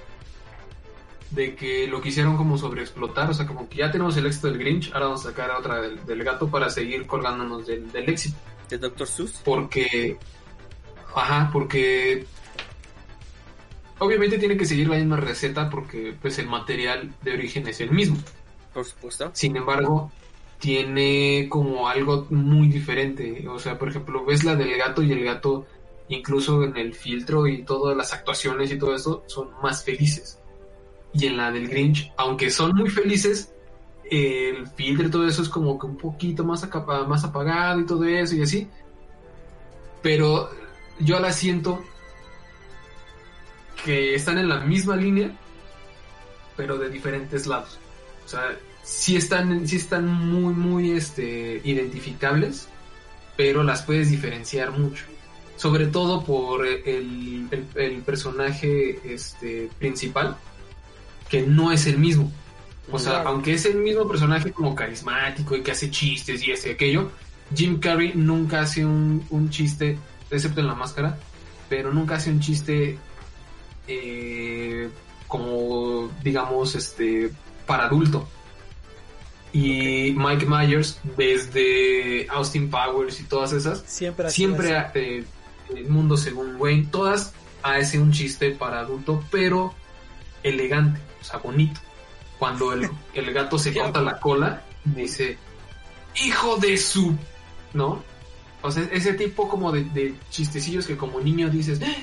[1.30, 4.58] de que lo quisieron como sobreexplotar, o sea, como que ya tenemos el éxito del
[4.58, 8.08] Grinch, ahora vamos a sacar a otra del, del gato para seguir colgándonos del, del
[8.08, 8.36] éxito,
[8.68, 9.06] ¿De Dr.
[9.06, 9.40] Seuss?
[9.44, 10.16] porque,
[11.14, 12.24] ajá, porque
[13.98, 17.90] obviamente tiene que seguir la misma receta porque pues el material de origen es el
[17.90, 18.16] mismo.
[18.72, 19.30] Por supuesto.
[19.34, 20.12] Sin embargo,
[20.58, 23.46] tiene como algo muy diferente.
[23.48, 25.66] O sea, por ejemplo, ves la del gato y el gato,
[26.08, 30.37] incluso en el filtro y todas las actuaciones y todo eso, son más felices.
[31.12, 33.52] Y en la del Grinch, aunque son muy felices,
[34.10, 36.66] el filtro y todo eso es como que un poquito más,
[37.08, 38.68] más apagado y todo eso y así.
[40.02, 40.50] Pero
[41.00, 41.82] yo la siento
[43.84, 45.30] que están en la misma línea,
[46.56, 47.78] pero de diferentes lados.
[48.24, 52.68] O sea, sí están, sí están muy, muy este, identificables,
[53.36, 55.04] pero las puedes diferenciar mucho.
[55.56, 60.36] Sobre todo por el, el- el personaje este, principal,
[61.28, 62.30] que no es el mismo.
[62.90, 63.28] O sea, Claro.
[63.30, 67.10] aunque es el mismo personaje como carismático y que hace chistes y este y aquello,
[67.54, 69.98] Jim Carrey nunca hace un, un chiste,
[70.30, 71.18] excepto en la máscara,
[71.68, 72.96] pero nunca hace un chiste
[73.86, 74.88] eh,
[75.26, 77.30] como, digamos, este,
[77.66, 78.26] para adulto.
[79.52, 84.98] Y Mike Myers, desde Austin Powers y todas esas, Siempre siempre así.
[84.98, 85.24] eh,
[85.74, 87.32] el mundo según Wayne, todas
[87.62, 89.74] hace un chiste para adulto, pero
[90.42, 91.80] elegante, o sea, bonito.
[92.38, 95.36] Cuando el, el gato se corta la cola, dice,
[96.24, 97.14] hijo de su,
[97.74, 98.02] ¿no?
[98.62, 101.94] O sea, ese tipo como de, de chistecillos que como niño dices, "¡Ah!",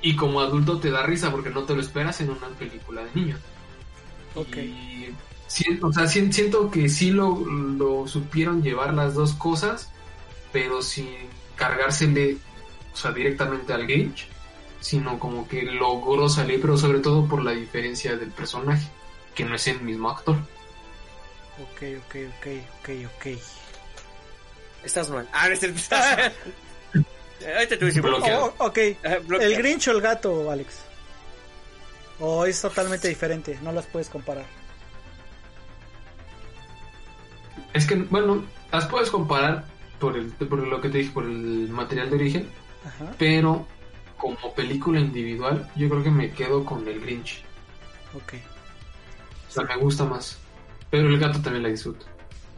[0.00, 3.10] y como adulto te da risa porque no te lo esperas en una película de
[3.14, 3.36] niño.
[4.34, 4.56] Ok.
[4.56, 5.14] Y
[5.82, 9.90] o sea, siento que sí lo, lo supieron llevar las dos cosas,
[10.52, 11.08] pero sin
[11.56, 12.36] cargársele,
[12.92, 14.28] o sea, directamente al Grinch,
[14.80, 18.88] sino como que logró salir, pero sobre todo por la diferencia del personaje,
[19.34, 20.36] que no es el mismo actor.
[21.60, 22.46] Ok, ok, ok,
[22.80, 23.38] ok, ok.
[24.84, 25.28] Estás mal.
[25.32, 25.80] Ah, no es cierto.
[27.54, 28.02] Ahorita te voy a decir.
[28.02, 28.54] Bloqueado.
[28.58, 28.78] Oh, ok.
[29.26, 29.52] Bloqueado.
[29.52, 30.80] ¿El Grinch o el gato, Alex?
[32.20, 33.58] ¿O es totalmente diferente?
[33.62, 34.46] No las puedes comparar.
[37.72, 39.64] Es que, bueno, las puedes comparar
[40.00, 42.48] por, el, por lo que te dije, por el material de origen,
[42.84, 43.14] Ajá.
[43.18, 43.66] pero
[44.18, 47.42] como película individual, yo creo que me quedo con el Grinch.
[48.14, 48.34] Ok,
[49.48, 50.38] O sea, me gusta más.
[50.90, 52.04] Pero el gato también la disfruto.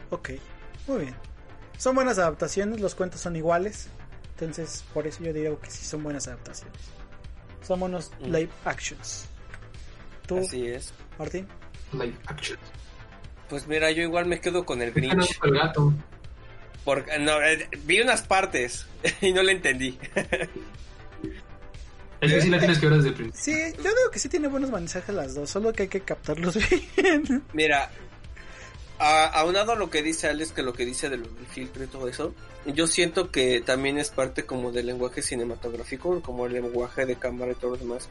[0.09, 0.31] ok.
[0.87, 1.15] Muy bien.
[1.77, 3.87] Son buenas adaptaciones, los cuentos son iguales.
[4.39, 6.77] Entonces, por eso yo digo que sí son buenas adaptaciones.
[7.65, 8.25] Son buenos Mm.
[8.25, 9.25] live actions.
[10.25, 10.93] ¿Tú, Así es.
[11.19, 11.47] Martín?
[11.93, 12.57] Live action.
[13.49, 15.39] Pues mira, yo igual me quedo con el ¿Por qué no Grinch.
[15.43, 15.93] el gato?
[16.85, 18.87] Porque no, eh, vi unas partes
[19.21, 19.99] y no le entendí.
[22.21, 23.41] Es que sí la tienes que ver desde el principio.
[23.43, 26.55] Sí, yo digo que sí tiene buenos mensajes las dos, solo que hay que captarlos
[26.97, 27.43] bien.
[27.53, 27.91] Mira,
[28.99, 32.07] a- aunado a lo que dice Alex, que lo que dice del, filtro y todo
[32.07, 32.33] eso,
[32.67, 37.51] yo siento que también es parte como del lenguaje cinematográfico, como el lenguaje de cámara
[37.53, 38.07] y todo lo demás.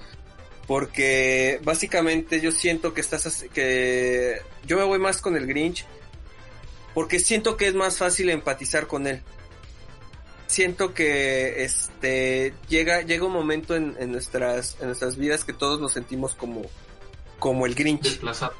[0.66, 5.84] Porque básicamente yo siento que estás así- que yo me voy más con el Grinch
[6.94, 9.22] porque siento que es más fácil empatizar con él.
[10.50, 15.80] Siento que este llega llega un momento en, en nuestras en nuestras vidas que todos
[15.80, 16.62] nos sentimos como
[17.38, 18.02] como el Grinch.
[18.02, 18.54] Desplazado.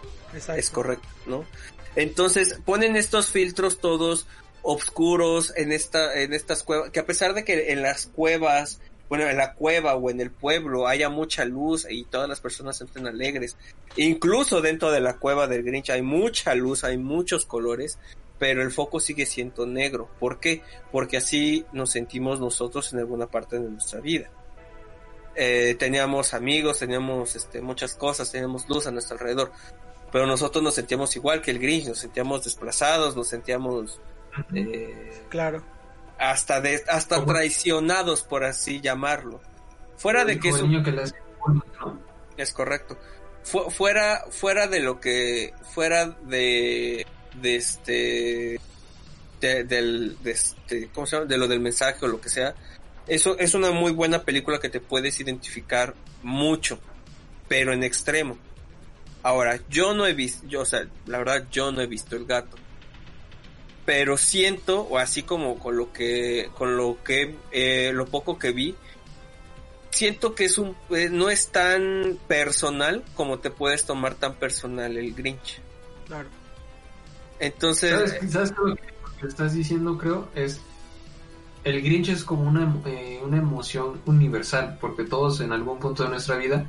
[0.56, 1.44] Es correcto, ¿no?
[1.96, 4.28] Entonces ponen estos filtros todos
[4.62, 9.28] oscuros en esta en estas cuevas que a pesar de que en las cuevas bueno
[9.28, 13.08] en la cueva o en el pueblo haya mucha luz y todas las personas estén
[13.08, 13.56] alegres
[13.96, 17.98] incluso dentro de la cueva del Grinch hay mucha luz hay muchos colores
[18.40, 20.62] pero el foco sigue siendo negro ¿por qué?
[20.90, 24.28] porque así nos sentimos nosotros en alguna parte de nuestra vida
[25.36, 29.52] eh, teníamos amigos, teníamos este, muchas cosas, teníamos luz a nuestro alrededor,
[30.10, 34.00] pero nosotros nos sentíamos igual que el Grinch, nos sentíamos desplazados, nos sentíamos
[34.52, 35.62] eh, Claro.
[36.18, 37.28] hasta de, hasta ¿Cómo?
[37.32, 39.40] traicionados, por así llamarlo.
[39.96, 40.50] Fuera de que
[42.36, 42.98] es correcto.
[43.44, 48.61] Fu- fuera, fuera de lo que, fuera de, de este,
[49.40, 51.28] de, del, de este, ¿cómo se llama?
[51.28, 52.55] De lo del mensaje o lo que sea.
[53.07, 56.78] Eso es una muy buena película que te puedes identificar mucho,
[57.48, 58.39] pero en extremo.
[59.23, 62.24] Ahora, yo no he visto, yo, o sea, la verdad, yo no he visto el
[62.24, 62.57] gato.
[63.85, 68.52] Pero siento, o así como con lo que, con lo que, eh, lo poco que
[68.52, 68.77] vi,
[69.90, 74.97] siento que es un eh, no es tan personal como te puedes tomar tan personal
[74.97, 75.61] el Grinch.
[76.07, 76.28] Claro.
[77.40, 80.28] Entonces, ¿Sabes, ¿Sabes lo que estás diciendo, creo?
[80.34, 80.60] Es.
[81.64, 86.08] El Grinch es como una, eh, una emoción universal, porque todos en algún punto de
[86.10, 86.64] nuestra vida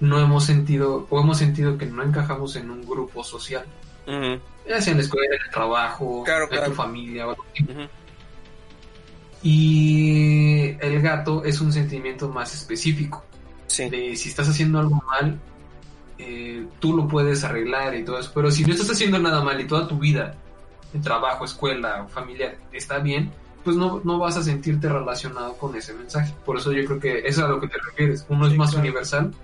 [0.00, 3.64] no hemos sentido, o hemos sentido que no encajamos en un grupo social.
[4.06, 6.66] Ya sea en la escuela, en el trabajo, Claro, en claro.
[6.66, 7.26] tu familia.
[7.26, 7.64] o algo así.
[9.42, 13.24] Y el gato es un sentimiento más específico.
[13.66, 15.38] sí, de si estás haciendo algo mal,
[16.18, 18.30] eh, tú lo puedes arreglar y todo eso.
[18.34, 20.34] Pero si no estás haciendo nada mal y toda tu vida,
[20.94, 23.30] en trabajo, escuela o familiar, está bien,
[23.64, 26.32] pues no, no vas a sentirte relacionado con ese mensaje.
[26.44, 28.24] Por eso yo creo que eso es a lo que te refieres.
[28.28, 28.82] Uno Sí, es más claro.
[28.84, 29.34] universal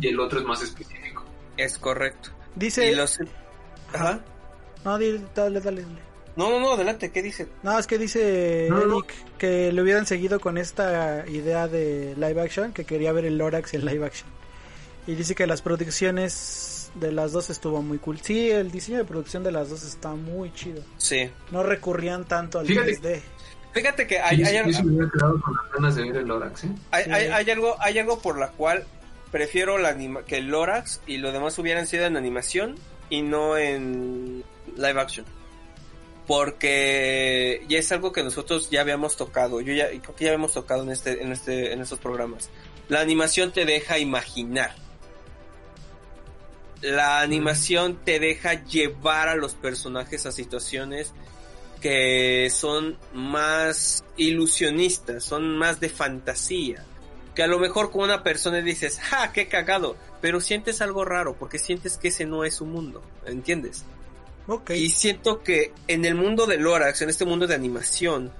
[0.00, 1.22] y el otro es más específico.
[1.56, 2.30] es correcto.
[2.56, 2.90] Dice.
[2.90, 3.18] Y los
[3.92, 4.20] Ajá.
[4.84, 5.84] No, dale, dale, dale.
[6.36, 7.48] No, no, no, adelante, ¿qué dice?
[7.62, 8.98] No, es que dice No, no.
[9.00, 13.36] Eric que le hubieran seguido con esta idea de live action, que quería ver el
[13.36, 14.28] Lorax en live action.
[15.10, 18.20] Y dice que las producciones de las dos estuvo muy cool.
[18.20, 20.82] Sí, el diseño de producción de las dos está muy chido.
[20.98, 21.30] Sí.
[21.50, 23.00] No recurrían tanto al Fíjate.
[23.00, 23.20] 3D.
[23.72, 24.36] Fíjate que hay,
[24.72, 26.68] sí me hubiera quedado con las ganas de ver el Lorax, ¿eh?
[26.90, 28.84] hay, hay- hay algo, hay algo por la cual
[29.30, 32.74] prefiero la anima que el Lorax y lo demás hubieran sido en animación
[33.10, 34.42] y no en
[34.76, 35.24] live action.
[36.26, 39.60] Porque ya es algo que nosotros ya habíamos tocado.
[39.60, 42.50] Yo ya creo que ya habíamos tocado en este, en este, en estos programas.
[42.88, 44.74] La animación te deja imaginar.
[46.82, 51.12] La animación te deja llevar a los personajes a situaciones
[51.80, 56.84] que son más ilusionistas, son más de fantasía.
[57.34, 59.96] Que a lo mejor con una persona dices, ¡ja, qué cagado!
[60.20, 63.84] Pero sientes algo raro, porque sientes que ese no es su mundo, ¿entiendes?
[64.46, 64.70] Ok.
[64.70, 68.32] Y siento que en el mundo de Lorax, en este mundo de animación,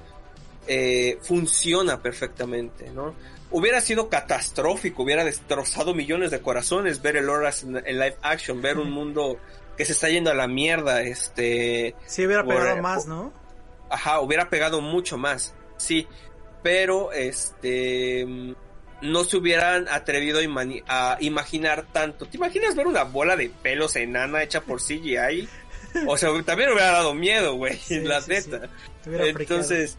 [0.67, 3.15] eh, funciona perfectamente, ¿no?
[3.53, 8.63] Hubiera sido catastrófico, hubiera destrozado millones de corazones ver el Lorax en, en live action,
[8.63, 9.39] ver un mundo
[9.77, 11.95] que se está yendo a la mierda, este...
[12.07, 13.33] Sí, hubiera por- pegado más, ¿no?
[13.89, 16.07] Ajá, hubiera pegado mucho más, sí,
[16.63, 18.53] pero este mm,
[19.03, 20.39] no se hubieran atrevido
[20.87, 22.27] a, imaginar tanto.
[22.27, 25.49] ¿Te imaginas ver una bola de pelos enana hecha por CGI?
[26.07, 28.69] O sea, también hubiera dado miedo, güey, Sí, la sí, neta.
[29.07, 29.97] Entonces,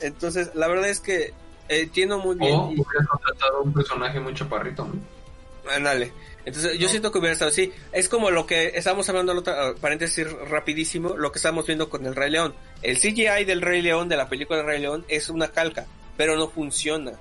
[0.00, 1.34] entonces, la verdad es que eh,
[1.78, 2.54] entiendo muy bien.
[2.54, 5.70] O y- hubieras contratado un personaje muy chaparrito, ¿no?
[5.72, 6.12] Ándale.
[6.44, 7.70] Entonces, yo siento que hubiera estado así.
[7.92, 12.06] Es como lo que estábamos hablando, la otra- paréntesis rapidísimo, lo que estamos viendo con
[12.06, 12.54] el Rey León.
[12.82, 15.86] El CGI del Rey León, de la película del Rey León, es una calca,
[16.16, 17.12] pero no funciona.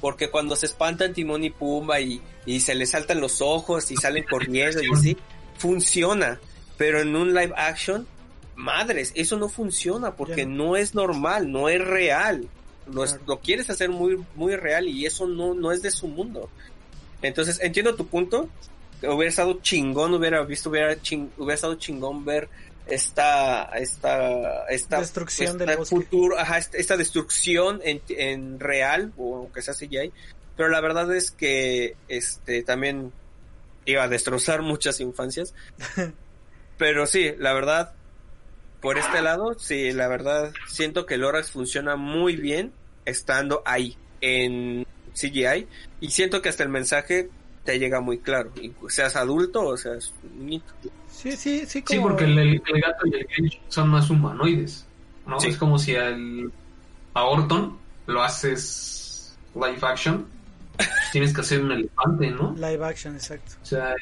[0.00, 3.96] Porque cuando se espantan Timón y Pumba y, y se les saltan los ojos y
[3.96, 5.16] salen corriendo y así,
[5.58, 6.40] funciona.
[6.78, 8.06] Pero en un live action,
[8.54, 12.48] madres, eso no funciona porque no es normal, no es real.
[12.92, 13.24] Lo, es- Claro.
[13.26, 16.48] lo quieres hacer muy, muy real y eso no, no es de su mundo.
[17.22, 18.48] Entonces, entiendo tu punto.
[19.02, 22.48] Hubiera estado chingón, hubiera visto, hubiera, ching- hubiera estado chingón ver
[22.86, 29.36] esta, esta, esta Destrucción esta del futuro, ajá, esta, esta destrucción en, en real, o
[29.36, 30.12] aunque sea CGI.
[30.56, 33.12] Pero la verdad es que, este, también
[33.84, 35.52] iba a destrozar muchas infancias.
[36.78, 37.92] Pero sí, la verdad,
[38.86, 42.72] por este lado, sí, la verdad, siento que Lorax funciona muy bien
[43.04, 45.66] estando ahí, en CGI,
[46.00, 47.28] y siento que hasta el mensaje
[47.64, 50.72] te llega muy claro, y seas adulto o seas niñito.
[51.10, 51.96] Sí, sí, sí, como...
[51.96, 54.86] Sí, porque el, el- el gato y el Grinch son más humanoides,
[55.26, 55.40] ¿no?
[55.40, 55.48] Sí.
[55.48, 56.52] Es como si al,
[57.14, 57.76] a Orton
[58.06, 60.28] lo haces live action,
[60.76, 62.54] pues tienes que hacer un elefante, ¿no?
[62.54, 63.54] Live action, exacto.
[63.60, 63.96] O sea,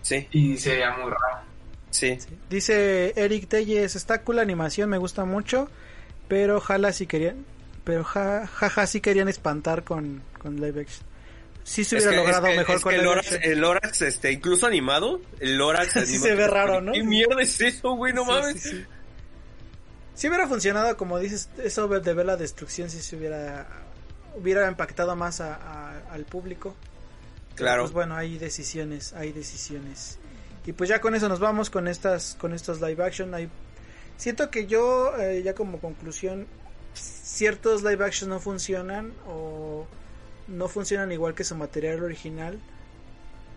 [0.00, 1.49] Sí, y sería muy raro.
[1.90, 2.18] Sí.
[2.20, 2.28] Sí.
[2.48, 5.68] Dice Eric Telles, está cool la animación, me gusta mucho,
[6.28, 7.44] pero ojalá si querían,
[7.84, 11.06] pero ja, jaja sí querían espantar con, con live action.
[11.62, 13.58] Sí se Es hubiera que- logrado es que- mejor es con que el Lorax, el
[13.60, 16.92] Lorax, este, incluso animado, el Lorax Sí se ve raro, ¿no?
[16.92, 18.12] ¿Qué mierda es eso, güey?
[18.12, 18.62] No Sí, mames.
[18.62, 18.84] sí.
[20.14, 23.66] Si hubiera funcionado, como dices, eso de ver la destrucción, si se hubiera
[24.36, 26.76] hubiera impactado más a- a- al público.
[27.50, 27.82] Pero, Claro.
[27.82, 30.18] Pues bueno, hay decisiones, hay decisiones.
[30.66, 33.34] Y pues ya con eso nos vamos con estas, con estos live action.
[33.34, 33.48] Hay...
[34.16, 36.46] Siento que yo, eh, ya como conclusión,
[36.94, 39.86] ciertos live action no funcionan o
[40.48, 42.58] no funcionan igual que su material original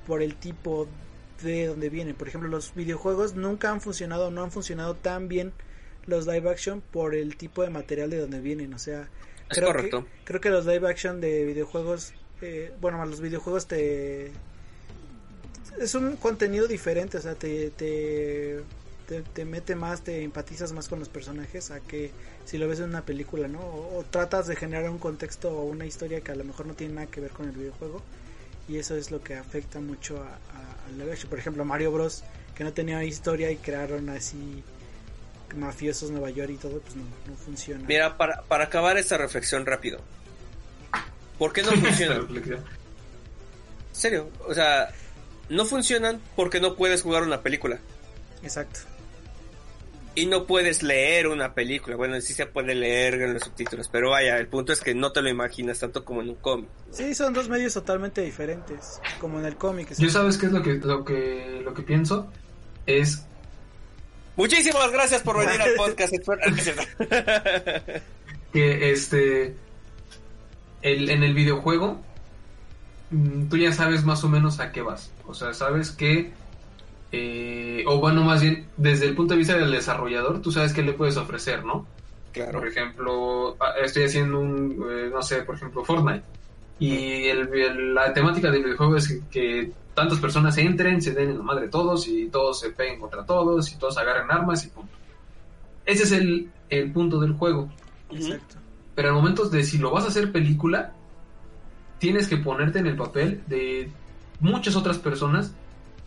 [0.07, 0.87] por el tipo
[1.41, 2.15] de donde vienen.
[2.15, 5.53] Por ejemplo, los videojuegos nunca han funcionado, no han funcionado tan bien
[6.05, 8.73] los live action por el tipo de material de donde vienen.
[8.73, 9.09] O sea,
[9.49, 10.05] Es creo correcto.
[10.05, 14.31] Que, creo que los live action de videojuegos, eh, bueno, más los videojuegos te
[15.79, 18.61] es un contenido diferente, o sea, te, te,
[19.07, 22.11] te, te mete más, te empatizas más con los personajes a que
[22.45, 23.59] si lo ves en una película, ¿no?
[23.59, 26.73] O, o tratas de generar un contexto o una historia que a lo mejor no
[26.73, 28.01] tiene nada que ver con el videojuego
[28.67, 31.29] y eso es lo que afecta mucho a, a- live action.
[31.29, 32.23] Por ejemplo, Mario Bros.
[32.55, 34.63] que no tenía historia y crearon así
[35.55, 37.83] mafiosos Nueva York y todo, pues no, no funciona.
[37.87, 39.99] Mira, para, para acabar esta reflexión rápido.
[41.37, 41.71] ¿Por qué no?
[41.71, 42.13] Reflexión.
[42.57, 42.63] En
[43.91, 44.89] serio, o sea,
[45.49, 47.79] no funcionan porque no puedes jugar una película.
[48.41, 48.81] Exacto.
[50.15, 51.95] Y no puedes leer una película.
[51.95, 55.11] Bueno, sí se puede leer en los subtítulos, pero vaya, el punto es que no
[55.11, 56.69] te lo imaginas tanto como en un cómic.
[56.91, 59.93] Sí, son dos medios totalmente diferentes, como en el cómic.
[59.97, 62.31] Yo sabes qué es lo que, lo que, lo que pienso,
[62.85, 63.25] es
[64.35, 66.13] Muchísimas gracias por venir al podcast.
[68.53, 69.55] Que este
[70.83, 71.99] el, en el videojuego
[73.09, 75.09] mm, tú ya sabes más o menos a qué vas.
[75.27, 76.31] O sea, sabes que
[77.11, 80.81] eh, o bueno, más bien desde el punto de vista del desarrollador, tú sabes qué
[80.81, 81.85] le puedes ofrecer, ¿no?
[82.31, 82.59] Claro.
[82.59, 86.23] Por ejemplo, ah, estoy haciendo un, eh, no sé, por ejemplo, Fortnite.
[86.79, 91.37] Y el- el- la temática del videojuego es que tantas personas entren, se den en
[91.37, 94.91] la madre todos y todos se peguen contra todos y todos agarren armas y punto.
[95.85, 97.69] Ese es el, el punto del juego.
[98.09, 98.55] Exacto.
[98.95, 100.93] Pero al momento de si lo vas a hacer película,
[101.99, 103.91] tienes que ponerte en el papel de
[104.43, 105.53] muchas otras personas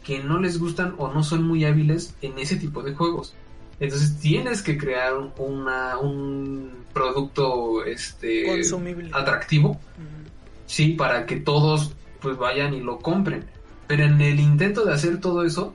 [0.05, 3.35] que no les gustan o no son muy hábiles en ese tipo de juegos.
[3.81, 9.11] Entonces tienes que crear una, un producto este, Consumible.
[9.13, 9.81] atractivo,
[10.67, 13.45] sí, para que todos pues vayan y lo compren.
[13.87, 15.75] Pero en el intento de hacer todo eso,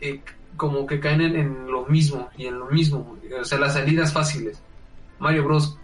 [0.00, 0.20] eh,
[0.56, 3.16] como que caen en, en lo mismo y en lo mismo.
[3.40, 4.60] O sea, las salidas fáciles.
[5.18, 5.78] Mario Bros.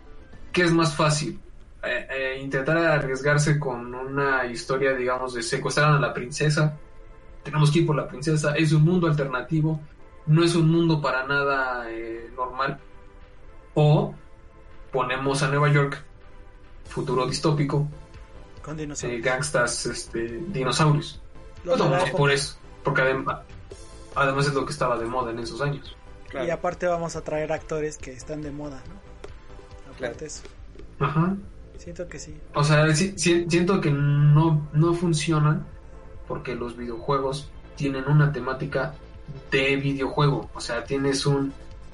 [0.53, 1.39] ¿Qué es más fácil?
[1.87, 6.77] Eh, eh, intentar arriesgarse con una historia, digamos, de secuestrar a la princesa.
[7.43, 8.55] Tenemos que ir por la princesa.
[8.57, 9.81] Es un mundo alternativo.
[10.27, 12.79] No es un mundo para nada eh, normal.
[13.75, 14.15] O
[14.91, 16.03] ponemos a Nueva York,
[16.89, 17.87] futuro distópico,
[18.63, 19.23] Con eh, dinosaurios.
[19.23, 21.21] gangstas, este, dinosaurios.
[21.65, 23.39] Lo tomamos la por eso, porque además,
[24.15, 25.95] además es lo que estaba de moda en esos años.
[26.29, 26.47] Claro.
[26.47, 28.95] Y aparte vamos a traer actores que están de moda, ¿no?
[29.93, 30.27] Aparte Claro.
[30.27, 30.43] eso.
[30.99, 31.37] Ajá.
[31.79, 32.35] Siento que sí.
[32.55, 35.67] O sea, siento que no, no funcionan
[36.27, 38.95] porque los videojuegos tienen una temática
[39.51, 40.51] de videojuego.
[40.55, 41.53] O sea, tienes un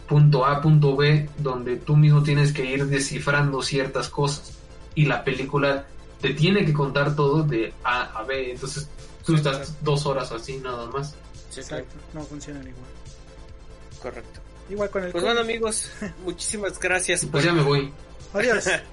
[0.09, 4.59] punto A, punto B, donde tú mismo tienes que ir descifrando ciertas cosas.
[4.95, 5.87] Y la película
[6.21, 8.53] te tiene que contar todo de A a B.
[8.53, 8.89] Entonces,
[9.25, 11.15] tú estás dos horas así nada más.
[11.57, 11.95] Exacto.
[12.15, 12.85] No funcionan igual.
[14.01, 14.41] Correcto.
[14.71, 15.91] Igual con el Pues bueno, amigos,
[16.25, 17.27] muchísimas gracias.
[17.27, 17.93] Pues ya me voy.
[18.33, 18.65] Adiós.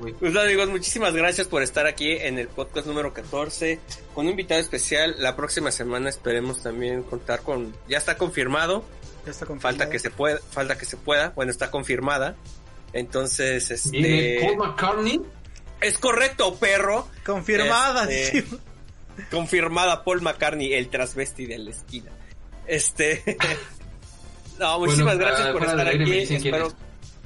[0.00, 0.12] Voy.
[0.14, 3.78] Pues amigos, muchísimas gracias por estar aquí en el podcast número 14
[4.14, 5.14] con un invitado especial.
[5.18, 8.84] La próxima semana esperemos también contar con, ya está confirmado,
[9.24, 9.76] Ya está confirmado.
[9.78, 12.34] falta que se pueda, falta que se pueda, bueno, está confirmada.
[12.92, 15.20] Entonces, este, Paul McCartney.
[15.80, 17.08] es correcto, perro.
[17.24, 18.10] Confirmada.
[18.10, 18.44] Este,
[19.30, 22.10] confirmada Paul McCartney, el transvesti de la esquina.
[22.66, 23.22] Este,
[24.58, 26.18] no, muchísimas Bueno, gracias por estar aquí.
[26.34, 26.76] Espero, esp-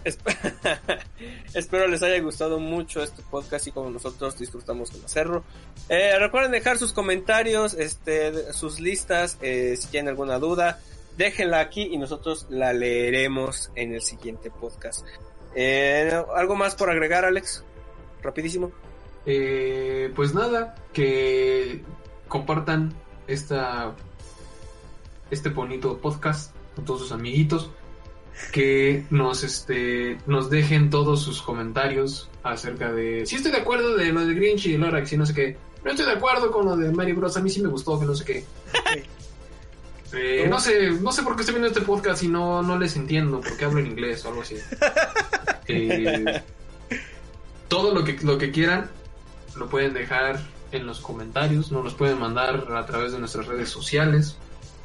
[1.55, 5.45] espero les haya gustado mucho este podcast y como nosotros disfrutamos en hacerlo.
[5.89, 10.81] Eh, recuerden dejar sus comentarios, este, sus listas, eh, si tienen alguna duda,
[11.17, 15.07] déjenla aquí y nosotros la leeremos en el siguiente podcast.
[15.55, 17.65] Eh, ¿Algo más por agregar, Alex?
[18.23, 18.73] Rapidísimo.
[19.25, 21.83] Pues nada, que
[22.29, 22.95] compartan
[23.27, 23.95] esta
[25.31, 27.71] este bonito podcast con todos sus amiguitos,
[28.53, 34.13] que nos este nos dejen todos sus comentarios acerca de si estoy de acuerdo de
[34.13, 35.57] lo de Grinch y Lorax y no sé qué.
[35.85, 37.37] No estoy de acuerdo con lo de Mario Bros.
[37.37, 38.45] A mí sí me gustó, que no sé qué.
[40.13, 42.97] Eh, no sé, no sé por qué estoy viendo este podcast y no, no les
[42.97, 44.57] entiendo, porque hablo en inglés o algo así.
[45.73, 46.43] Eh,
[47.69, 48.91] todo lo que, lo que quieran
[49.55, 50.41] lo pueden dejar
[50.73, 54.37] en los comentarios, nos los pueden mandar a través de nuestras redes sociales.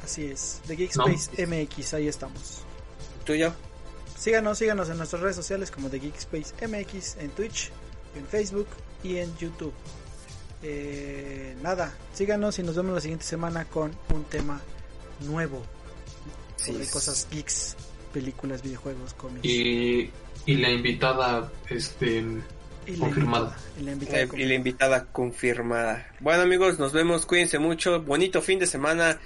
[0.04, 0.60] Así es.
[0.68, 2.62] The Geekspace MX, ahí estamos.
[3.26, 3.52] ¿Tú y yo?
[4.16, 7.70] Síganos, síganos en nuestras redes sociales como The Geekspace MX, en Twitch,
[8.16, 8.68] en Facebook
[9.02, 9.74] y en YouTube.
[10.62, 14.60] Eh, nada, síganos y nos vemos la siguiente semana con un tema
[15.20, 15.62] nuevo
[16.56, 16.92] sobre Sí.
[16.92, 17.76] cosas geeks,
[18.12, 19.44] películas, videojuegos, cómics.
[19.44, 20.10] Y,
[20.46, 22.24] y la invitada, este,
[22.86, 23.56] Y la confirmada.
[23.78, 24.48] invitada- y la invitada y confirmada.
[24.48, 26.10] la invitada confirmada.
[26.20, 29.20] Bueno amigos, nos vemos, cuídense mucho, bonito fin de semana.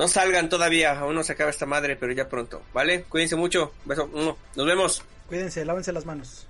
[0.00, 3.02] No salgan todavía, aún no se acaba esta madre, pero ya pronto, ¿vale?
[3.02, 5.04] Cuídense mucho, beso, nos vemos.
[5.28, 6.48] Cuídense, lávense las manos.